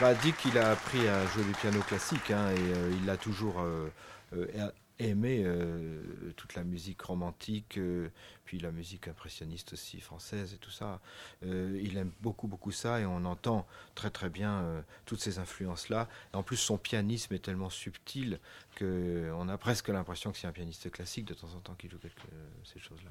Bah, 0.00 0.14
Dick, 0.14 0.36
il 0.44 0.59
a 0.59 0.70
appris 0.72 1.07
à 1.09 1.24
jouer 1.28 1.44
du 1.44 1.52
piano 1.52 1.80
classique 1.80 2.30
hein, 2.30 2.50
et 2.50 2.59
euh, 2.59 2.92
il 3.02 3.09
a 3.09 3.16
toujours 3.16 3.61
euh, 3.61 3.88
euh, 4.36 4.70
aimé 4.98 5.42
euh, 5.44 6.02
toute 6.36 6.55
la 6.55 6.62
musique 6.64 7.00
romantique, 7.02 7.78
euh, 7.78 8.09
puis 8.44 8.59
la 8.59 8.70
musique 8.70 9.09
impressionniste 9.09 9.72
aussi 9.72 10.00
française 10.00 10.52
et 10.55 10.59
tout 10.59 10.70
ça. 10.70 11.00
Euh, 11.44 11.80
il 11.82 11.96
aime 11.96 12.12
beaucoup, 12.20 12.46
beaucoup 12.48 12.70
ça 12.72 13.00
et 13.00 13.07
on 13.07 13.24
entend 13.24 13.66
très, 13.94 14.11
très 14.11 14.28
bien 14.30 14.52
euh, 14.62 14.80
toutes 15.07 15.20
ces 15.20 15.38
influences-là. 15.38 16.09
En 16.32 16.42
plus, 16.42 16.57
son 16.57 16.76
pianisme 16.78 17.34
est 17.34 17.38
tellement 17.44 17.70
subtil 17.70 18.38
qu'on 18.78 19.48
a 19.48 19.59
presque 19.59 19.88
l'impression 19.88 20.30
que 20.32 20.38
c'est 20.38 20.46
un 20.48 20.52
pianiste 20.52 20.90
classique 20.90 21.24
de 21.24 21.34
temps 21.34 21.55
en 21.57 21.61
temps 21.61 21.74
qui 21.74 21.88
joue 21.88 21.98
quelque, 21.98 22.20
ces 22.64 22.78
choses-là. 22.80 23.11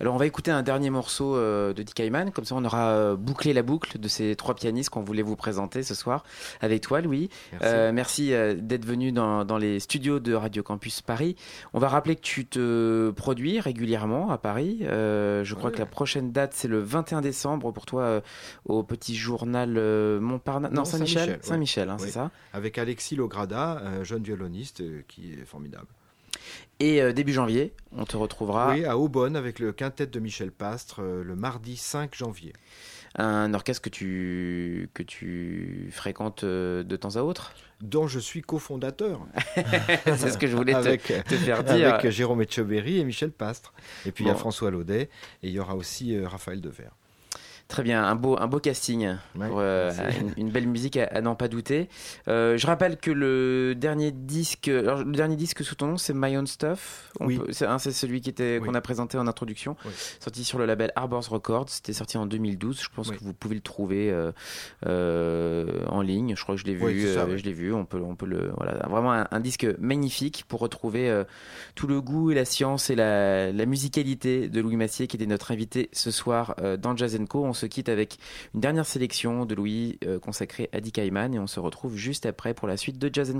Alors 0.00 0.14
on 0.14 0.18
va 0.18 0.26
écouter 0.26 0.50
un 0.50 0.62
dernier 0.62 0.90
morceau 0.90 1.36
euh, 1.36 1.72
de 1.72 1.82
Dick 1.82 1.98
Hyman, 1.98 2.30
comme 2.32 2.44
ça 2.44 2.54
on 2.54 2.64
aura 2.64 2.90
euh, 2.90 3.16
bouclé 3.16 3.52
la 3.52 3.62
boucle 3.62 3.98
de 3.98 4.08
ces 4.08 4.34
trois 4.36 4.54
pianistes 4.54 4.90
qu'on 4.90 5.02
voulait 5.02 5.22
vous 5.22 5.36
présenter 5.36 5.82
ce 5.82 5.94
soir 5.94 6.24
avec 6.60 6.80
toi 6.82 7.00
Louis. 7.00 7.28
Merci. 7.52 7.66
Euh, 7.66 7.92
merci 7.92 8.32
d'être 8.56 8.84
venu 8.84 9.12
dans, 9.12 9.44
dans 9.44 9.58
les 9.58 9.78
studios 9.80 10.18
de 10.20 10.34
Radio 10.34 10.62
Campus 10.62 11.02
Paris. 11.02 11.36
On 11.72 11.78
va 11.78 11.88
rappeler 11.88 12.16
que 12.16 12.20
tu 12.22 12.46
te 12.46 13.10
produis 13.10 13.60
régulièrement 13.60 14.30
à 14.30 14.38
Paris. 14.38 14.80
Euh, 14.82 15.44
je 15.44 15.54
crois 15.54 15.70
Ouais. 15.70 15.74
que 15.76 15.80
la 15.80 15.86
prochaine 15.86 16.32
date 16.32 16.52
c'est 16.54 16.68
le 16.68 16.80
21 16.80 17.20
décembre 17.20 17.70
pour 17.72 17.86
toi 17.86 18.02
euh, 18.02 18.20
au 18.64 18.82
petit 18.82 19.14
journal 19.16 19.70
Montparnasse. 20.20 20.72
Non, 20.72 20.80
Non, 20.80 20.84
Saint-Michel. 20.84 21.38
Saint-Michel, 21.42 21.88
ouais. 21.88 21.94
Hein, 21.94 21.98
c'est 21.98 22.10
ça? 22.10 22.30
Avec 22.52 22.78
Alexis 22.78 23.16
Lograda, 23.16 23.80
un 23.84 24.02
jeune 24.04 24.22
violoniste 24.22 24.82
qui 25.06 25.32
est 25.34 25.44
formidable. 25.44 25.86
Et 26.80 27.00
euh, 27.00 27.12
début 27.12 27.32
janvier, 27.32 27.74
on 27.96 28.04
te 28.04 28.16
retrouvera 28.16 28.72
Oui, 28.72 28.84
à 28.84 28.98
Aubonne 28.98 29.36
avec 29.36 29.58
le 29.58 29.72
quintet 29.72 30.06
de 30.06 30.18
Michel 30.18 30.50
Pastre 30.50 31.00
euh, 31.00 31.22
le 31.22 31.36
mardi 31.36 31.76
5 31.76 32.14
janvier. 32.14 32.52
un 33.14 33.54
orchestre 33.54 33.82
que 33.82 33.88
tu 33.88 34.90
que 34.92 35.02
tu 35.04 35.90
fréquentes 35.92 36.44
euh, 36.44 36.82
de 36.82 36.96
temps 36.96 37.16
à 37.16 37.22
autre? 37.22 37.52
dont 37.80 38.06
je 38.06 38.20
suis 38.20 38.42
cofondateur. 38.42 39.26
c'est 40.16 40.30
ce 40.30 40.38
que 40.38 40.46
je 40.46 40.56
voulais 40.56 40.72
te, 40.72 40.78
avec, 40.78 41.02
te 41.02 41.34
faire 41.34 41.64
dire. 41.64 41.94
avec 41.94 42.10
Jérôme 42.10 42.42
Etcheverry 42.42 42.98
et 42.98 43.04
Michel 43.04 43.32
Pastre. 43.32 43.72
Et 44.06 44.12
puis 44.12 44.24
il 44.24 44.28
y 44.28 44.30
a. 44.30 44.36
François 44.36 44.70
Laudet 44.70 45.10
et 45.42 45.48
il 45.48 45.50
y 45.50 45.58
aura 45.58 45.74
aussi 45.74 46.16
Raphaël 46.24 46.60
Devers. 46.60 46.92
Très 47.72 47.82
bien, 47.82 48.04
un 48.04 48.14
beau, 48.16 48.36
un 48.38 48.48
beau 48.48 48.58
casting 48.60 49.16
Ouais, 49.34 49.48
pour 49.48 49.56
euh, 49.60 49.90
une, 50.20 50.44
une 50.46 50.50
belle 50.50 50.66
musique 50.66 50.98
à, 50.98 51.04
à 51.06 51.22
n'en 51.22 51.34
pas 51.34 51.48
douter. 51.48 51.88
Euh, 52.28 52.58
je 52.58 52.66
rappelle 52.66 52.98
que 52.98 53.10
le 53.10 53.74
dernier 53.74 54.10
disque, 54.12 54.68
alors, 54.68 54.98
le 55.02 55.12
dernier 55.12 55.36
disque 55.36 55.64
sous 55.64 55.74
ton 55.74 55.86
nom, 55.86 55.96
c'est 55.96 56.12
My 56.14 56.36
Own 56.36 56.46
Stuff. 56.46 57.10
Oui. 57.20 57.40
c'est 57.48 57.64
hein, 57.64 57.78
celui 57.78 58.20
qui 58.20 58.28
était 58.28 58.58
Oui. 58.60 58.68
qu'on 58.68 58.74
a 58.74 58.82
présenté 58.82 59.16
en 59.16 59.26
introduction, 59.26 59.74
Oui. 59.86 59.92
sorti 60.20 60.44
sur 60.44 60.58
le 60.58 60.66
label 60.66 60.92
Arbors 60.96 61.26
Records. 61.26 61.70
C'était 61.70 61.94
sorti 61.94 62.18
en 62.18 62.26
2012. 62.26 62.78
Je 62.82 62.88
pense 62.94 63.10
que 63.10 63.16
vous 63.24 63.32
pouvez 63.32 63.54
le 63.54 63.62
trouver 63.62 64.14
euh, 64.86 65.66
en 65.88 66.02
ligne. 66.02 66.34
Je 66.36 66.42
crois 66.42 66.56
que 66.56 66.60
je 66.60 66.66
l'ai 66.66 66.74
vu. 66.74 67.14
Ça. 67.14 67.26
Je 67.34 67.42
l'ai 67.42 67.54
vu. 67.54 67.72
On 67.72 67.86
peut, 67.86 68.02
on 68.04 68.16
peut 68.16 68.26
le, 68.26 68.52
voilà, 68.58 68.86
vraiment 68.86 69.14
un, 69.14 69.26
un 69.30 69.40
disque 69.40 69.66
magnifique 69.78 70.44
pour 70.46 70.60
retrouver 70.60 71.22
tout 71.74 71.86
le 71.86 72.02
goût 72.02 72.30
et 72.30 72.34
la 72.34 72.44
science 72.44 72.90
et 72.90 72.96
la, 72.96 73.50
la 73.50 73.64
musicalité 73.64 74.50
de 74.50 74.60
Louis 74.60 74.76
Massier 74.76 75.06
qui 75.06 75.16
était 75.16 75.24
notre 75.24 75.52
invité 75.52 75.88
ce 75.94 76.10
soir 76.10 76.54
dans 76.78 76.94
Jazz 76.94 77.18
Co. 77.28 77.44
On 77.46 77.54
se 77.54 77.61
quitte 77.66 77.88
avec 77.88 78.18
une 78.54 78.60
dernière 78.60 78.86
sélection 78.86 79.44
de 79.44 79.54
Louis 79.54 79.98
euh, 80.04 80.18
consacrée 80.18 80.68
à 80.72 80.80
Dick 80.80 80.98
Hyman 80.98 81.34
et 81.34 81.38
on 81.38 81.46
se 81.46 81.60
retrouve 81.60 81.96
juste 81.96 82.26
après 82.26 82.54
pour 82.54 82.68
la 82.68 82.76
suite 82.76 82.98
de 82.98 83.10
Jazz. 83.12 83.32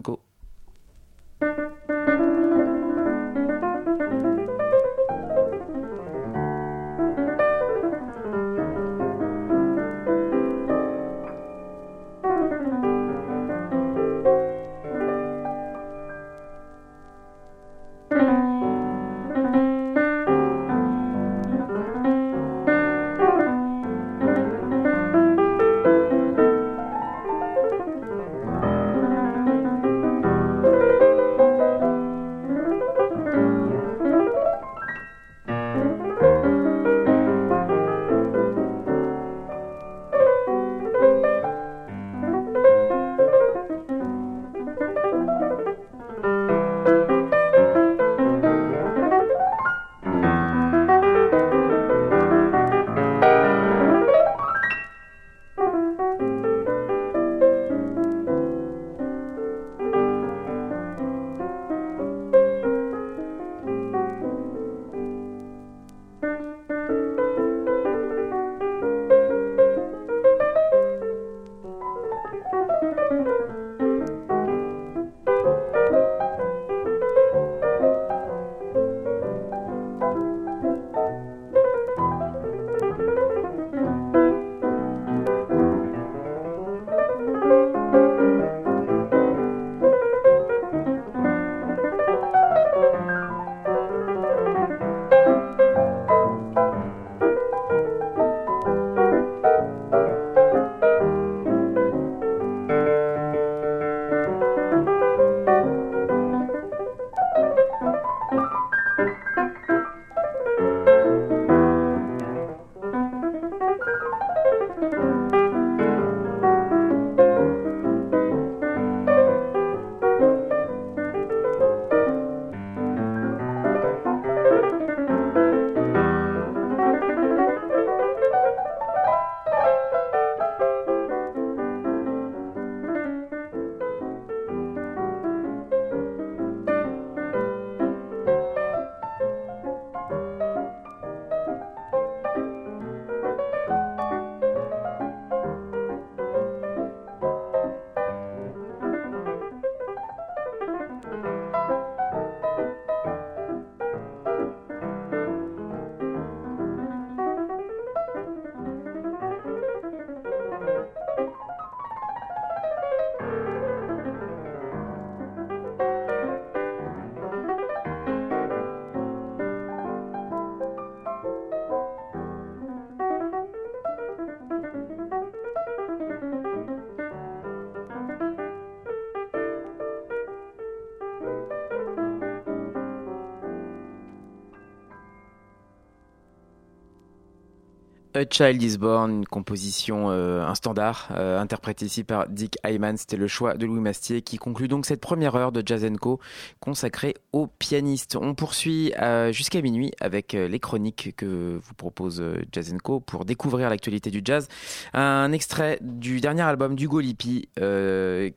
Child 188.33 188.63
is 188.63 188.79
Born, 188.79 189.11
une 189.11 189.27
composition, 189.27 190.11
euh, 190.11 190.43
un 190.47 190.55
standard, 190.55 191.09
euh, 191.11 191.39
interprété 191.39 191.85
ici 191.85 192.03
par 192.03 192.29
Dick 192.29 192.57
Hyman. 192.65 192.97
C'était 192.97 193.19
le 193.19 193.29
choix 193.29 193.55
de 193.55 193.67
Louis 193.67 193.81
Mastier 193.81 194.23
qui 194.23 194.39
conclut 194.39 194.69
donc 194.69 194.87
cette 194.87 195.03
première 195.03 195.35
heure 195.35 195.53
de 195.53 195.63
Jazz 195.65 195.87
Co 196.01 196.19
consacrée 196.59 197.15
aux 197.33 197.47
pianistes. 197.47 198.17
On 198.17 198.35
poursuit 198.35 198.95
euh, 198.99 199.33
jusqu'à 199.33 199.61
minuit 199.61 199.93
avec 200.01 200.33
les 200.33 200.59
chroniques 200.59 201.15
que 201.15 201.61
vous 201.63 201.75
propose 201.75 202.25
Jazz 202.53 202.75
Co 202.83 203.01
pour 203.01 203.27
découvrir 203.27 203.69
l'actualité 203.69 204.11
du 204.11 204.23
jazz. 204.25 204.49
Un 204.95 205.31
extrait 205.33 205.79
du 205.83 206.23
dernier 206.23 206.43
album 206.43 206.75
d'Hugo 206.75 207.01
Lippi 207.01 207.51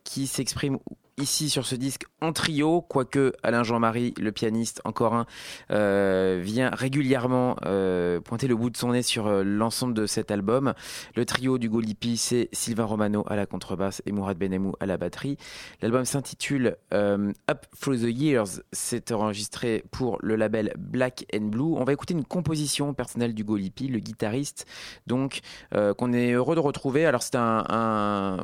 qui 0.04 0.28
s'exprime 0.28 0.78
ici 1.18 1.50
sur 1.50 1.66
ce 1.66 1.76
disque 1.76 2.04
en 2.20 2.34
trio, 2.34 2.82
quoique 2.82 3.34
Alain 3.42 3.64
Jean-Marie, 3.64 4.14
le 4.20 4.34
pianiste, 4.34 4.82
encore 4.84 5.14
un, 5.14 5.26
euh, 5.72 6.42
vient 6.44 6.70
régulièrement 6.72 7.56
euh, 7.66 8.20
pointer 8.20 8.48
le 8.48 8.56
bout 8.56 8.70
de 8.70 8.76
son 8.76 8.92
nez 8.92 9.02
sur 9.02 9.28
euh, 9.28 9.44
l'ensemble 9.44 9.94
de 9.94 10.08
cet 10.08 10.30
album. 10.30 10.74
Le 11.16 11.26
trio 11.26 11.58
du 11.58 11.70
Golipi, 11.70 12.18
c'est 12.18 12.50
Sylvain 12.52 12.84
Romano 12.84 13.24
à 13.28 13.38
la 13.38 13.46
contrebasse 13.46 14.02
et 14.06 14.12
Mourad 14.12 14.38
Benemou 14.38 14.74
à 14.82 14.86
la 14.86 14.98
batterie. 14.98 15.38
L'album 15.82 16.04
s'intitule 16.04 16.78
Up 16.92 17.66
Through 17.80 18.00
the 18.00 18.10
Years. 18.10 18.62
C'est 18.74 19.12
enregistré 19.12 19.86
pour 19.92 20.18
le 20.22 20.36
label 20.36 20.74
Black 20.78 21.26
and 21.34 21.46
Blue. 21.46 21.76
On 21.78 21.84
va 21.86 21.94
écouter 21.94 22.14
une 22.14 22.26
composition 22.26 22.94
personnelle 22.94 23.34
du 23.34 23.44
Golipi, 23.44 23.88
le 23.88 24.00
guitariste, 24.00 24.66
donc 25.08 25.42
qu'on 25.72 26.14
est 26.14 26.32
heureux 26.32 26.56
de 26.56 26.60
retrouver. 26.60 27.06
Alors 27.06 27.24
c'est 27.24 27.36
un, 27.36 27.66
un, 27.70 28.38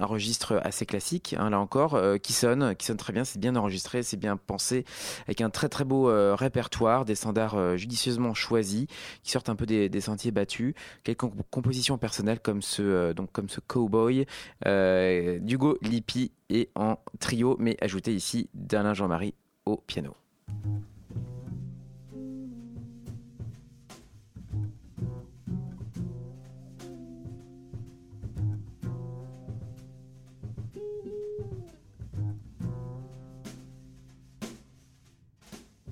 registre 0.00 0.60
assez 0.62 0.86
classique, 0.86 1.34
hein, 1.38 1.50
là 1.50 1.58
encore 1.58 1.81
euh, 1.94 2.18
qui 2.18 2.32
sonne, 2.32 2.74
qui 2.76 2.86
sonne 2.86 2.96
très 2.96 3.12
bien. 3.12 3.24
C'est 3.24 3.38
bien 3.38 3.56
enregistré, 3.56 4.02
c'est 4.02 4.16
bien 4.16 4.36
pensé, 4.36 4.84
avec 5.26 5.40
un 5.40 5.50
très 5.50 5.68
très 5.68 5.84
beau 5.84 6.08
euh, 6.08 6.34
répertoire, 6.34 7.04
des 7.04 7.14
standards 7.14 7.56
euh, 7.56 7.76
judicieusement 7.76 8.34
choisis, 8.34 8.86
qui 9.22 9.30
sortent 9.30 9.48
un 9.48 9.56
peu 9.56 9.66
des, 9.66 10.00
sentiers 10.00 10.30
battus. 10.30 10.74
Quelques 11.04 11.26
compositions 11.50 11.98
personnelles 11.98 12.40
comme 12.40 12.62
ce 12.62 13.12
donc 13.12 13.30
comme 13.30 13.48
ce 13.48 13.60
Cowboy 13.60 14.26
d'Hugo 14.64 15.78
Lippi 15.82 16.32
et 16.50 16.70
en 16.74 16.96
trio, 17.20 17.56
mais 17.58 17.76
ajouté 17.80 18.14
ici 18.14 18.48
d'Alain 18.54 18.94
Jean-Marie 18.94 19.34
au 19.64 19.76
piano. 19.76 20.16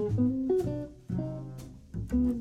thank 0.01 0.51
you 2.13 2.40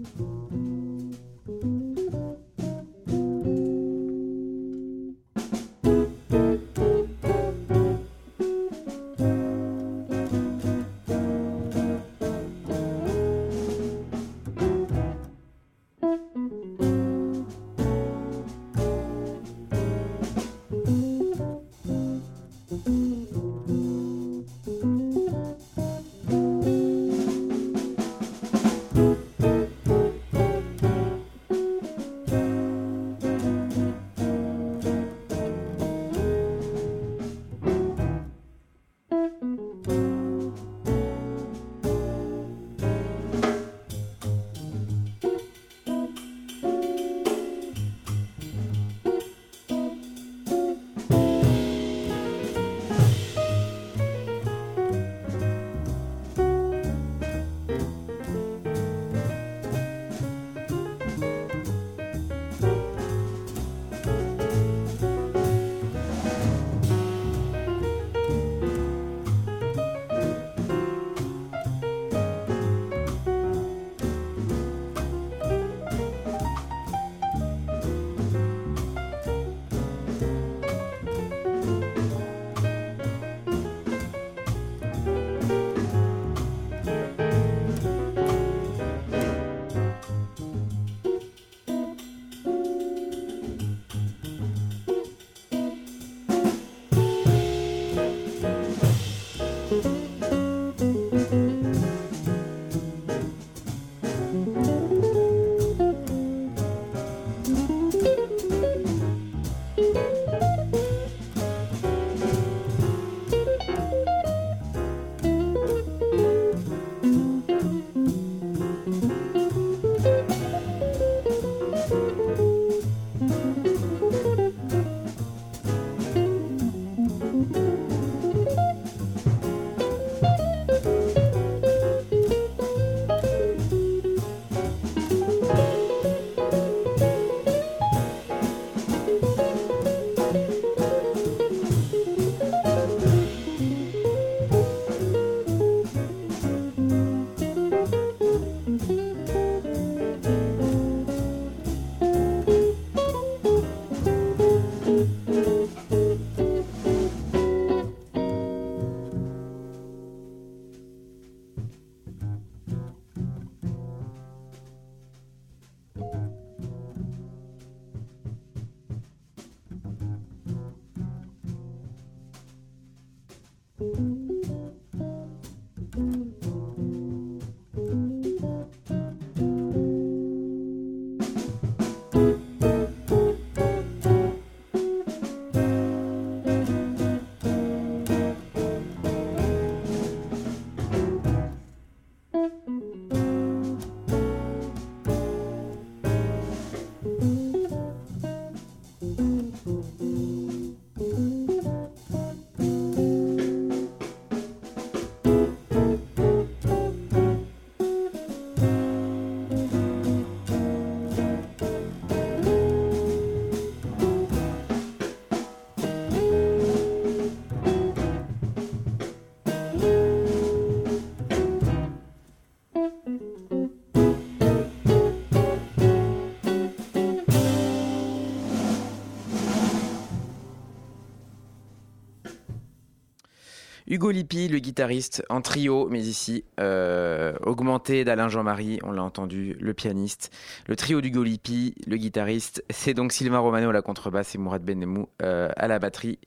Hugo 233.99 234.11
Lippi, 234.11 234.47
le 234.47 234.59
guitariste, 234.59 235.25
en 235.27 235.41
trio, 235.41 235.89
mais 235.89 235.99
ici 235.99 236.45
euh, 236.61 237.33
augmenté 237.45 238.05
d'Alain 238.05 238.29
Jean-Marie, 238.29 238.79
on 238.83 238.93
l'a 238.93 239.03
entendu, 239.03 239.57
le 239.59 239.73
pianiste. 239.73 240.31
Le 240.67 240.77
trio 240.77 241.01
d'Hugo 241.01 241.21
Lippi, 241.21 241.75
le 241.85 241.97
guitariste, 241.97 242.63
c'est 242.69 242.93
donc 242.93 243.11
Sylvain 243.11 243.39
Romano 243.39 243.71
à 243.71 243.73
la 243.73 243.81
contrebasse 243.81 244.35
et 244.35 244.37
Mourad 244.37 244.63
Benemou 244.63 245.09
euh, 245.21 245.49
à 245.57 245.67
la 245.67 245.79
batterie. 245.79 246.17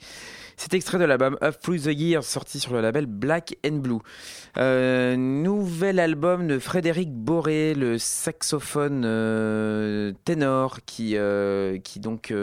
C'est 0.56 0.74
extrait 0.74 0.98
de 0.98 1.04
l'album 1.04 1.36
Up 1.42 1.56
Through 1.60 1.82
the 1.82 1.98
Years, 1.98 2.24
sorti 2.24 2.60
sur 2.60 2.72
le 2.72 2.80
label 2.80 3.06
Black 3.06 3.56
and 3.66 3.76
Blue. 3.76 4.00
Euh, 4.58 5.16
nouvel 5.16 5.98
album 5.98 6.46
de 6.46 6.58
Frédéric 6.58 7.10
Boré, 7.10 7.74
le 7.74 7.96
saxophone 7.96 9.02
euh, 9.06 10.12
ténor, 10.24 10.80
qui, 10.84 11.16
euh, 11.16 11.78
qui 11.78 12.00
donc 12.00 12.34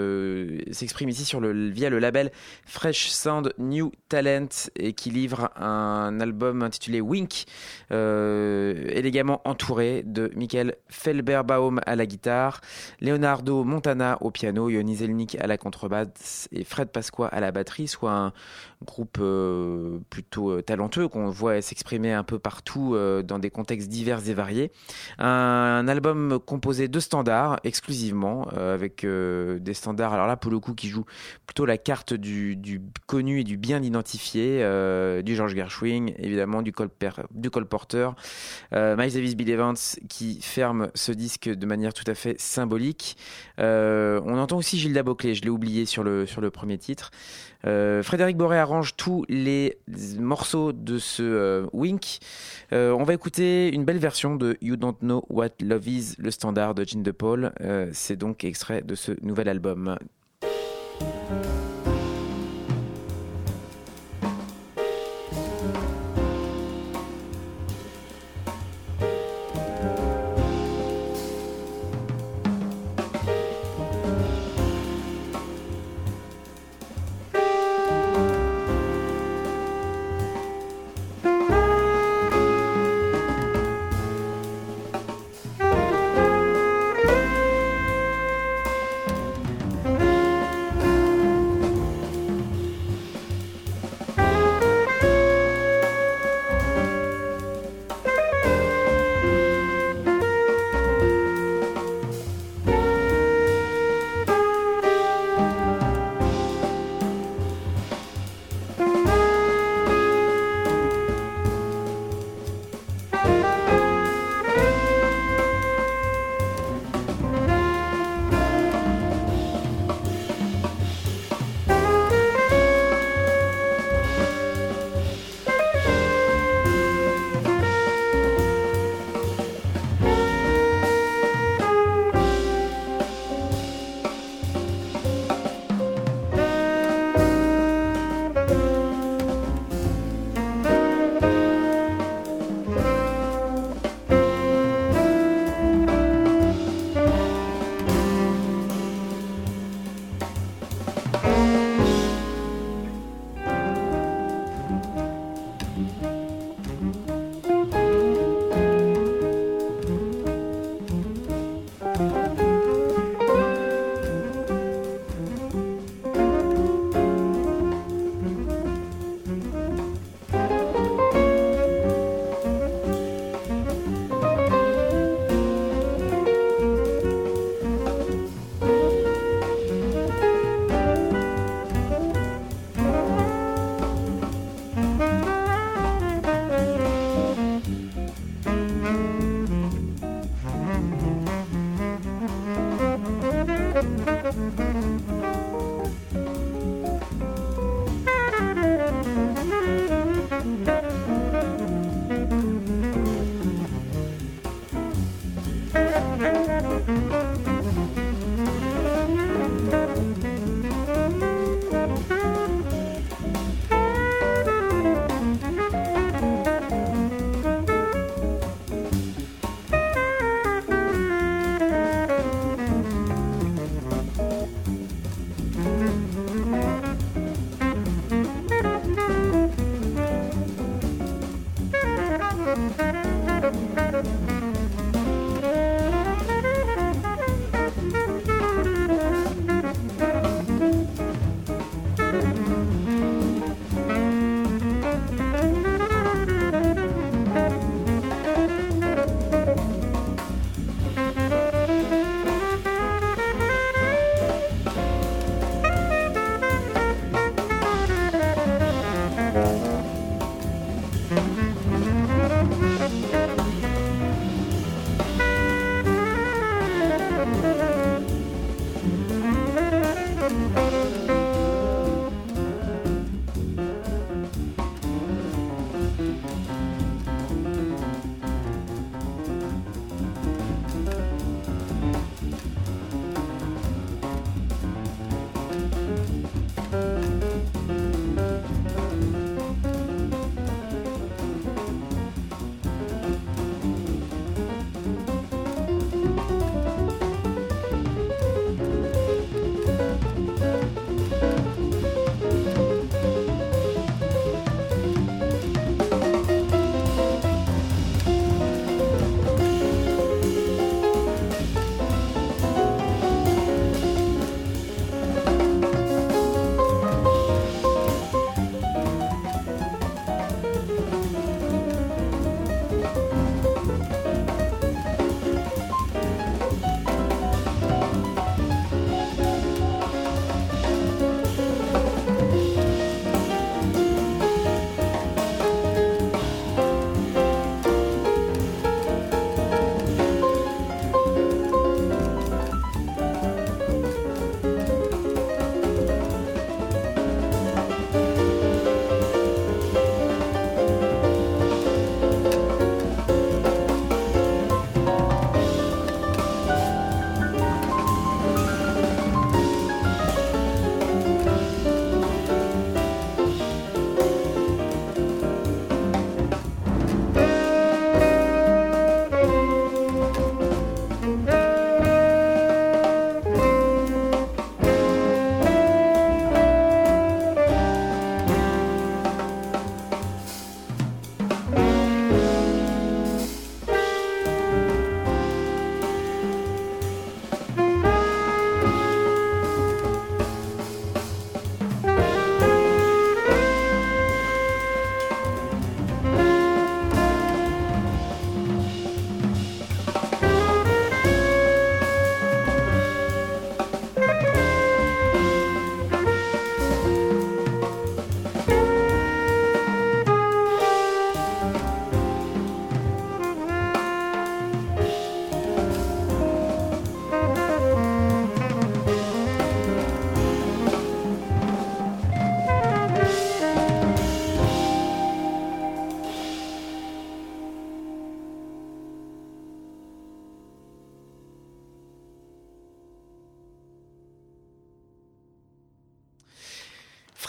s'exprime 0.71 1.09
ici 1.09 1.23
sur 1.23 1.39
le, 1.39 1.69
via 1.69 1.89
le 1.89 1.99
label 1.99 2.31
Fresh 2.65 3.09
Sound 3.09 3.53
New 3.59 3.91
Talent 4.09 4.47
et 4.75 4.93
qui 4.93 5.11
livre 5.11 5.51
un 5.55 6.19
album 6.19 6.63
intitulé 6.63 7.01
Wink, 7.01 7.45
élégamment 7.91 9.41
entouré 9.45 10.03
de 10.03 10.31
Michael 10.35 10.75
Felberbaum 10.89 11.79
à 11.85 11.95
la 11.95 12.05
guitare, 12.05 12.61
Leonardo 13.01 13.63
Montana 13.63 14.17
au 14.21 14.31
piano, 14.31 14.69
Yoni 14.69 14.95
Zelnik 14.95 15.35
à 15.39 15.47
la 15.47 15.57
contrebasse 15.57 16.47
et 16.51 16.63
Fred 16.63 16.89
Pasqua 16.89 17.27
à 17.27 17.39
la 17.39 17.51
batterie, 17.51 17.87
un 18.09 18.33
groupe 18.85 19.17
euh, 19.19 19.99
plutôt 20.09 20.51
euh, 20.51 20.61
talentueux 20.61 21.09
qu'on 21.09 21.29
voit 21.29 21.61
s'exprimer 21.61 22.13
un 22.13 22.23
peu 22.23 22.39
partout 22.39 22.95
euh, 22.95 23.21
dans 23.21 23.37
des 23.37 23.49
contextes 23.49 23.89
divers 23.89 24.27
et 24.29 24.33
variés. 24.33 24.71
Un, 25.17 25.87
album 25.87 26.39
composé 26.45 26.87
de 26.87 26.99
standards 26.99 27.59
exclusivement, 27.63 28.47
avec 28.49 29.05
des 29.05 29.73
standards, 29.73 30.13
alors 30.13 30.27
là 30.27 30.37
pour 30.37 30.51
le 30.51 30.59
coup 30.59 30.73
qui 30.73 30.87
jouent 30.87 31.05
plutôt 31.47 31.65
la 31.65 31.77
carte 31.77 32.13
du, 32.13 32.81
connu 33.07 33.41
et 33.41 33.43
du 33.43 33.57
bien 33.57 33.81
identifié, 33.81 34.59
du 35.23 35.35
George 35.35 35.55
Gershwin, 35.55 36.11
évidemment 36.17 36.61
du 36.61 36.71
Cole, 36.71 36.89
du 37.31 37.49
Cole 37.49 37.65
Porter, 37.65 38.09
Miles 38.71 39.13
Davis, 39.13 39.35
Bill 39.35 39.49
Evans 39.49 39.75
qui 40.09 40.41
ferme 40.41 40.91
ce 40.93 41.11
disque 41.11 41.49
de 41.49 41.65
manière 41.65 41.93
tout 41.93 42.09
à 42.09 42.13
fait 42.13 42.39
symbolique. 42.39 43.17
On 43.57 44.37
entend 44.37 44.57
aussi 44.57 44.77
Gilda 44.77 45.01
Boclet, 45.01 45.33
je 45.33 45.41
l'ai 45.41 45.49
oublié 45.49 45.85
sur 45.85 46.03
le, 46.03 46.25
sur 46.25 46.41
le 46.41 46.51
premier 46.51 46.77
titre. 46.77 47.09
Frédéric 47.63 48.37
Boré 48.37 48.59
tous 48.95 49.25
les 49.29 49.77
morceaux 50.19 50.71
de 50.71 50.99
ce 50.99 51.23
euh, 51.23 51.67
Wink. 51.73 52.19
Euh, 52.71 52.91
on 52.91 53.03
va 53.03 53.13
écouter 53.13 53.73
une 53.73 53.83
belle 53.83 53.97
version 53.97 54.35
de 54.35 54.57
You 54.61 54.75
Don't 54.75 54.97
Know 55.01 55.25
What 55.29 55.49
Love 55.61 55.87
Is, 55.87 56.15
le 56.19 56.31
standard 56.31 56.75
de 56.75 56.85
Gene 56.85 57.03
DePaul. 57.03 57.51
Euh, 57.61 57.89
C'est 57.93 58.15
donc 58.15 58.43
extrait 58.43 58.81
de 58.81 58.95
ce 58.95 59.13
nouvel 59.23 59.49
album. 59.49 59.97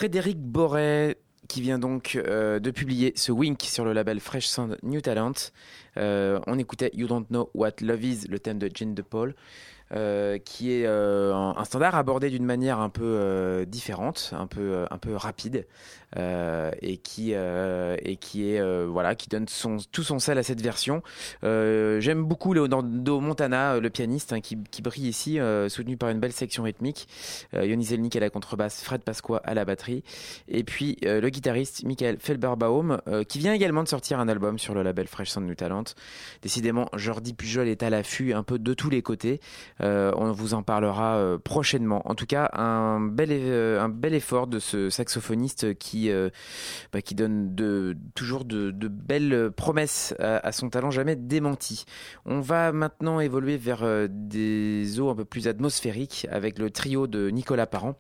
Frédéric 0.01 0.39
Boré 0.41 1.19
qui 1.47 1.61
vient 1.61 1.79
donc 1.79 2.17
euh, 2.17 2.59
de 2.59 2.71
publier 2.71 3.13
ce 3.17 3.33
Wink 3.33 3.61
sur 3.61 3.85
le 3.85 3.93
label 3.93 4.19
Fresh 4.19 4.47
Sound 4.47 4.79
New 4.83 5.03
Talent. 5.03 5.35
Euh, 5.99 6.41
on 6.47 6.59
écoutait 6.59 6.91
You 6.95 7.07
Don't 7.07 7.27
Know 7.27 7.51
What 7.53 7.73
Love 7.83 8.03
Is, 8.03 8.27
le 8.27 8.39
thème 8.39 8.59
de 8.59 8.71
Jane 8.73 8.95
de 8.95 9.03
Paul. 9.03 9.35
Euh, 9.93 10.39
qui 10.39 10.73
est 10.73 10.87
euh, 10.87 11.35
un, 11.35 11.65
standard 11.65 11.97
abordé 11.97 12.31
d'une 12.31 12.47
manière 12.47 12.79
un 12.79 12.89
peu 12.89 13.67
différente, 13.69 14.33
un 14.33 14.47
peu 14.47 14.87
rapide, 15.17 15.67
et 16.17 16.97
qui 16.99 17.33
euh, 17.35 17.97
et 18.03 18.17
qui 18.17 18.53
est 18.53 18.61
euh, 18.61 18.87
voilà 18.91 19.15
qui 19.15 19.29
donne 19.29 19.47
tout 19.93 20.03
son 20.03 20.19
sel 20.19 20.39
à 20.39 20.43
cette 20.43 20.61
version. 20.61 21.03
Euh, 21.45 22.01
J'aime 22.01 22.25
beaucoup 22.25 22.55
Leonardo 22.55 23.21
Montana, 23.21 23.75
euh, 23.75 23.81
le 23.81 23.91
pianiste, 23.91 24.33
hein, 24.33 24.41
qui, 24.41 24.57
qui 24.71 24.83
brille 24.83 25.09
ici, 25.09 25.39
euh, 25.39 25.69
soutenu 25.69 25.97
par 25.97 26.09
une 26.09 26.21
belle 26.21 26.33
section 26.33 26.63
rythmique. 26.63 27.09
Euh, 27.55 27.67
Yoni 27.67 27.85
Zelnik 27.85 28.17
à 28.17 28.21
la 28.21 28.31
contrebasse, 28.31 28.83
Fred 28.83 29.03
Pasqua 29.03 29.41
à 29.45 29.55
la 29.55 29.65
batterie, 29.65 30.03
et 30.49 30.65
puis 30.65 30.97
euh, 31.05 31.21
le 31.21 31.29
guitariste 31.29 31.85
Michael 31.85 32.17
Felberbaum, 32.19 33.01
euh, 33.09 33.25
qui 33.25 33.39
vient 33.39 33.53
également 33.53 33.83
de 33.83 33.89
sortir 33.89 34.21
un 34.21 34.29
album 34.29 34.59
sur 34.59 34.75
le 34.75 34.83
label 34.83 35.07
Fresh 35.07 35.31
Sound 35.31 35.47
New 35.47 35.55
Talent. 35.55 35.85
Décidément, 36.43 36.89
Jordi 36.95 37.35
Pujol 37.35 37.69
est 37.69 37.83
à 37.83 37.91
l'affût 37.91 38.33
un 38.33 38.43
peu 38.43 38.59
de 38.59 38.75
tous 38.75 38.91
les 38.91 39.03
côtés. 39.03 39.41
Euh, 39.81 40.13
on 40.17 40.33
vous 40.33 40.55
en 40.55 40.63
parlera 40.63 41.17
euh, 41.17 41.39
prochainement. 41.39 42.03
En 42.09 42.15
tout 42.15 42.27
cas, 42.27 42.51
un 42.53 43.01
bel, 43.01 43.29
euh, 43.33 43.81
un 43.81 43.89
bel 43.89 44.15
effort 44.15 44.47
de 44.47 44.59
ce 44.59 44.91
saxophoniste 44.91 45.75
qui, 45.79 46.00
euh, 46.09 46.31
bah, 46.93 47.03
qui 47.03 47.15
donne 47.15 47.55
toujours 48.15 48.45
de, 48.45 48.71
belles 48.89 49.51
promesses 49.51 50.15
à, 50.19 50.53
son 50.53 50.71
talent 50.71 50.91
jamais 50.91 51.17
démenti. 51.17 51.85
On 52.25 52.41
va 52.41 52.73
maintenant 52.73 53.21
évoluer 53.21 53.57
vers 53.57 53.83
euh, 53.83 54.09
des 54.11 55.01
eaux 55.01 55.11
un 55.11 55.15
peu 55.15 55.25
plus 55.25 55.49
atmosphériques 55.49 56.27
avec 56.31 56.59
le 56.59 56.71
trio 56.71 57.07
de 57.07 57.31
Nicolas 57.31 57.67
Parent 57.67 57.97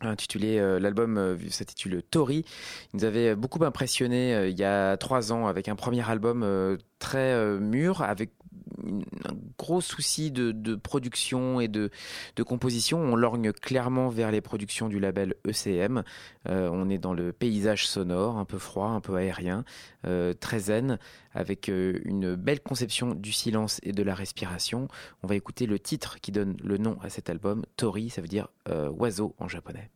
intitulé 0.00 0.58
euh, 0.58 0.78
l'album 0.78 1.38
s'intitule 1.48 2.02
Tori. 2.02 2.44
Il 2.92 2.96
nous 2.98 3.04
avait 3.04 3.34
beaucoup 3.34 3.64
impressionné 3.64 4.48
il 4.48 4.58
y 4.58 4.64
a 4.64 4.96
trois 4.98 5.32
ans 5.32 5.46
avec 5.46 5.68
un 5.68 5.76
premier 5.76 6.08
album 6.08 6.76
très 6.98 7.58
mûr 7.58 8.02
avec 8.02 8.30
un 8.86 9.34
gros 9.58 9.80
souci 9.80 10.30
de, 10.30 10.74
production 10.74 11.60
et 11.60 11.68
de, 11.68 11.90
composition. 12.46 13.00
On 13.00 13.16
lorgne 13.16 13.52
clairement 13.52 14.08
vers 14.08 14.30
les 14.30 14.40
productions 14.40 14.88
du 14.88 14.98
label 14.98 15.34
ECM. 15.46 16.02
Euh, 16.48 16.68
on 16.72 16.88
est 16.90 16.98
dans 16.98 17.14
le 17.14 17.32
paysage 17.32 17.86
sonore, 17.86 18.38
un 18.38 18.44
peu 18.44 18.58
froid, 18.58 18.88
un 18.88 19.00
peu 19.00 19.16
aérien, 19.16 19.64
euh, 20.06 20.34
très 20.34 20.60
zen, 20.60 20.98
avec 21.32 21.68
euh, 21.68 22.00
une 22.04 22.34
belle 22.34 22.60
conception 22.60 23.14
du 23.14 23.32
silence 23.32 23.80
et 23.82 23.92
de 23.92 24.02
la 24.02 24.14
respiration. 24.14 24.88
On 25.22 25.26
va 25.26 25.34
écouter 25.36 25.66
le 25.66 25.78
titre 25.78 26.20
qui 26.20 26.32
donne 26.32 26.56
le 26.62 26.78
nom 26.78 26.98
à 27.02 27.10
cet 27.10 27.30
album, 27.30 27.64
Tori, 27.76 28.10
ça 28.10 28.20
veut 28.20 28.28
dire 28.28 28.48
oiseau 28.98 29.34
en 29.38 29.48
japonais. 29.48 29.90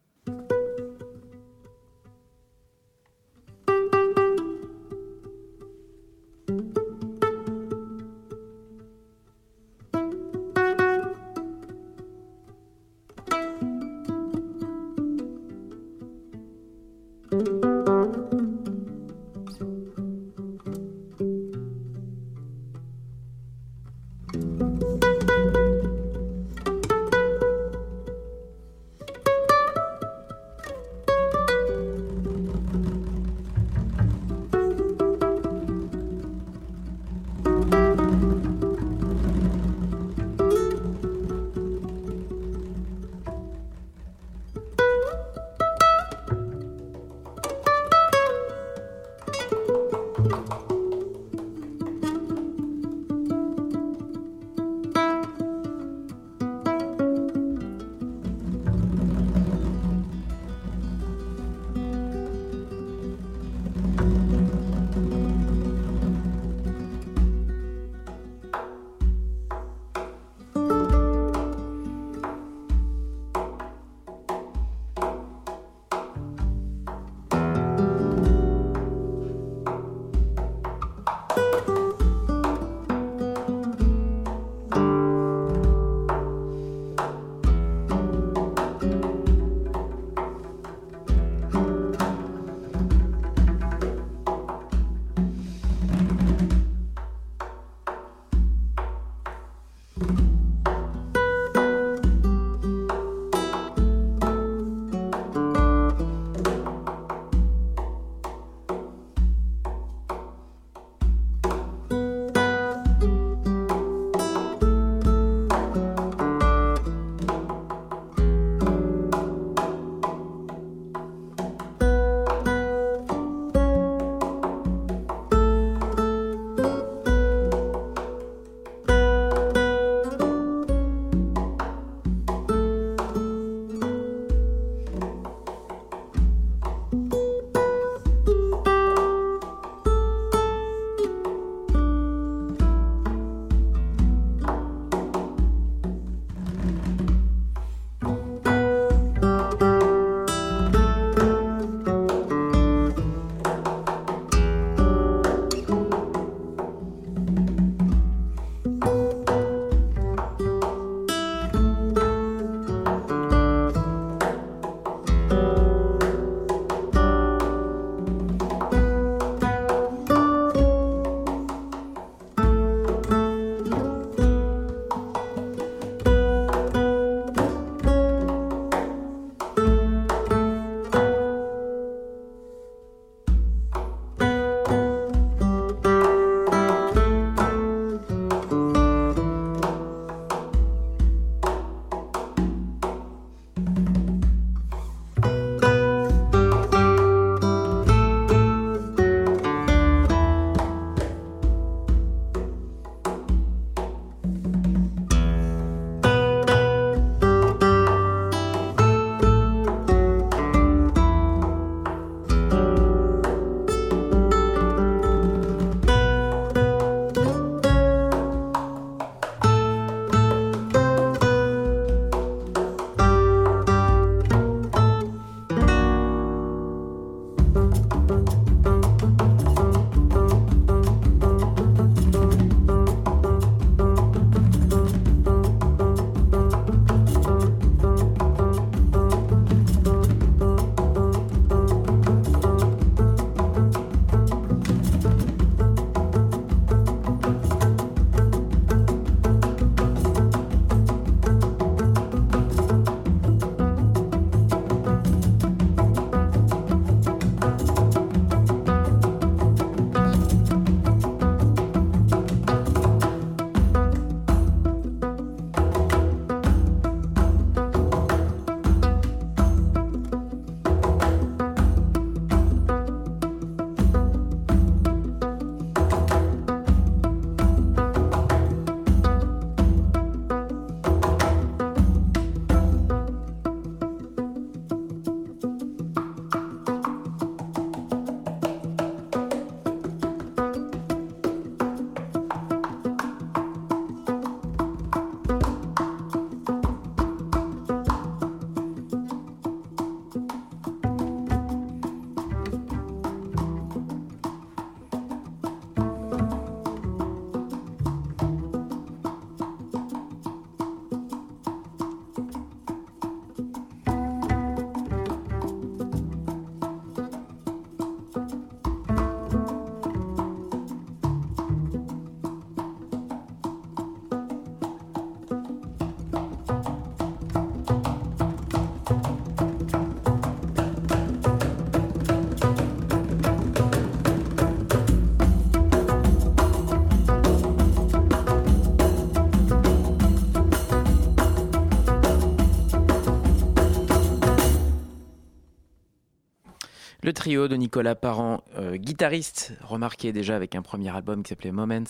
Trio 347.19 347.49
de 347.49 347.57
Nicolas 347.57 347.97
Parent, 347.97 348.45
euh, 348.59 348.77
guitariste, 348.77 349.53
remarqué 349.61 350.13
déjà 350.13 350.37
avec 350.37 350.55
un 350.55 350.63
premier 350.63 350.95
album 350.95 351.25
qui 351.25 351.31
s'appelait 351.31 351.51
Moments, 351.51 351.83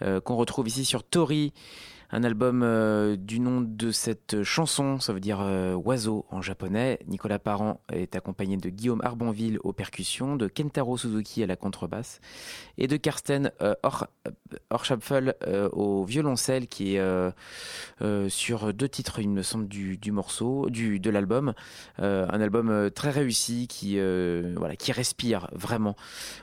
euh, 0.00 0.22
qu'on 0.22 0.36
retrouve 0.36 0.66
ici 0.66 0.86
sur 0.86 1.04
Tori, 1.04 1.52
un 2.14 2.22
album 2.22 2.62
euh, 2.62 3.16
du 3.16 3.40
nom 3.40 3.60
de 3.60 3.90
cette 3.90 4.44
chanson, 4.44 5.00
ça 5.00 5.12
veut 5.12 5.18
dire 5.18 5.40
euh, 5.40 5.74
oiseau 5.74 6.26
en 6.30 6.40
japonais. 6.42 7.00
Nicolas 7.08 7.40
Parent 7.40 7.80
est 7.92 8.14
accompagné 8.14 8.56
de 8.56 8.68
Guillaume 8.68 9.00
Arbonville 9.02 9.58
aux 9.64 9.72
percussions, 9.72 10.36
de 10.36 10.46
Kentaro 10.46 10.96
Suzuki 10.96 11.42
à 11.42 11.46
la 11.48 11.56
contrebasse 11.56 12.20
et 12.78 12.86
de 12.86 12.96
Karsten 12.96 13.50
euh, 13.62 13.74
euh, 13.82 15.68
au 15.72 16.04
violoncelle 16.04 16.68
qui 16.68 16.94
est 16.94 17.02
sur 18.28 18.72
deux 18.72 18.88
titres, 18.88 19.18
il 19.18 19.28
me 19.28 19.42
semble, 19.42 19.66
du, 19.66 19.96
du 19.96 20.12
morceau, 20.12 20.70
du, 20.70 21.00
de 21.00 21.10
l'album. 21.10 21.52
Un 21.98 22.40
album 22.40 22.90
très 22.94 23.10
réussi 23.10 23.66
qui, 23.66 23.98
voilà, 24.56 24.76
qui 24.76 24.92
respire 24.92 25.48
vraiment. 25.52 25.96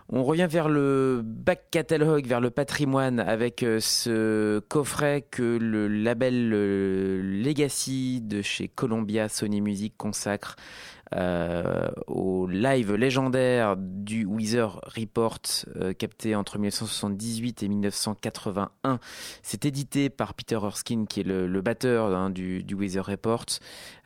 On 0.10 0.24
revient 0.24 0.48
vers 0.50 0.68
le 0.68 1.22
back 1.24 1.70
catalogue, 1.72 2.26
vers 2.28 2.42
le 2.42 2.50
patrimoine 2.50 3.20
avec 3.20 3.66
ce 3.80 4.60
coffret 4.60 5.26
que 5.30 5.61
le 5.62 5.88
label 5.88 6.52
euh, 6.54 7.22
Legacy 7.22 8.22
de 8.22 8.42
chez 8.42 8.68
Columbia 8.68 9.30
Sony 9.30 9.62
Music 9.62 9.94
consacre 9.98 10.56
euh, 11.14 11.90
au 12.08 12.48
live 12.48 12.94
légendaire 12.94 13.76
du 13.78 14.26
Weezer 14.26 14.80
Report 14.96 15.42
euh, 15.76 15.92
capté 15.92 16.36
entre 16.36 16.58
1978 16.58 17.64
et 17.64 17.68
1981. 17.68 19.00
C'est 19.44 19.66
édité 19.66 20.10
par 20.10 20.34
Peter 20.34 20.60
Erskine 20.64 21.08
qui 21.08 21.20
est 21.20 21.24
le, 21.24 21.62
batteur 21.62 22.16
hein, 22.16 22.30
du, 22.30 22.64
du 22.64 22.76
Report. 22.76 23.46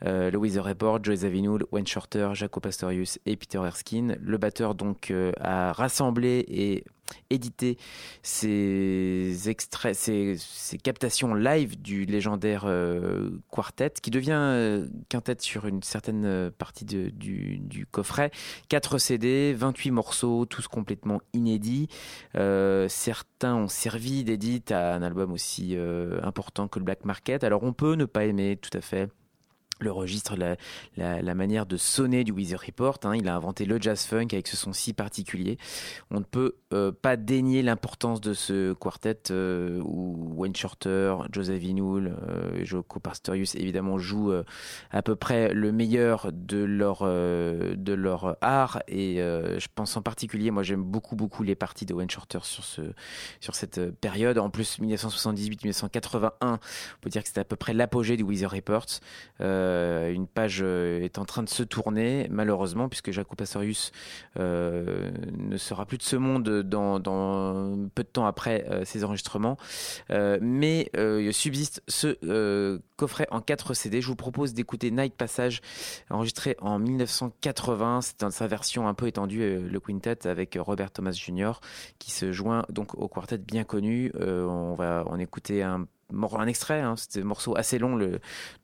Euh, 0.03 0.31
Weezer 0.35 0.63
Report, 0.63 1.03
Joey 1.03 1.17
Zawinul, 1.17 1.65
Wayne 1.71 1.87
Shorter, 1.87 2.29
Jaco 2.33 2.59
Pastorius 2.59 3.19
et 3.25 3.35
Peter 3.35 3.59
Erskine. 3.59 4.17
Le 4.21 4.37
batteur 4.37 4.75
donc 4.75 5.11
euh, 5.11 5.31
a 5.39 5.71
rassemblé 5.73 6.45
et 6.47 6.83
édité 7.29 7.77
ces 8.23 9.47
extraits, 9.47 9.95
ces, 9.95 10.37
captations 10.83 11.35
live 11.35 11.79
du 11.79 12.05
légendaire 12.05 12.63
euh, 12.65 13.29
quartet 13.51 13.91
qui 14.01 14.09
devient 14.09 14.31
euh, 14.33 14.87
quintet 15.07 15.37
sur 15.39 15.67
une 15.67 15.83
certaine 15.83 16.51
partie 16.57 16.83
du, 16.85 17.87
coffret. 17.91 18.31
4 18.69 18.97
CD, 18.97 19.53
28 19.53 19.91
morceaux, 19.91 20.45
tous 20.45 20.67
complètement 20.67 21.21
inédits. 21.33 21.87
Certains 22.33 23.55
ont 23.55 23.67
servi 23.67 24.23
d'édit 24.23 24.63
à 24.71 24.95
un 24.95 25.03
album 25.03 25.31
aussi 25.31 25.77
important 26.21 26.67
que 26.67 26.79
le 26.79 26.85
Black 26.85 27.05
Market. 27.05 27.43
Alors 27.43 27.63
on 27.63 27.73
peut 27.73 27.93
ne 27.93 28.05
pas 28.05 28.25
aimer 28.25 28.57
tout 28.57 28.75
à 28.75 28.81
fait 28.81 29.09
le 29.79 29.91
registre, 29.91 30.35
la, 30.35 30.55
la, 30.97 31.35
manière 31.35 31.65
de 31.65 31.77
sonner 31.77 32.23
du 32.23 32.31
Weezer 32.31 32.59
Report. 32.59 32.99
hein. 33.03 33.15
Il 33.15 33.27
a 33.27 33.35
inventé 33.35 33.65
le 33.65 33.79
jazz 33.81 34.05
funk 34.05 34.27
avec 34.31 34.47
ce 34.47 34.55
son 34.55 34.73
si 34.73 34.93
particulier. 34.93 35.57
On 36.11 36.19
ne 36.19 36.25
peut 36.25 36.55
euh, 36.73 36.91
pas 36.91 37.17
dénier 37.17 37.61
l'importance 37.61 38.21
de 38.21 38.33
ce 38.33 38.73
quartet 38.73 39.31
euh, 39.31 39.81
où 39.83 40.33
Wayne 40.35 40.55
Shorter, 40.55 41.15
Joseph 41.31 41.59
Vinoul, 41.59 42.15
euh, 42.27 42.63
Joko 42.63 42.99
Pastorius 42.99 43.55
évidemment 43.55 43.97
jouent 43.97 44.31
euh, 44.31 44.43
à 44.91 45.01
peu 45.01 45.15
près 45.15 45.53
le 45.53 45.71
meilleur 45.71 46.31
de 46.31 46.57
leur 46.57 47.03
de 47.05 47.93
leur 47.93 48.37
art 48.41 48.81
et 48.87 49.17
je 49.17 49.67
pense 49.73 49.95
en 49.97 50.01
particulier 50.01 50.51
moi 50.51 50.63
j'aime 50.63 50.83
beaucoup 50.83 51.15
beaucoup 51.15 51.43
les 51.43 51.55
parties 51.55 51.85
de 51.85 51.93
Wayne 51.93 52.09
Shorter 52.09 52.39
sur 52.43 52.63
ce 52.63 52.81
sur 53.39 53.55
cette 53.55 53.91
période 53.99 54.37
en 54.37 54.49
plus 54.49 54.79
1978-1981 54.79 56.31
on 56.41 56.57
peut 57.01 57.09
dire 57.09 57.21
que 57.21 57.27
c'était 57.27 57.41
à 57.41 57.45
peu 57.45 57.55
près 57.55 57.73
l'apogée 57.73 58.17
du 58.17 58.23
Weezer 58.23 58.51
Report 58.51 58.85
une 60.13 60.27
page 60.27 60.59
euh, 60.61 61.01
est 61.01 61.17
en 61.17 61.25
train 61.25 61.43
de 61.43 61.49
se 61.49 61.63
tourner, 61.63 62.27
malheureusement, 62.29 62.89
puisque 62.89 63.11
Jaco 63.11 63.35
Pastorius 63.35 63.91
euh, 64.39 65.11
ne 65.37 65.57
sera 65.57 65.85
plus 65.85 65.97
de 65.97 66.03
ce 66.03 66.15
monde 66.15 66.61
dans, 66.63 66.99
peu 67.95 68.03
de 68.03 68.07
temps 68.07 68.25
après 68.25 68.65
euh, 68.69 68.85
ces 68.85 69.03
enregistrements. 69.03 69.57
Euh, 70.09 70.37
mais 70.41 70.89
euh, 70.97 71.21
il 71.21 71.33
subsiste 71.33 71.81
ce 71.87 72.17
euh, 72.23 72.79
coffret 72.97 73.27
en 73.31 73.41
4 73.41 73.73
CD. 73.73 74.01
Je 74.01 74.07
vous 74.07 74.15
propose 74.15 74.53
d'écouter 74.53 74.91
Night 74.91 75.15
Passage, 75.15 75.61
enregistré 76.09 76.55
en 76.61 76.79
1980. 76.79 78.01
C'est 78.01 78.19
dans 78.21 78.29
sa 78.31 78.47
version 78.47 78.87
un 78.87 78.93
peu 78.93 79.07
étendue, 79.07 79.41
euh, 79.41 79.67
le 79.69 79.79
quintet, 79.79 80.27
avec 80.27 80.57
Robert 80.59 80.91
Thomas 80.91 81.11
Jr., 81.11 81.53
qui 81.99 82.11
se 82.11 82.31
joint 82.31 82.65
donc 82.69 82.95
au 82.95 83.07
quartet 83.07 83.37
bien 83.37 83.63
connu. 83.63 84.11
Euh, 84.15 84.45
on 84.45 84.75
va 84.75 85.03
en 85.07 85.19
écouter 85.19 85.63
un 85.63 85.79
mor- 85.79 85.87
un 86.11 86.47
extrait, 86.47 86.81
hein, 86.81 86.95
c'était 86.97 87.21
un 87.21 87.25
morceau 87.25 87.57
assez 87.57 87.79
long. 87.79 87.99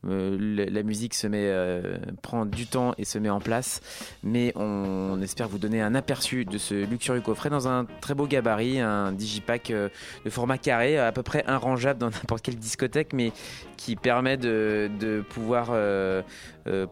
La 0.04 0.84
musique 0.84 1.14
se 1.14 1.28
met, 1.28 1.48
euh, 1.50 1.98
prend 2.22 2.46
du 2.46 2.68
temps 2.68 2.94
et 2.98 3.06
se 3.06 3.18
met 3.18 3.30
en 3.30 3.40
place, 3.40 3.82
mais 4.24 4.54
on, 4.56 5.20
espère 5.22 5.48
vous 5.48 5.58
donner 5.58 5.82
un 5.82 5.96
aperçu 5.96 6.46
de 6.46 6.58
ce 6.58 6.86
luxurieux 6.86 7.22
coffret 7.22 7.50
dans 7.50 7.68
un 7.68 7.86
très 8.02 8.14
beau 8.14 8.28
gabarit, 8.28 8.80
un 8.80 9.12
digipack 9.12 9.72
euh, 9.72 9.90
de 10.26 10.30
format 10.30 10.58
carré, 10.58 10.98
à 10.98 11.12
peu 11.12 11.24
près 11.24 11.44
inrangeable 11.48 12.00
dans 12.00 12.10
n'importe 12.12 12.44
quelle 12.44 12.58
discothèque, 12.58 13.14
mais 13.14 13.32
qui 13.78 13.96
permet 13.96 14.38
de, 14.38 15.24
pouvoir 15.30 15.70
euh, 15.72 16.22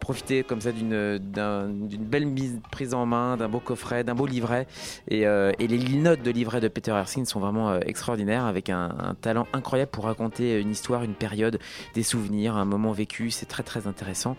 profiter 0.00 0.42
comme 0.42 0.60
ça 0.60 0.72
d'une 0.72 1.18
d'un- 1.18 1.68
d'une 1.68 2.04
belle 2.04 2.26
prise 2.72 2.94
en 2.94 3.06
main, 3.06 3.36
d'un 3.36 3.48
beau 3.48 3.60
coffret, 3.60 4.02
d'un 4.02 4.14
beau 4.14 4.26
livret. 4.26 4.66
Et, 5.08 5.24
les 5.60 5.78
notes 5.96 6.22
de 6.22 6.30
livret 6.30 6.60
de 6.60 6.68
Peter 6.68 6.90
Erskine 6.90 7.26
sont 7.26 7.38
vraiment 7.38 7.78
extraordinaires, 7.80 8.44
avec 8.44 8.70
un 8.70 9.14
talent 9.20 9.46
incroyable 9.52 9.90
pour 9.90 10.04
raconter 10.04 10.39
une 10.40 10.70
histoire, 10.70 11.02
une 11.02 11.14
période, 11.14 11.58
des 11.94 12.02
souvenirs, 12.02 12.56
un 12.56 12.64
moment 12.64 12.92
vécu. 12.92 13.30
C'est 13.30 13.46
très 13.46 13.62
très 13.62 13.86
intéressant. 13.86 14.36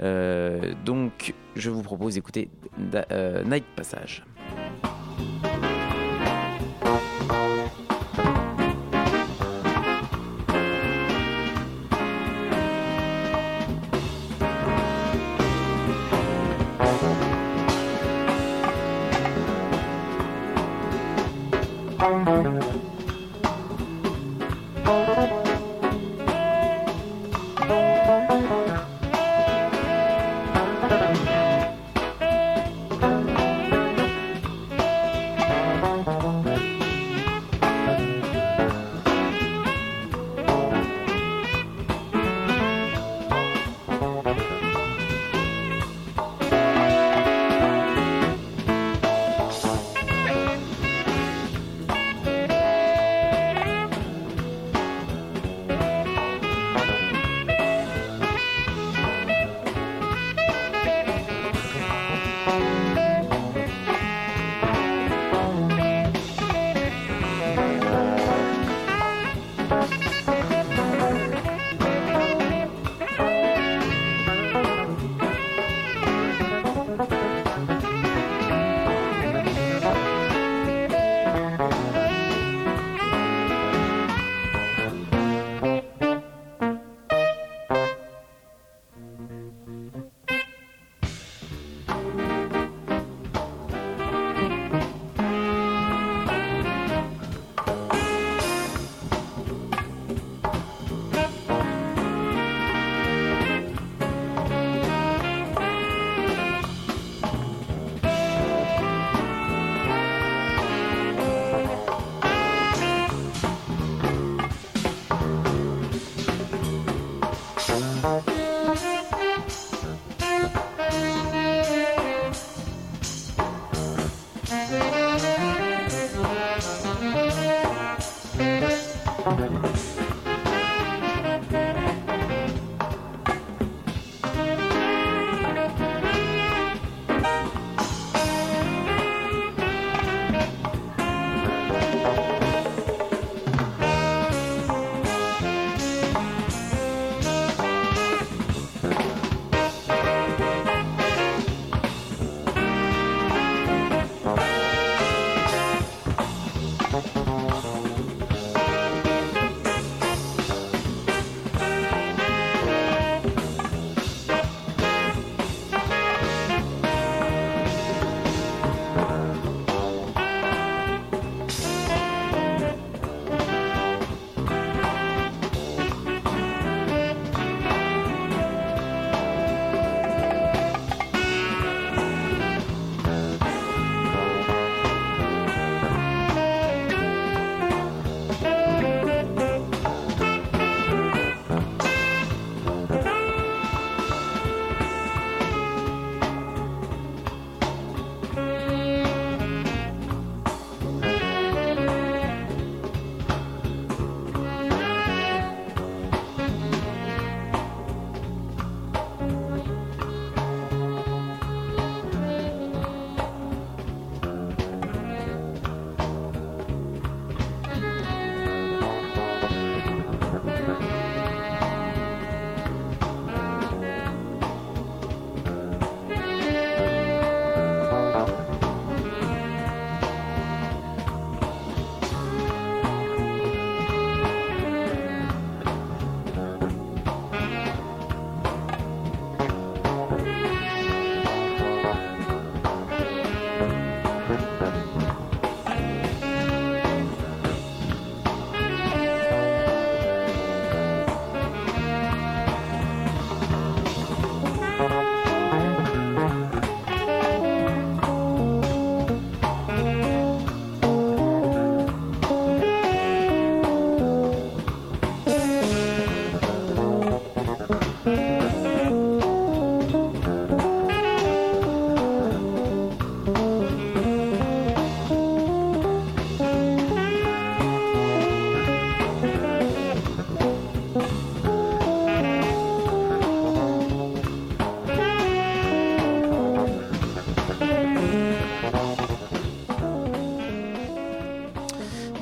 Euh, 0.00 0.74
donc, 0.84 1.34
je 1.56 1.70
vous 1.70 1.82
propose 1.82 2.14
d'écouter 2.14 2.48
euh, 3.10 3.44
Night 3.44 3.64
Passage. 3.76 4.24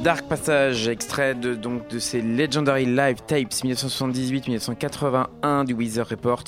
Dark 0.02 0.26
Passage, 0.26 0.88
extrait 0.88 1.36
de, 1.36 1.54
donc, 1.54 1.86
de 1.88 2.00
ces 2.00 2.20
Legendary 2.20 2.86
Live 2.86 3.18
Tapes 3.24 3.52
1978-1981 3.52 5.64
du 5.64 5.74
Weezer 5.74 6.08
Report. 6.08 6.42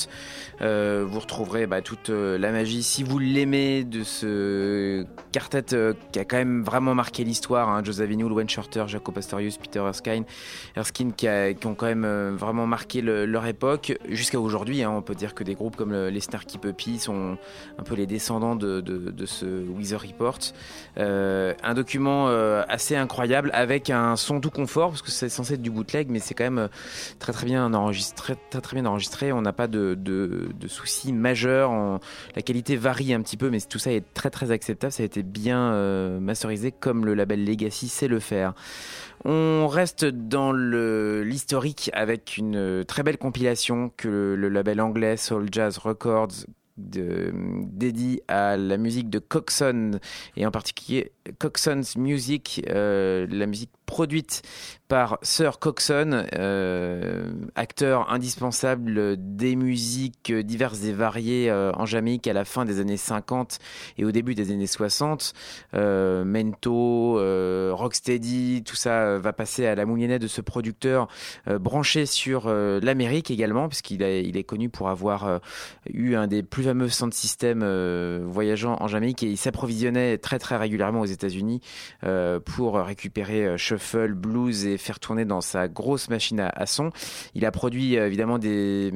Euh, 0.65 1.05
vous 1.07 1.21
retrouverez 1.21 1.67
bah, 1.67 1.83
toute 1.83 2.09
euh, 2.09 2.39
la 2.39 2.51
magie, 2.51 2.83
si 2.83 3.03
vous 3.03 3.19
l'aimez, 3.19 3.85
de 3.85 4.03
ce 4.03 5.05
quartet 5.31 5.75
euh, 5.75 5.93
qui 6.11 6.19
a 6.19 6.25
quand 6.25 6.39
même 6.39 6.63
vraiment 6.63 6.95
marqué 6.95 7.23
l'histoire. 7.23 7.69
Hein, 7.69 7.83
Joseph 7.85 8.05
Avignon, 8.05 8.31
Wayne 8.33 8.49
Shorter, 8.49 8.85
Jacob 8.87 9.15
Pastorius, 9.15 9.59
Peter 9.59 9.81
Erskine, 9.81 10.25
Erskine 10.75 11.13
qui, 11.13 11.29
ont 11.29 11.75
quand 11.75 11.87
même 11.87 12.35
vraiment 12.37 12.67
marqué 12.67 13.03
le- 13.03 13.27
leur 13.27 13.47
époque. 13.47 13.99
Jusqu'à 14.09 14.41
aujourd'hui, 14.41 14.83
hein, 14.83 14.91
on 14.91 15.03
peut 15.03 15.15
dire 15.15 15.35
que 15.35 15.45
des 15.45 15.55
groupes 15.55 15.77
comme 15.77 15.93
le- 15.93 16.09
les 16.09 16.21
Snarky 16.21 16.57
Puppy 16.57 16.99
sont 16.99 17.37
un 17.79 17.83
peu 17.83 17.95
les 17.95 18.07
descendants 18.07 18.57
de, 18.57 18.83
ce 19.27 19.45
Weezer 19.69 20.01
Report. 20.01 20.39
Un 20.97 21.75
document 21.75 22.29
assez 22.69 22.97
incroyable 22.97 23.51
avec 23.53 23.91
un 23.91 24.17
son 24.17 24.41
tout 24.41 24.51
confort 24.51 24.91
parce 24.91 25.03
que 25.03 25.11
c'est 25.11 25.29
censé 25.29 25.55
être 25.55 25.63
du 25.63 25.71
bootleg 25.71 26.09
mais 26.11 26.19
c'est 26.19 26.35
quand 26.35 26.45
même 26.45 26.69
très 27.19 27.33
très 27.33 27.47
bien 27.47 27.73
enregistré 27.75 28.35
très 28.51 28.61
très 28.61 28.77
bien 28.77 28.87
enregistré 28.87 29.33
on 29.33 29.43
n'a 29.43 29.53
pas 29.53 29.67
de, 29.67 29.95
de 30.59 30.69
soucis 30.69 31.13
majeurs. 31.13 31.71
On- 31.71 32.01
la 32.37 32.43
qualité 32.43 32.77
varie 32.77 33.13
un 33.13 33.21
petit 33.23 33.37
peu 33.37 33.51
mais 33.51 33.61
tout 33.61 33.79
ça 33.79 33.93
est 33.93 34.05
très 34.15 34.31
très 34.31 34.51
acceptable. 34.51 34.93
Ça 34.93 35.03
a 35.03 35.07
été 35.07 35.23
bien 35.23 35.73
euh, 35.73 36.21
masterisé 36.21 36.73
comme 36.73 37.05
le 37.05 37.15
label 37.15 37.45
Legacy 37.45 37.89
sait 37.89 38.09
le 38.09 38.21
faire. 38.21 38.55
On 39.25 39.69
reste 39.69 40.05
dans 40.05 40.53
l'historique 40.53 41.91
avec 41.95 42.37
une 42.37 42.57
euh, 42.57 42.85
très 42.85 43.03
belle 43.03 43.19
compilation 43.19 43.91
que 43.97 44.35
le, 44.37 44.49
label 44.49 44.81
anglais 44.81 45.17
Soul 45.17 45.49
Jazz 45.51 45.79
Records 45.79 46.47
dédie 46.77 48.21
à 48.27 48.57
la 48.57 48.77
musique 48.77 49.09
de 49.09 49.21
Coxon 49.21 49.93
et 50.37 50.45
en 50.45 50.51
particulier 50.51 51.13
Coxon's 51.39 51.97
Music, 51.97 52.65
euh, 52.69 53.27
la 53.31 53.47
musique 53.47 53.71
produite 53.87 54.43
par 54.89 55.19
Sir 55.23 55.59
Coxon, 55.59 56.27
euh, 56.35 57.33
acteur 57.55 58.13
indispensable 58.13 59.17
des 59.19 59.57
musiques 59.57 60.33
diverses 60.33 60.85
et 60.85 60.93
variées 60.93 61.51
euh, 61.51 61.73
en 61.75 61.87
Jamaïque 61.87 62.27
à 62.27 62.33
la 62.33 62.45
fin 62.45 62.65
des 62.65 62.81
années 62.81 62.97
50 62.97 63.59
et 63.99 64.05
au 64.05 64.13
début 64.13 64.35
des 64.35 64.53
années 64.53 64.67
60. 64.67 65.33
Euh, 65.75 66.25
Mento, 66.25 67.15
Rocksteady, 67.75 68.63
tout 68.65 68.77
ça 68.77 69.19
va 69.19 69.33
passer 69.33 69.67
à 69.67 69.75
la 69.75 69.87
moulinette 69.87 70.23
de 70.23 70.29
ce 70.29 70.41
producteur 70.41 71.09
branché 71.47 72.07
sur 72.07 72.49
l'Amérique 72.49 73.31
également, 73.31 73.69
puisqu'il 73.69 74.03
est 74.03 74.45
connu 74.45 74.69
pour 74.69 74.89
avoir 74.89 75.41
eu 75.89 76.15
un 76.15 76.27
des 76.27 76.43
plus 76.43 76.65
fameux 76.65 76.89
sound 76.89 77.15
systems 77.15 77.65
voyageant 78.27 78.77
en 78.81 78.89
Jamaïque 78.89 79.23
et 79.23 79.29
il 79.29 79.37
s'approvisionnait 79.37 80.19
très 80.19 80.39
très 80.39 80.57
régulièrement 80.57 81.01
aux 81.01 81.07
États-Unis 81.15 81.61
euh, 82.05 82.41
pour 82.41 82.75
récupérer 82.75 83.47
euh, 83.47 83.57
shuffle, 83.57 84.13
blues 84.13 84.67
et 84.67 84.79
faire 84.79 85.01
tourner 85.01 85.25
dans 85.25 85.41
sa 85.41 85.69
grosse 85.69 86.11
machine 86.11 86.41
à, 86.41 86.67
son. 86.67 86.91
Il 87.35 87.45
a 87.47 87.51
produit 87.51 87.97
euh, 87.97 88.07
évidemment 88.07 88.39
des, 88.39 88.93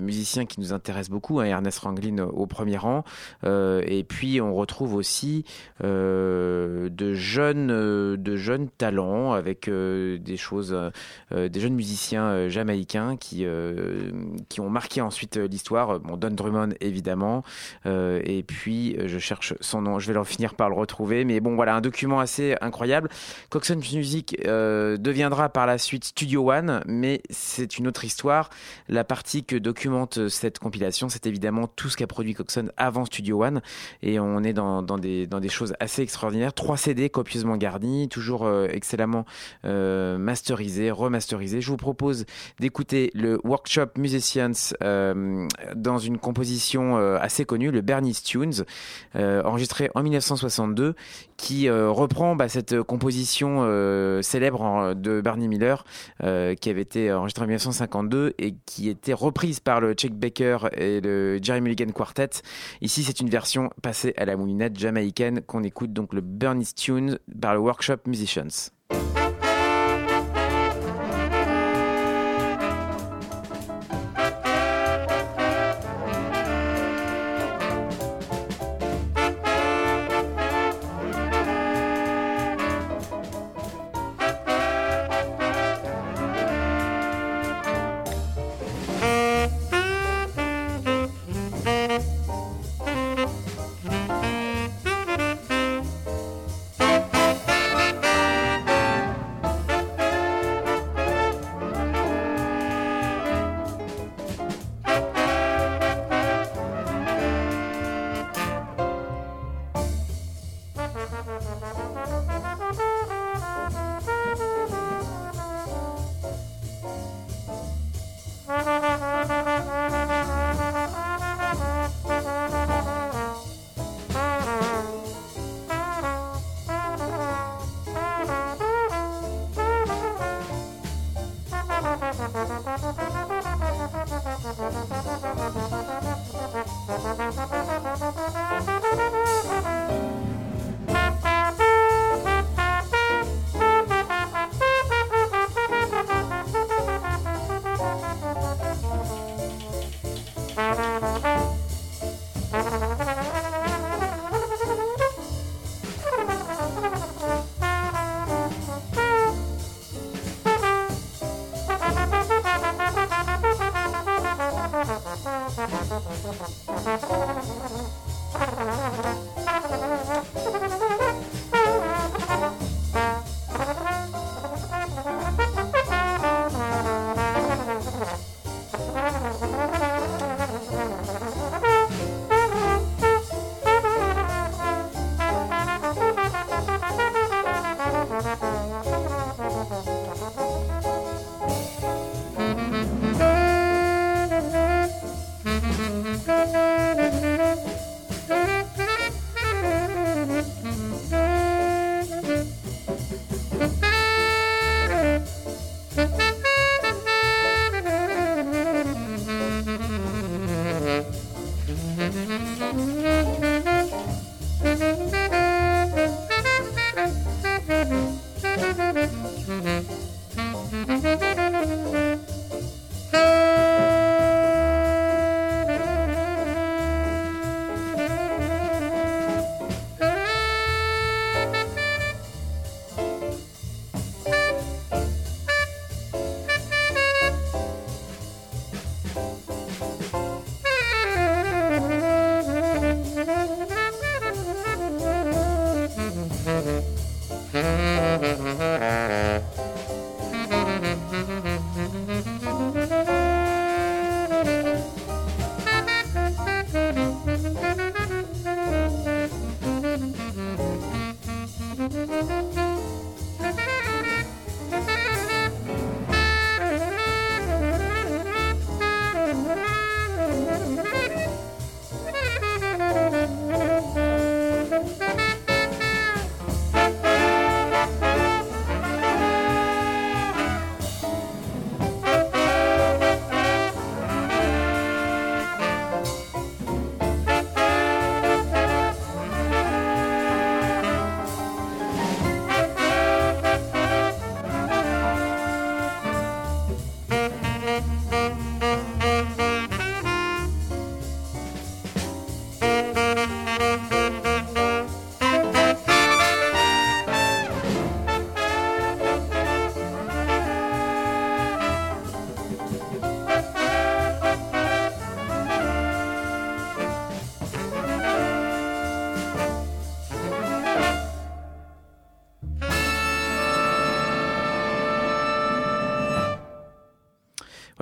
musiciens 0.00 0.46
qui 0.46 0.60
nous 0.60 0.72
intéressent 0.72 1.10
beaucoup, 1.10 1.40
hein, 1.40 1.44
Ernest 1.44 1.78
Ranglin 1.80 2.18
au 2.18 2.46
premier 2.46 2.76
rang, 2.76 3.04
et 3.44 4.04
puis 4.08 4.40
on 4.40 4.54
retrouve 4.54 4.94
aussi 4.94 5.44
de 5.82 7.14
jeunes 7.14 8.16
de 8.16 8.36
jeunes 8.36 8.68
talents 8.68 9.32
avec 9.32 9.68
des 9.70 10.36
choses 10.36 10.76
des 11.30 11.60
jeunes 11.60 11.74
musiciens 11.74 12.48
jamaïcains 12.48 13.16
qui 13.16 13.44
qui 14.48 14.60
ont 14.60 14.70
marqué 14.70 15.00
ensuite 15.00 15.36
l'histoire. 15.36 16.00
Bon 16.00 16.16
Don 16.16 16.30
Drummond 16.30 16.70
évidemment. 16.80 17.42
Et 17.84 18.44
puis 18.46 18.96
je 19.04 19.18
cherche 19.18 19.54
son 19.60 19.82
nom. 19.82 19.98
Je 19.98 20.06
vais 20.08 20.14
leur 20.14 20.26
finir 20.26 20.54
par 20.54 20.68
le 20.68 20.74
retrouver 20.74 21.19
mais 21.24 21.40
bon 21.40 21.54
voilà 21.54 21.74
un 21.74 21.80
document 21.80 22.20
assez 22.20 22.56
incroyable 22.60 23.08
Coxon 23.48 23.80
Music 23.92 24.36
euh, 24.46 24.96
deviendra 24.96 25.48
par 25.48 25.66
la 25.66 25.78
suite 25.78 26.04
Studio 26.04 26.50
One 26.50 26.82
mais 26.86 27.22
c'est 27.30 27.78
une 27.78 27.86
autre 27.88 28.04
histoire 28.04 28.50
la 28.88 29.04
partie 29.04 29.44
que 29.44 29.56
documente 29.56 30.28
cette 30.28 30.58
compilation 30.58 31.08
c'est 31.08 31.26
évidemment 31.26 31.66
tout 31.66 31.88
ce 31.88 31.96
qu'a 31.96 32.06
produit 32.06 32.34
Coxon 32.34 32.70
avant 32.76 33.04
Studio 33.04 33.44
One 33.44 33.60
et 34.02 34.18
on 34.20 34.42
est 34.42 34.52
dans, 34.52 34.82
des, 34.98 35.48
choses 35.48 35.74
assez 35.80 36.02
extraordinaires. 36.02 36.52
Trois 36.52 36.76
CD 36.76 37.08
copieusement 37.10 37.56
garnis, 37.56 38.08
toujours 38.08 38.46
euh, 38.46 38.68
excellemment 38.70 39.24
euh, 39.64 40.18
masterisés, 40.18 40.90
remasterisés. 40.90 41.60
Je 41.60 41.70
vous 41.70 41.76
propose 41.76 42.24
d'écouter 42.58 43.10
le 43.14 43.40
Workshop 43.44 43.88
Musicians 43.96 44.52
euh, 44.82 45.46
dans 45.74 45.98
une 45.98 46.18
composition 46.18 46.96
assez 46.96 47.44
connue, 47.44 47.70
le 47.70 47.80
Bernie's 47.80 48.22
Tunes, 48.22 48.64
enregistré 49.14 49.90
en 49.94 50.02
1962, 50.02 50.94
qui 51.36 51.68
euh, 51.68 51.90
reprend 51.90 52.36
bah, 52.36 52.48
cette 52.48 52.82
composition 52.82 53.60
euh, 53.60 54.22
célèbre 54.22 54.94
de 54.94 55.20
Bernie 55.20 55.48
Miller, 55.48 55.84
euh, 56.22 56.54
qui 56.54 56.70
avait 56.70 56.82
été 56.82 57.12
enregistrée 57.12 57.44
en 57.44 57.48
1952 57.48 58.34
et 58.38 58.54
qui 58.66 58.88
était 58.88 59.12
reprise 59.12 59.60
par 59.60 59.80
le 59.80 59.94
Chuck 59.94 60.12
Baker 60.12 60.58
et 60.76 61.00
le 61.00 61.38
Jerry 61.42 61.60
Mulligan 61.60 61.92
Quartet. 61.92 62.30
Ici, 62.80 63.02
c'est 63.04 63.20
une 63.20 63.30
version 63.30 63.70
passée 63.82 64.14
à 64.16 64.24
la 64.24 64.36
moulinette 64.36 64.78
jamaïcaine 64.78 65.40
qu'on 65.42 65.62
écoute 65.62 65.92
donc 65.92 66.12
le 66.12 66.20
Bernie's 66.20 66.74
Tune 66.74 67.18
par 67.40 67.54
le 67.54 67.60
Workshop 67.60 67.98
Musicians. 68.06 68.70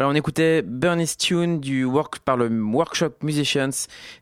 On 0.09 0.15
écoutait 0.15 0.63
Bernie's 0.79 1.17
Tune 1.17 1.59
du 1.61 1.85
work 1.85 2.21
par 2.21 2.37
le 2.37 2.49
Workshop 2.49 3.15
Musicians. 3.23 3.71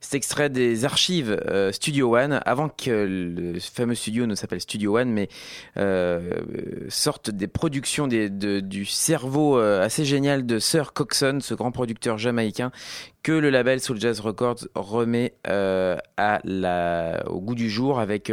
C'est 0.00 0.16
extrait 0.16 0.48
des 0.48 0.86
archives 0.86 1.38
euh, 1.46 1.70
Studio 1.70 2.16
One, 2.16 2.40
avant 2.46 2.70
que 2.70 3.06
le 3.06 3.60
fameux 3.60 3.94
studio 3.94 4.24
ne 4.26 4.34
s'appelle 4.34 4.60
Studio 4.62 4.98
One, 4.98 5.10
mais 5.10 5.28
euh, 5.76 6.30
sorte 6.88 7.30
des 7.30 7.46
productions 7.46 8.08
du 8.08 8.84
cerveau 8.86 9.58
euh, 9.58 9.84
assez 9.84 10.04
génial 10.06 10.46
de 10.46 10.58
Sir 10.58 10.94
Coxon, 10.94 11.38
ce 11.40 11.52
grand 11.54 11.72
producteur 11.72 12.16
jamaïcain 12.16 12.70
que 13.22 13.32
le 13.32 13.50
label 13.50 13.80
Soul 13.80 13.98
Jazz 14.00 14.20
Records 14.20 14.68
remet 14.76 15.34
euh, 15.48 15.96
au 17.26 17.40
goût 17.40 17.56
du 17.56 17.68
jour 17.68 17.98
avec 17.98 18.32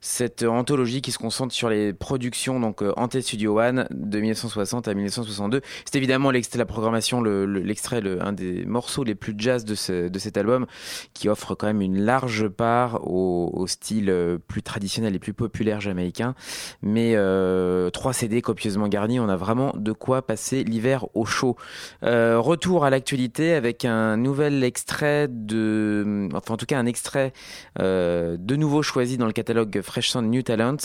cette 0.00 0.42
anthologie 0.42 1.00
qui 1.00 1.12
se 1.12 1.18
concentre 1.18 1.54
sur 1.54 1.68
les 1.70 1.92
productions 1.92 2.58
donc 2.58 2.82
Ante 2.96 3.20
Studio 3.20 3.60
One 3.60 3.86
de 3.92 4.18
1960 4.18 4.88
à 4.88 4.94
1962. 4.94 5.60
C'est 5.84 5.96
évidemment 5.96 6.32
la 6.32 6.66
programmation, 6.66 7.20
le- 7.20 7.46
l'extrait, 7.62 8.00
le, 8.00 8.22
un 8.22 8.32
des 8.32 8.64
morceaux 8.64 9.04
les 9.04 9.14
plus 9.14 9.34
jazz 9.36 9.64
de, 9.64 9.74
ce, 9.74 10.08
de 10.08 10.18
cet 10.18 10.36
album 10.36 10.66
qui 11.14 11.28
offre 11.28 11.54
quand 11.54 11.66
même 11.66 11.80
une 11.80 12.00
large 12.04 12.48
part 12.48 13.06
au, 13.06 13.66
style 13.66 14.10
euh, 14.10 14.38
plus 14.38 14.62
traditionnel 14.62 15.14
et 15.14 15.18
plus 15.18 15.32
populaire 15.32 15.80
jamaïcain. 15.80 16.34
Mais 16.82 17.12
euh, 17.14 17.90
trois 17.90 18.12
CD 18.12 18.42
copieusement 18.42 18.88
garnis, 18.88 19.20
on 19.20 19.28
a 19.28 19.36
vraiment 19.36 19.72
de 19.76 19.92
quoi 19.92 20.22
passer 20.22 20.64
l'hiver 20.64 21.06
au 21.14 21.24
chaud. 21.24 21.56
Euh, 22.02 22.38
retour 22.38 22.84
à 22.84 22.90
l'actualité 22.90 23.54
avec 23.54 23.84
un 23.84 24.16
nouvel 24.16 24.64
extrait 24.64 25.28
de, 25.30 26.28
enfin 26.34 26.54
en 26.54 26.56
tout 26.56 26.66
cas 26.66 26.78
un 26.78 26.86
extrait 26.86 27.32
de 27.78 28.56
nouveau 28.56 28.82
choisi 28.82 29.16
dans 29.16 29.26
le 29.26 29.32
catalogue 29.32 29.80
Fresh 29.82 30.10
Sound 30.10 30.28
New 30.28 30.42
Talent 30.42 30.76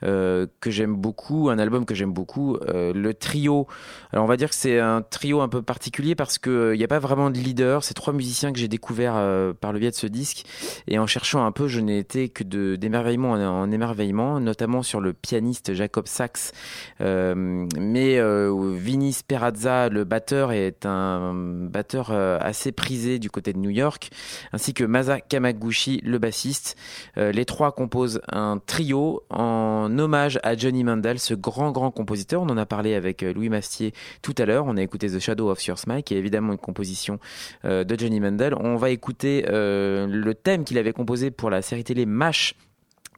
que 0.00 0.70
j'aime 0.70 0.94
beaucoup, 0.94 1.48
un 1.50 1.58
album 1.58 1.84
que 1.84 1.94
j'aime 1.94 2.12
beaucoup, 2.12 2.58
le 2.66 3.12
trio. 3.12 3.66
Alors 4.12 4.24
on 4.24 4.28
va 4.28 4.36
dire 4.36 4.48
que 4.48 4.54
c'est 4.54 4.78
un 4.78 5.02
trio 5.02 5.40
un 5.40 5.48
peu 5.48 5.62
particulier 5.62 6.14
parce 6.20 6.36
que 6.36 6.72
il 6.74 6.78
n'y 6.78 6.84
a 6.84 6.88
pas 6.88 6.98
vraiment 6.98 7.30
de 7.30 7.38
leader. 7.38 7.82
C'est 7.82 7.94
trois 7.94 8.12
musiciens 8.12 8.52
que 8.52 8.58
j'ai 8.58 8.68
découverts 8.68 9.14
euh, 9.16 9.54
par 9.54 9.72
le 9.72 9.78
biais 9.78 9.90
de 9.90 9.96
ce 9.96 10.06
disque 10.06 10.44
et 10.86 10.98
en 10.98 11.06
cherchant 11.06 11.46
un 11.46 11.50
peu, 11.50 11.66
je 11.66 11.80
n'ai 11.80 11.98
été 11.98 12.28
que 12.28 12.44
d'émerveillement 12.74 13.30
en, 13.30 13.40
en 13.40 13.70
émerveillement, 13.70 14.38
notamment 14.38 14.82
sur 14.82 15.00
le 15.00 15.14
pianiste 15.14 15.72
Jacob 15.72 16.06
Sachs. 16.06 16.52
Euh, 17.00 17.66
mais 17.78 18.18
euh, 18.18 18.52
Vinny 18.76 19.14
Sperazza, 19.14 19.88
le 19.88 20.04
batteur, 20.04 20.52
est 20.52 20.84
un 20.84 21.32
batteur 21.34 22.10
euh, 22.10 22.36
assez 22.38 22.70
prisé 22.70 23.18
du 23.18 23.30
côté 23.30 23.54
de 23.54 23.58
New 23.58 23.70
York, 23.70 24.10
ainsi 24.52 24.74
que 24.74 24.84
Masa 24.84 25.22
Kamaguchi, 25.22 26.02
le 26.04 26.18
bassiste. 26.18 26.76
Euh, 27.16 27.32
les 27.32 27.46
trois 27.46 27.72
composent 27.72 28.20
un 28.30 28.60
trio 28.66 29.22
en 29.30 29.88
hommage 29.98 30.38
à 30.42 30.54
Johnny 30.54 30.84
Mandel, 30.84 31.18
ce 31.18 31.32
grand 31.32 31.70
grand 31.72 31.90
compositeur. 31.90 32.42
On 32.42 32.50
en 32.50 32.58
a 32.58 32.66
parlé 32.66 32.94
avec 32.94 33.22
euh, 33.22 33.32
Louis 33.32 33.48
Mastier 33.48 33.94
tout 34.20 34.34
à 34.36 34.44
l'heure. 34.44 34.66
On 34.66 34.76
a 34.76 34.82
écouté 34.82 35.08
The 35.08 35.18
Shadow 35.18 35.50
of 35.50 35.64
Your 35.64 35.78
Smile, 35.78 36.02
qui 36.10 36.16
est 36.16 36.18
évidemment 36.18 36.50
une 36.50 36.58
composition 36.58 37.20
euh, 37.64 37.84
de 37.84 37.96
Johnny 37.96 38.18
Mandel. 38.18 38.56
On 38.58 38.74
va 38.74 38.90
écouter 38.90 39.44
euh, 39.48 40.08
le 40.08 40.34
thème 40.34 40.64
qu'il 40.64 40.76
avait 40.76 40.92
composé 40.92 41.30
pour 41.30 41.50
la 41.50 41.62
série 41.62 41.84
télé 41.84 42.04
MASH 42.04 42.56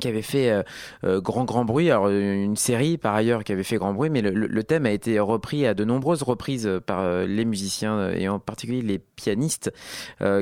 qui 0.03 0.09
avait 0.09 0.20
fait 0.20 0.51
euh, 0.51 0.62
euh, 1.05 1.20
grand 1.20 1.45
grand 1.45 1.65
bruit, 1.65 1.89
alors 1.89 2.07
euh, 2.09 2.35
une 2.35 2.57
série 2.57 2.99
par 2.99 3.15
ailleurs 3.15 3.45
qui 3.45 3.53
avait 3.53 3.62
fait 3.62 3.77
grand 3.77 3.95
bruit, 3.95 4.11
mais 4.11 4.20
le, 4.20 4.65
thème 4.65 4.85
a 4.85 4.91
été 4.91 5.20
repris 5.20 5.65
à 5.65 5.74
de 5.74 5.85
nombreuses 5.85 6.23
reprises 6.23 6.69
par 6.87 7.24
les 7.24 7.45
musiciens 7.45 8.11
et 8.11 8.29
en 8.29 8.39
particulier 8.39 8.81
les 8.81 8.99
pianistes, 8.99 9.73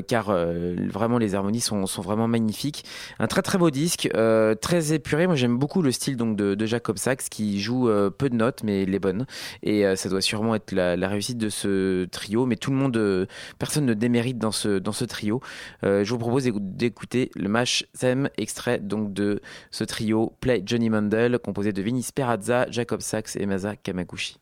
car 0.06 0.32
vraiment 0.90 1.18
les 1.18 1.34
harmonies 1.34 1.60
sont, 1.60 1.86
sont 1.86 2.02
vraiment 2.02 2.28
magnifiques. 2.28 2.84
Un 3.18 3.26
très 3.26 3.40
très 3.40 3.56
beau 3.56 3.70
disque, 3.70 4.10
très 4.60 4.92
épuré. 4.92 5.26
Moi 5.26 5.36
j'aime 5.36 5.56
beaucoup 5.56 5.80
le 5.80 5.90
style 5.90 6.16
donc 6.16 6.36
de, 6.36 6.66
Jacob 6.66 6.98
Sachs 6.98 7.28
qui 7.30 7.60
joue 7.60 7.90
peu 8.18 8.28
de 8.28 8.36
notes 8.36 8.62
mais 8.62 8.84
les 8.84 8.98
bonnes, 8.98 9.26
et 9.62 9.84
ça 9.96 10.08
doit 10.10 10.20
sûrement 10.20 10.54
être 10.54 10.72
la, 10.72 11.08
réussite 11.08 11.38
de 11.38 11.48
ce 11.48 12.04
trio. 12.04 12.44
Mais 12.44 12.56
tout 12.56 12.70
le 12.70 12.76
monde, 12.76 13.28
personne 13.58 13.86
ne 13.86 13.94
démérite 13.94 14.38
dans 14.38 14.52
ce 14.52 14.78
dans 14.78 14.92
ce 14.92 15.06
trio. 15.06 15.40
Je 15.82 16.08
vous 16.08 16.18
propose 16.18 16.44
d'écou- 16.44 16.60
d'écouter 16.60 17.30
le 17.34 17.48
match 17.48 17.86
thème 17.98 18.28
extrait 18.36 18.78
donc 18.78 19.12
de 19.12 19.40
ce 19.70 19.84
trio 19.84 20.34
Play 20.40 20.62
Johnny 20.64 20.90
Mandel 20.90 21.38
composé 21.38 21.72
de 21.72 21.82
Vinny 21.82 22.02
Sperazza, 22.02 22.70
Jacob 22.70 23.00
Sachs 23.00 23.36
et 23.36 23.46
Masa 23.46 23.76
Kamaguchi. 23.76 24.38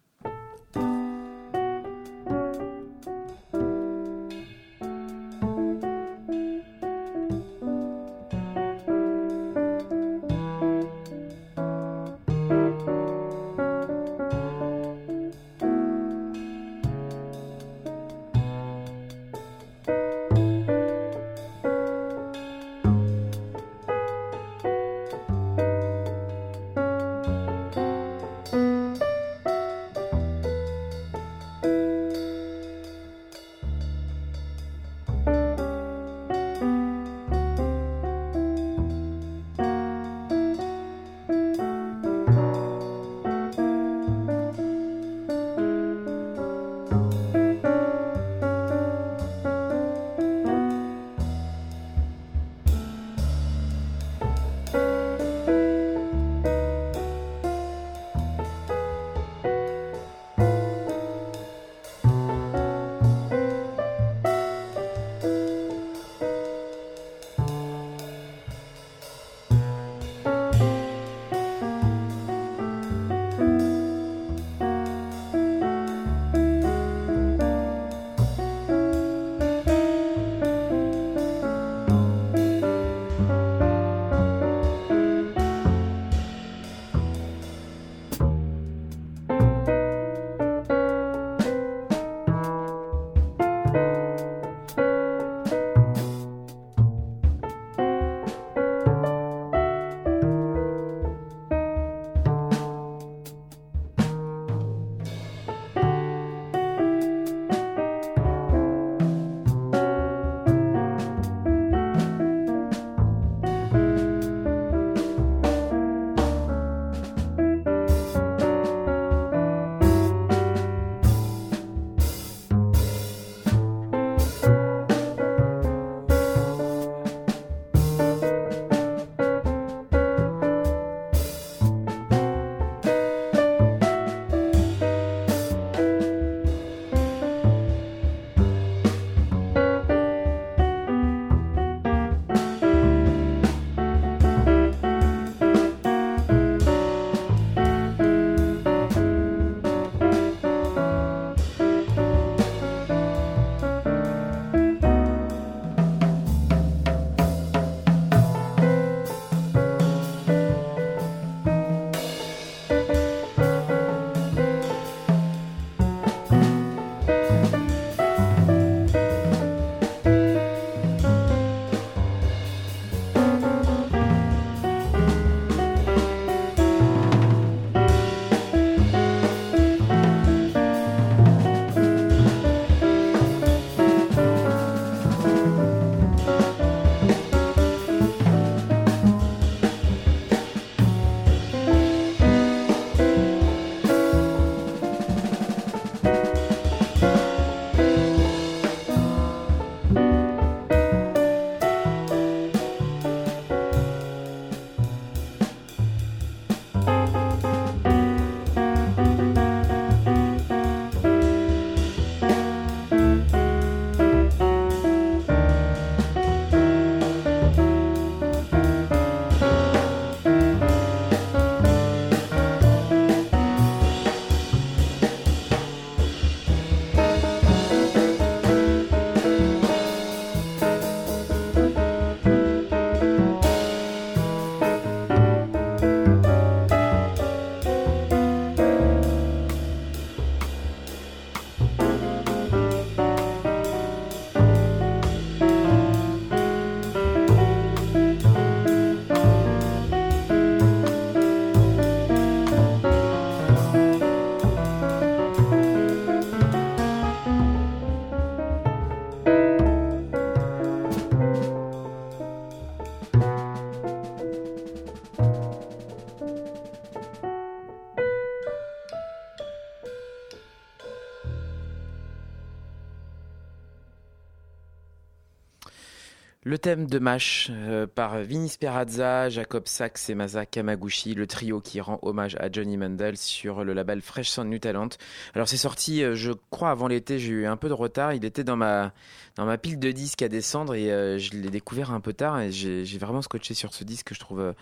Thème 276.59 276.86
de 276.86 276.98
MASH 276.98 277.51
euh, 277.51 277.77
par 277.89 278.19
Vinny 278.19 278.48
Sperazza, 278.48 279.28
Jacob 279.28 279.66
Sachs 279.66 280.09
et 280.09 280.15
Masa 280.15 280.47
Kamaguchi, 280.47 281.15
le 281.15 281.27
trio 281.27 281.60
qui 281.60 281.81
rend 281.81 281.98
hommage 282.02 282.36
à 282.39 282.51
Johnny 282.51 282.77
Mandel 282.77 283.16
sur 283.16 283.65
le 283.65 283.73
label 283.73 284.02
Fresh 284.02 284.31
Sound 284.31 284.51
New 284.51 284.59
Talent. 284.59 284.90
Alors 285.35 285.48
c'est 285.48 285.56
sorti, 285.56 286.02
euh, 286.02 286.15
je 286.15 286.32
crois, 286.51 286.70
avant 286.70 286.89
l'été, 286.89 287.19
j'ai 287.19 287.31
eu 287.31 287.47
un 287.47 287.56
peu 287.56 287.69
de 287.69 287.74
retard. 287.74 288.12
Il 288.12 288.24
était 288.24 288.44
dans 288.44 288.56
ma, 288.56 288.93
dans 289.36 289.47
ma 289.47 289.59
pile 289.59 289.78
de 289.78 289.90
disques 289.90 290.23
à 290.23 290.28
descendre 290.28 290.74
et 290.74 290.93
euh, 290.93 291.19
je 291.19 291.32
l'ai 291.32 291.51
découvert 291.51 291.93
un 291.93 292.01
peu 292.01 292.12
tard 292.12 292.40
et 292.40 292.52
j'ai 292.52 292.98
vraiment 292.98 293.23
scotché 293.23 293.55
sur 293.55 293.73
ce 293.73 293.85
disque 293.85 294.09
que 294.09 294.15
je 294.15 294.20
trouve 294.20 294.55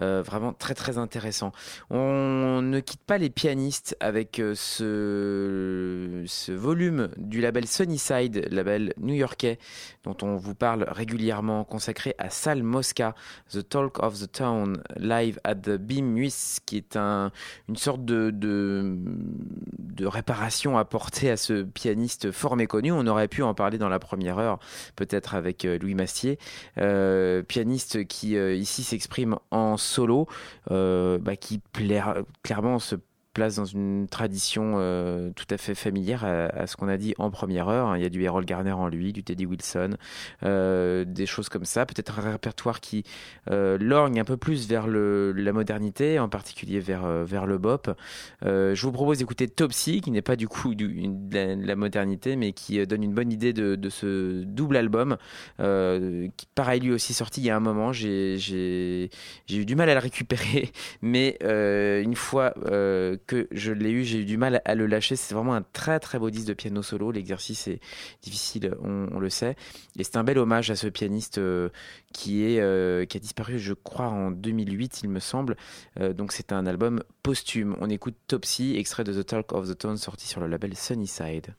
euh, 0.00 0.22
vraiment 0.22 0.52
très 0.52 0.74
très 0.74 0.98
intéressant. 0.98 1.52
On 1.90 2.60
ne 2.60 2.80
quitte 2.80 3.04
pas 3.04 3.18
les 3.18 3.30
pianistes 3.30 3.96
avec 4.00 4.42
ce, 4.54 6.24
ce 6.26 6.52
volume 6.52 7.10
du 7.16 7.40
label 7.40 7.66
Sunnyside, 7.66 8.48
label 8.50 8.92
new-yorkais 8.98 9.58
dont 10.04 10.16
on 10.22 10.36
vous 10.36 10.54
parle 10.54 10.84
régulièrement, 10.88 11.64
consacré 11.64 12.14
à 12.18 12.30
Sal 12.30 12.62
Mosca, 12.64 13.14
The 13.50 13.68
Talk 13.68 14.02
of 14.02 14.18
the 14.18 14.30
Town, 14.30 14.82
live 14.96 15.38
at 15.44 15.56
the 15.56 15.76
Beam 15.76 16.14
Nuis, 16.14 16.58
qui 16.66 16.76
est 16.76 16.96
un, 16.96 17.30
une 17.68 17.76
sorte 17.76 18.04
de, 18.04 18.98
réparation 20.02 20.76
apportée 20.76 21.30
à 21.30 21.36
ce 21.36 21.62
pianiste 21.62 22.30
fort 22.30 22.56
méconnu. 22.56 22.92
On 22.92 23.06
aurait 23.06 23.28
pu 23.28 23.42
en 23.42 23.54
parler 23.54 23.78
dans 23.78 23.88
la 23.88 23.98
première 23.98 24.38
heure, 24.38 24.58
peut-être 24.96 25.34
avec 25.34 25.64
euh, 25.64 25.78
Louis 25.78 25.94
Mastier, 25.94 26.38
euh, 26.78 27.42
pianiste 27.42 28.06
qui 28.06 28.36
euh, 28.36 28.54
ici 28.54 28.82
s'exprime 28.82 29.36
en 29.50 29.76
solo, 29.76 30.26
bah, 30.68 31.36
qui 31.38 31.60
clairement 32.42 32.78
se 32.78 32.96
place 33.34 33.56
dans 33.56 33.64
une 33.66 34.06
tradition 34.08 34.76
euh, 34.76 35.30
tout 35.34 35.44
à 35.50 35.58
fait 35.58 35.74
familière 35.74 36.24
à, 36.24 36.66
ce 36.66 36.76
qu'on 36.76 36.88
a 36.88 36.96
dit 36.96 37.14
en 37.18 37.30
première 37.30 37.68
heure. 37.68 37.96
Il 37.96 38.02
y 38.02 38.06
a 38.06 38.08
du 38.08 38.26
Harold 38.26 38.46
Garner 38.46 38.72
en 38.72 38.88
lui, 38.88 39.12
du 39.12 39.22
Teddy 39.22 39.44
Wilson, 39.44 39.96
euh, 40.42 41.04
des 41.04 41.26
choses 41.26 41.48
comme 41.48 41.64
ça. 41.64 41.84
Peut-être 41.84 42.18
un 42.18 42.30
répertoire 42.30 42.80
qui 42.80 43.04
euh, 43.50 43.76
lorgne 43.78 44.20
un 44.20 44.24
peu 44.24 44.36
plus 44.36 44.68
vers 44.68 44.86
le, 44.86 45.32
la 45.32 45.52
modernité, 45.52 46.18
en 46.18 46.28
particulier 46.28 46.80
vers, 46.80 47.04
euh, 47.04 47.24
vers 47.24 47.46
le 47.46 47.58
bop. 47.58 47.90
Je 48.42 48.80
vous 48.80 48.92
propose 48.92 49.18
d'écouter 49.18 49.48
Topsy, 49.48 50.00
qui 50.00 50.10
n'est 50.10 50.22
pas 50.22 50.36
du 50.36 50.48
coup 50.48 50.74
de, 50.74 50.86
la, 51.32 51.56
de 51.56 51.66
la 51.66 51.76
modernité, 51.76 52.36
mais 52.36 52.52
qui 52.52 52.84
donne 52.86 53.02
une 53.02 53.14
bonne 53.14 53.32
idée 53.32 53.52
de, 53.52 53.74
de 53.74 53.88
ce 53.90 54.42
double 54.44 54.76
album, 54.76 55.16
qui 55.58 56.46
pareil 56.54 56.80
lui 56.80 56.92
aussi 56.92 57.12
sorti 57.12 57.40
il 57.40 57.46
y 57.46 57.50
a 57.50 57.56
un 57.56 57.60
moment. 57.60 57.92
J'ai 57.92 59.10
eu 59.50 59.64
du 59.64 59.74
mal 59.74 59.90
à 59.90 59.94
le 59.94 60.00
récupérer, 60.00 60.70
mais 61.02 61.36
une 61.42 62.14
fois 62.14 62.54
que 63.26 63.48
je 63.50 63.72
l'ai 63.72 63.90
eu, 63.90 64.04
j'ai 64.04 64.20
eu 64.20 64.24
du 64.24 64.36
mal 64.36 64.60
à 64.64 64.74
le 64.74 64.86
lâcher. 64.86 65.16
C'est 65.16 65.34
vraiment 65.34 65.54
un 65.54 65.62
très 65.72 66.00
très 66.00 66.18
beau 66.18 66.30
disque 66.30 66.48
de 66.48 66.54
piano 66.54 66.82
solo. 66.82 67.10
L'exercice 67.10 67.68
est 67.68 67.80
difficile, 68.22 68.74
on, 68.82 69.18
le 69.18 69.30
sait. 69.30 69.56
Et 69.98 70.04
c'est 70.04 70.16
un 70.16 70.24
bel 70.24 70.38
hommage 70.38 70.70
à 70.70 70.76
ce 70.76 70.86
pianiste 70.86 71.38
euh, 71.38 71.68
qui, 72.12 72.44
est, 72.44 72.60
euh, 72.60 73.04
qui 73.04 73.16
a 73.16 73.20
disparu, 73.20 73.58
je 73.58 73.74
crois, 73.74 74.08
en 74.08 74.30
2008, 74.30 75.00
il 75.02 75.10
me 75.10 75.20
semble. 75.20 75.56
Euh, 76.00 76.12
donc 76.12 76.32
c'est 76.32 76.52
un 76.52 76.66
album 76.66 77.02
posthume. 77.22 77.76
On 77.80 77.90
écoute 77.90 78.16
Topsy, 78.26 78.76
extrait 78.76 79.04
de 79.04 79.12
The 79.12 79.26
Talk 79.26 79.52
of 79.52 79.68
the 79.68 79.78
Town, 79.78 79.96
sorti 79.96 80.26
sur 80.26 80.40
le 80.40 80.46
label 80.46 80.76
Sunnyside. 80.76 81.54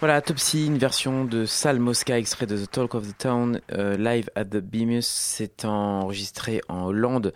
Voilà, 0.00 0.20
Topsy, 0.22 0.66
une 0.66 0.78
version 0.78 1.24
de 1.24 1.44
Sal 1.44 1.80
Mosca, 1.80 2.16
extrait 2.20 2.46
de 2.46 2.56
The 2.56 2.70
Talk 2.70 2.94
of 2.94 3.08
the 3.08 3.18
Town, 3.18 3.60
euh, 3.72 3.96
live 3.96 4.30
at 4.36 4.44
the 4.44 4.58
Beamus. 4.58 5.02
C'est 5.04 5.64
enregistré 5.64 6.60
en 6.68 6.84
Hollande 6.84 7.32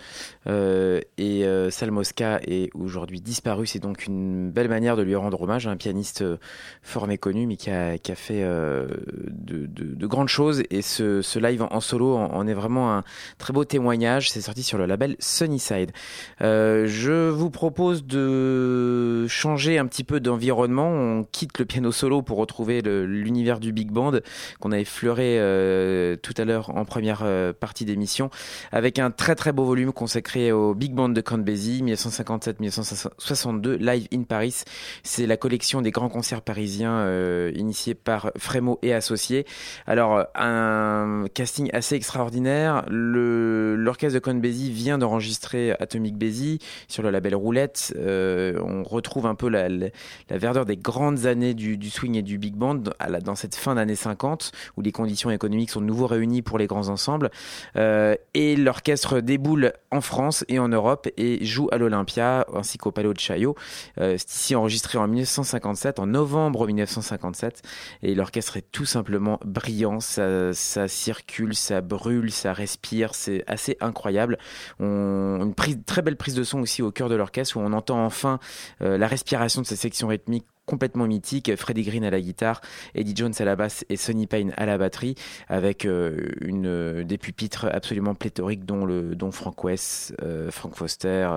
euh, 0.46 1.00
et 1.18 1.44
euh, 1.44 1.70
Sal 1.70 1.90
Mosca 1.90 2.38
est 2.46 2.70
aujourd'hui 2.74 3.20
disparu. 3.20 3.66
C'est 3.66 3.80
donc 3.80 4.06
une 4.06 4.52
belle 4.52 4.68
manière 4.68 4.96
de 4.96 5.02
lui 5.02 5.16
rendre 5.16 5.42
hommage, 5.42 5.66
un 5.66 5.76
pianiste 5.76 6.22
euh, 6.22 6.36
fort 6.82 7.08
méconnu 7.08 7.48
mais 7.48 7.56
qui 7.56 7.68
a, 7.68 7.98
qui 7.98 8.12
a 8.12 8.14
fait 8.14 8.44
euh, 8.44 8.86
de, 9.28 9.66
de- 9.66 9.96
de 9.96 10.06
grandes 10.06 10.28
choses. 10.28 10.62
Et 10.70 10.82
ce, 10.82 11.20
ce 11.20 11.40
live 11.40 11.66
en, 11.68 11.80
solo 11.80 12.14
en, 12.14 12.26
en 12.32 12.46
est 12.46 12.54
vraiment 12.54 12.94
un 12.96 13.02
très 13.38 13.52
beau 13.52 13.64
témoignage. 13.64 14.30
C'est 14.30 14.40
sorti 14.40 14.62
sur 14.62 14.78
le 14.78 14.86
label 14.86 15.16
Sunnyside. 15.18 15.90
Je 16.38 17.28
vous 17.28 17.50
propose 17.50 18.04
de 18.06 19.26
changer 19.26 19.78
un 19.78 19.86
petit 19.88 20.04
peu 20.04 20.20
d'environnement. 20.20 20.86
On 20.88 21.24
quitte 21.24 21.58
le 21.58 21.64
piano 21.64 21.90
solo 21.90 22.22
pour 22.22 22.38
retrouver 22.38 22.52
l'univers 22.64 23.60
du 23.60 23.72
big 23.72 23.90
band 23.90 24.12
qu'on 24.60 24.72
a 24.72 24.78
effleuré 24.78 25.38
euh, 25.38 26.16
tout 26.16 26.34
à 26.36 26.44
l'heure 26.44 26.70
en 26.76 26.84
première 26.84 27.20
euh, 27.22 27.52
partie 27.52 27.84
d'émission 27.84 28.30
avec 28.70 28.98
un 28.98 29.10
très 29.10 29.34
très 29.34 29.52
beau 29.52 29.64
volume 29.64 29.92
consacré 29.92 30.52
au 30.52 30.74
big 30.74 30.92
band 30.92 31.08
de 31.10 31.20
Count 31.20 31.38
Basie 31.38 31.82
1957-1962 31.84 33.76
live 33.76 34.06
in 34.12 34.22
Paris. 34.22 34.62
C'est 35.02 35.26
la 35.26 35.36
collection 35.36 35.82
des 35.82 35.90
grands 35.90 36.08
concerts 36.08 36.42
parisiens 36.42 36.98
euh, 36.98 37.52
initiés 37.54 37.94
par 37.94 38.32
Frémo 38.36 38.78
et 38.82 38.92
associés. 38.92 39.46
Alors 39.86 40.26
un 40.34 41.24
casting 41.34 41.70
assez 41.72 41.94
extraordinaire. 41.94 42.84
L'orchestre 42.88 44.14
de 44.14 44.18
Count 44.20 44.34
Basie 44.34 44.70
vient 44.70 44.98
d'enregistrer 44.98 45.72
Atomic 45.72 46.16
Basie 46.16 46.58
sur 46.88 47.02
le 47.02 47.10
label 47.10 47.34
Roulette. 47.34 47.94
Euh, 47.96 48.58
on 48.62 48.82
retrouve 48.82 49.26
un 49.26 49.34
peu 49.34 49.48
la, 49.48 49.68
la, 49.68 49.88
la 50.30 50.38
verdeur 50.38 50.64
des 50.64 50.76
grandes 50.76 51.26
années 51.26 51.54
du, 51.54 51.76
du 51.76 51.90
swing 51.90 52.16
et 52.16 52.22
du 52.22 52.38
big 52.42 52.54
band 52.54 52.82
à 52.98 53.08
la- 53.08 53.20
dans 53.20 53.36
cette 53.36 53.54
fin 53.54 53.76
d'année 53.76 53.94
50 53.94 54.50
où 54.76 54.82
les 54.82 54.90
conditions 54.92 55.30
économiques 55.30 55.70
sont 55.70 55.80
de 55.80 55.86
nouveau 55.86 56.06
réunies 56.08 56.42
pour 56.42 56.58
les 56.58 56.66
grands 56.66 56.88
ensembles. 56.88 57.30
Euh, 57.76 58.16
et 58.34 58.56
l'orchestre 58.56 59.20
déboule 59.20 59.72
en 59.92 60.00
France 60.00 60.44
et 60.48 60.58
en 60.58 60.68
Europe 60.68 61.08
et 61.16 61.44
joue 61.44 61.68
à 61.72 61.78
l'Olympia 61.78 62.44
ainsi 62.52 62.78
qu'au 62.78 62.90
Palais 62.90 63.12
de 63.12 63.18
Chaillot. 63.18 63.54
Euh, 64.00 64.16
c'est 64.18 64.30
ici 64.30 64.54
enregistré 64.56 64.98
en 64.98 65.06
1957, 65.06 66.00
en 66.00 66.06
novembre 66.06 66.66
1957. 66.66 67.62
Et 68.02 68.14
l'orchestre 68.14 68.56
est 68.56 68.66
tout 68.72 68.84
simplement 68.86 69.38
brillant. 69.44 70.00
Ça, 70.00 70.52
circule, 70.88 71.54
ça 71.54 71.80
brûle, 71.80 72.30
ça 72.32 72.52
respire. 72.52 73.14
C'est 73.14 73.44
assez 73.46 73.76
incroyable. 73.80 74.36
On, 74.80 75.38
une 75.42 75.54
prise, 75.54 75.78
très 75.86 76.02
belle 76.02 76.16
prise 76.16 76.34
de 76.34 76.42
son 76.42 76.60
aussi 76.60 76.82
au 76.82 76.90
cœur 76.90 77.08
de 77.08 77.14
l'orchestre 77.14 77.56
où 77.56 77.60
on 77.60 77.72
entend 77.72 78.04
enfin 78.04 78.40
euh, 78.80 78.98
la 78.98 79.06
respiration 79.06 79.62
de 79.62 79.66
ces 79.66 79.76
sections 79.76 80.08
rythmiques 80.08 80.46
complètement 80.66 81.06
mythiques. 81.06 81.54
Freddie 81.56 81.82
Green 81.82 82.04
à 82.04 82.10
la 82.10 82.20
guitare, 82.20 82.60
Eddie 82.94 83.14
Jones 83.16 83.34
à 83.38 83.44
la 83.44 83.56
basse 83.56 83.84
et 83.88 83.96
Sonny 83.96 84.26
Payne 84.26 84.52
à 84.56 84.66
la 84.66 84.78
batterie 84.78 85.14
avec 85.48 85.84
euh, 85.84 86.30
une, 86.40 86.66
euh, 86.66 87.04
des 87.04 87.18
pupitres 87.18 87.66
absolument 87.70 88.14
pléthoriques 88.14 88.64
dont, 88.64 88.84
le, 88.84 89.14
dont 89.14 89.30
Frank 89.32 89.62
West, 89.64 90.14
euh, 90.22 90.50
Frank 90.50 90.76
Foster, 90.76 91.28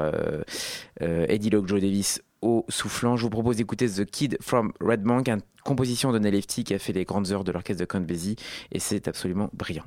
Eddie 1.00 1.50
Locke, 1.50 1.68
Joe 1.68 1.82
Davis 1.82 2.22
au 2.42 2.66
soufflant. 2.70 3.18
Je 3.18 3.24
vous 3.24 3.30
propose 3.30 3.58
d'écouter 3.58 3.90
The 3.90 4.06
Kid 4.06 4.38
from 4.42 4.72
Red 4.80 5.02
Bank, 5.02 5.28
une 5.28 5.42
composition 5.64 6.12
de 6.12 6.20
Lefty 6.20 6.64
qui 6.64 6.74
a 6.74 6.80
fait 6.80 6.94
les 6.94 7.06
grandes 7.06 7.32
heures 7.32 7.44
de 7.44 7.52
l'orchestre 7.52 7.82
de 7.82 7.86
Count 7.86 8.06
et 8.72 8.80
c'est 8.80 9.08
absolument 9.08 9.50
brillant. 9.54 9.86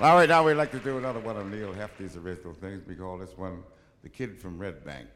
All 0.00 0.14
right, 0.14 0.28
now 0.28 0.44
we'd 0.44 0.56
like 0.56 0.70
to 0.70 0.78
do 0.78 0.96
another 0.96 1.18
one 1.18 1.36
of 1.36 1.50
Neil 1.50 1.72
Hefty's 1.72 2.16
original 2.16 2.54
things. 2.54 2.86
We 2.86 2.94
call 2.94 3.18
this 3.18 3.36
one 3.36 3.64
The 4.04 4.08
Kid 4.08 4.38
from 4.38 4.56
Red 4.56 4.84
Bank, 4.84 5.08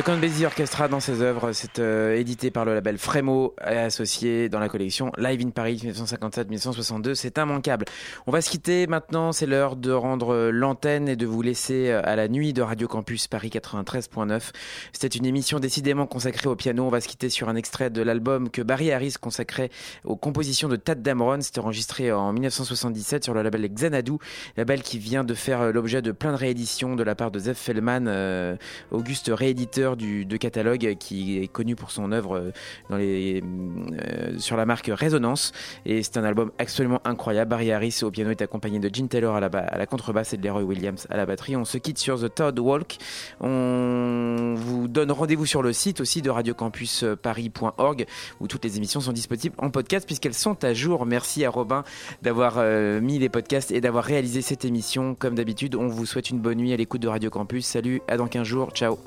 Le 0.00 0.02
Count 0.02 0.16
Basie 0.16 0.46
Orchestra 0.46 0.88
dans 0.88 0.98
ses 0.98 1.20
œuvres, 1.20 1.52
c'est 1.52 1.78
euh, 1.78 2.16
édité 2.16 2.50
par 2.50 2.64
le 2.64 2.72
label 2.72 2.96
Frémo 2.96 3.54
et 3.62 3.76
associé 3.76 4.48
dans 4.48 4.58
la 4.58 4.70
collection 4.70 5.12
Live 5.18 5.42
in 5.44 5.50
Paris 5.50 5.78
1957-1962. 5.84 7.14
C'est 7.14 7.36
immanquable. 7.36 7.84
On 8.26 8.30
va 8.30 8.40
se 8.40 8.48
quitter 8.48 8.86
maintenant. 8.86 9.32
C'est 9.32 9.44
l'heure 9.44 9.76
de 9.76 9.92
rendre 9.92 10.48
l'antenne 10.50 11.06
et 11.06 11.16
de 11.16 11.26
vous 11.26 11.42
laisser 11.42 11.90
euh, 11.90 12.00
à 12.02 12.16
la 12.16 12.28
nuit 12.28 12.54
de 12.54 12.62
Radio 12.62 12.88
Campus 12.88 13.26
Paris 13.26 13.50
93.9. 13.52 14.52
C'était 14.94 15.18
une 15.18 15.26
émission 15.26 15.60
décidément 15.60 16.06
consacrée 16.06 16.48
au 16.48 16.56
piano. 16.56 16.86
On 16.86 16.88
va 16.88 17.02
se 17.02 17.08
quitter 17.08 17.28
sur 17.28 17.50
un 17.50 17.54
extrait 17.54 17.90
de 17.90 18.00
l'album 18.00 18.48
que 18.48 18.62
Barry 18.62 18.92
Harris 18.92 19.16
consacrait 19.20 19.68
aux 20.04 20.16
compositions 20.16 20.70
de 20.70 20.76
Tad 20.76 21.02
Dameron. 21.02 21.42
C'était 21.42 21.60
enregistré 21.60 22.10
en 22.10 22.32
1977 22.32 23.22
sur 23.22 23.34
le 23.34 23.42
label 23.42 23.68
Xanadu, 23.68 24.12
label 24.56 24.80
qui 24.80 24.98
vient 24.98 25.24
de 25.24 25.34
faire 25.34 25.60
euh, 25.60 25.72
l'objet 25.72 26.00
de 26.00 26.12
plein 26.12 26.32
de 26.32 26.38
rééditions 26.38 26.96
de 26.96 27.02
la 27.02 27.14
part 27.14 27.30
de 27.30 27.38
Zev 27.38 27.56
Fellman, 27.56 28.06
euh, 28.06 28.56
Auguste 28.92 29.30
rééditeur 29.30 29.90
du, 30.00 30.24
de 30.24 30.36
catalogue 30.36 30.96
qui 30.98 31.38
est 31.38 31.48
connu 31.48 31.76
pour 31.76 31.90
son 31.90 32.10
œuvre 32.10 32.36
euh, 32.36 32.52
euh, 32.90 34.38
sur 34.38 34.56
la 34.56 34.66
marque 34.66 34.90
Résonance. 34.92 35.52
Et 35.84 36.02
c'est 36.02 36.16
un 36.16 36.24
album 36.24 36.50
absolument 36.58 37.00
incroyable. 37.04 37.50
Barry 37.50 37.70
Harris 37.70 38.00
au 38.02 38.10
piano 38.10 38.30
est 38.30 38.42
accompagné 38.42 38.78
de 38.78 38.92
Gene 38.92 39.08
Taylor 39.08 39.36
à 39.36 39.40
la, 39.40 39.46
à 39.46 39.78
la 39.78 39.86
contrebasse 39.86 40.32
et 40.32 40.36
de 40.36 40.44
Leroy 40.44 40.62
Williams 40.62 41.06
à 41.10 41.16
la 41.16 41.26
batterie. 41.26 41.56
On 41.56 41.64
se 41.64 41.78
quitte 41.78 41.98
sur 41.98 42.18
The 42.20 42.34
Todd 42.34 42.58
Walk. 42.58 42.96
On 43.40 44.54
vous 44.56 44.88
donne 44.88 45.12
rendez-vous 45.12 45.46
sur 45.46 45.62
le 45.62 45.72
site 45.72 46.00
aussi 46.00 46.22
de 46.22 46.30
radiocampusparis.org 46.30 48.06
où 48.40 48.48
toutes 48.48 48.64
les 48.64 48.76
émissions 48.76 49.00
sont 49.00 49.12
disponibles 49.12 49.54
en 49.58 49.70
podcast 49.70 50.06
puisqu'elles 50.06 50.34
sont 50.34 50.64
à 50.64 50.72
jour. 50.72 51.06
Merci 51.06 51.44
à 51.44 51.50
Robin 51.50 51.84
d'avoir 52.22 52.54
euh, 52.56 53.00
mis 53.00 53.18
les 53.18 53.28
podcasts 53.28 53.70
et 53.70 53.80
d'avoir 53.80 54.04
réalisé 54.04 54.40
cette 54.40 54.64
émission. 54.64 55.14
Comme 55.14 55.34
d'habitude, 55.34 55.74
on 55.74 55.88
vous 55.88 56.06
souhaite 56.06 56.30
une 56.30 56.40
bonne 56.40 56.58
nuit 56.58 56.72
à 56.72 56.76
l'écoute 56.76 57.02
de 57.02 57.08
Radio 57.08 57.30
Campus. 57.30 57.66
Salut, 57.66 58.00
à 58.08 58.16
dans 58.16 58.28
15 58.28 58.46
jours. 58.46 58.70
Ciao. 58.72 58.98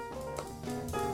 Thank 0.66 0.96
you. 0.96 1.13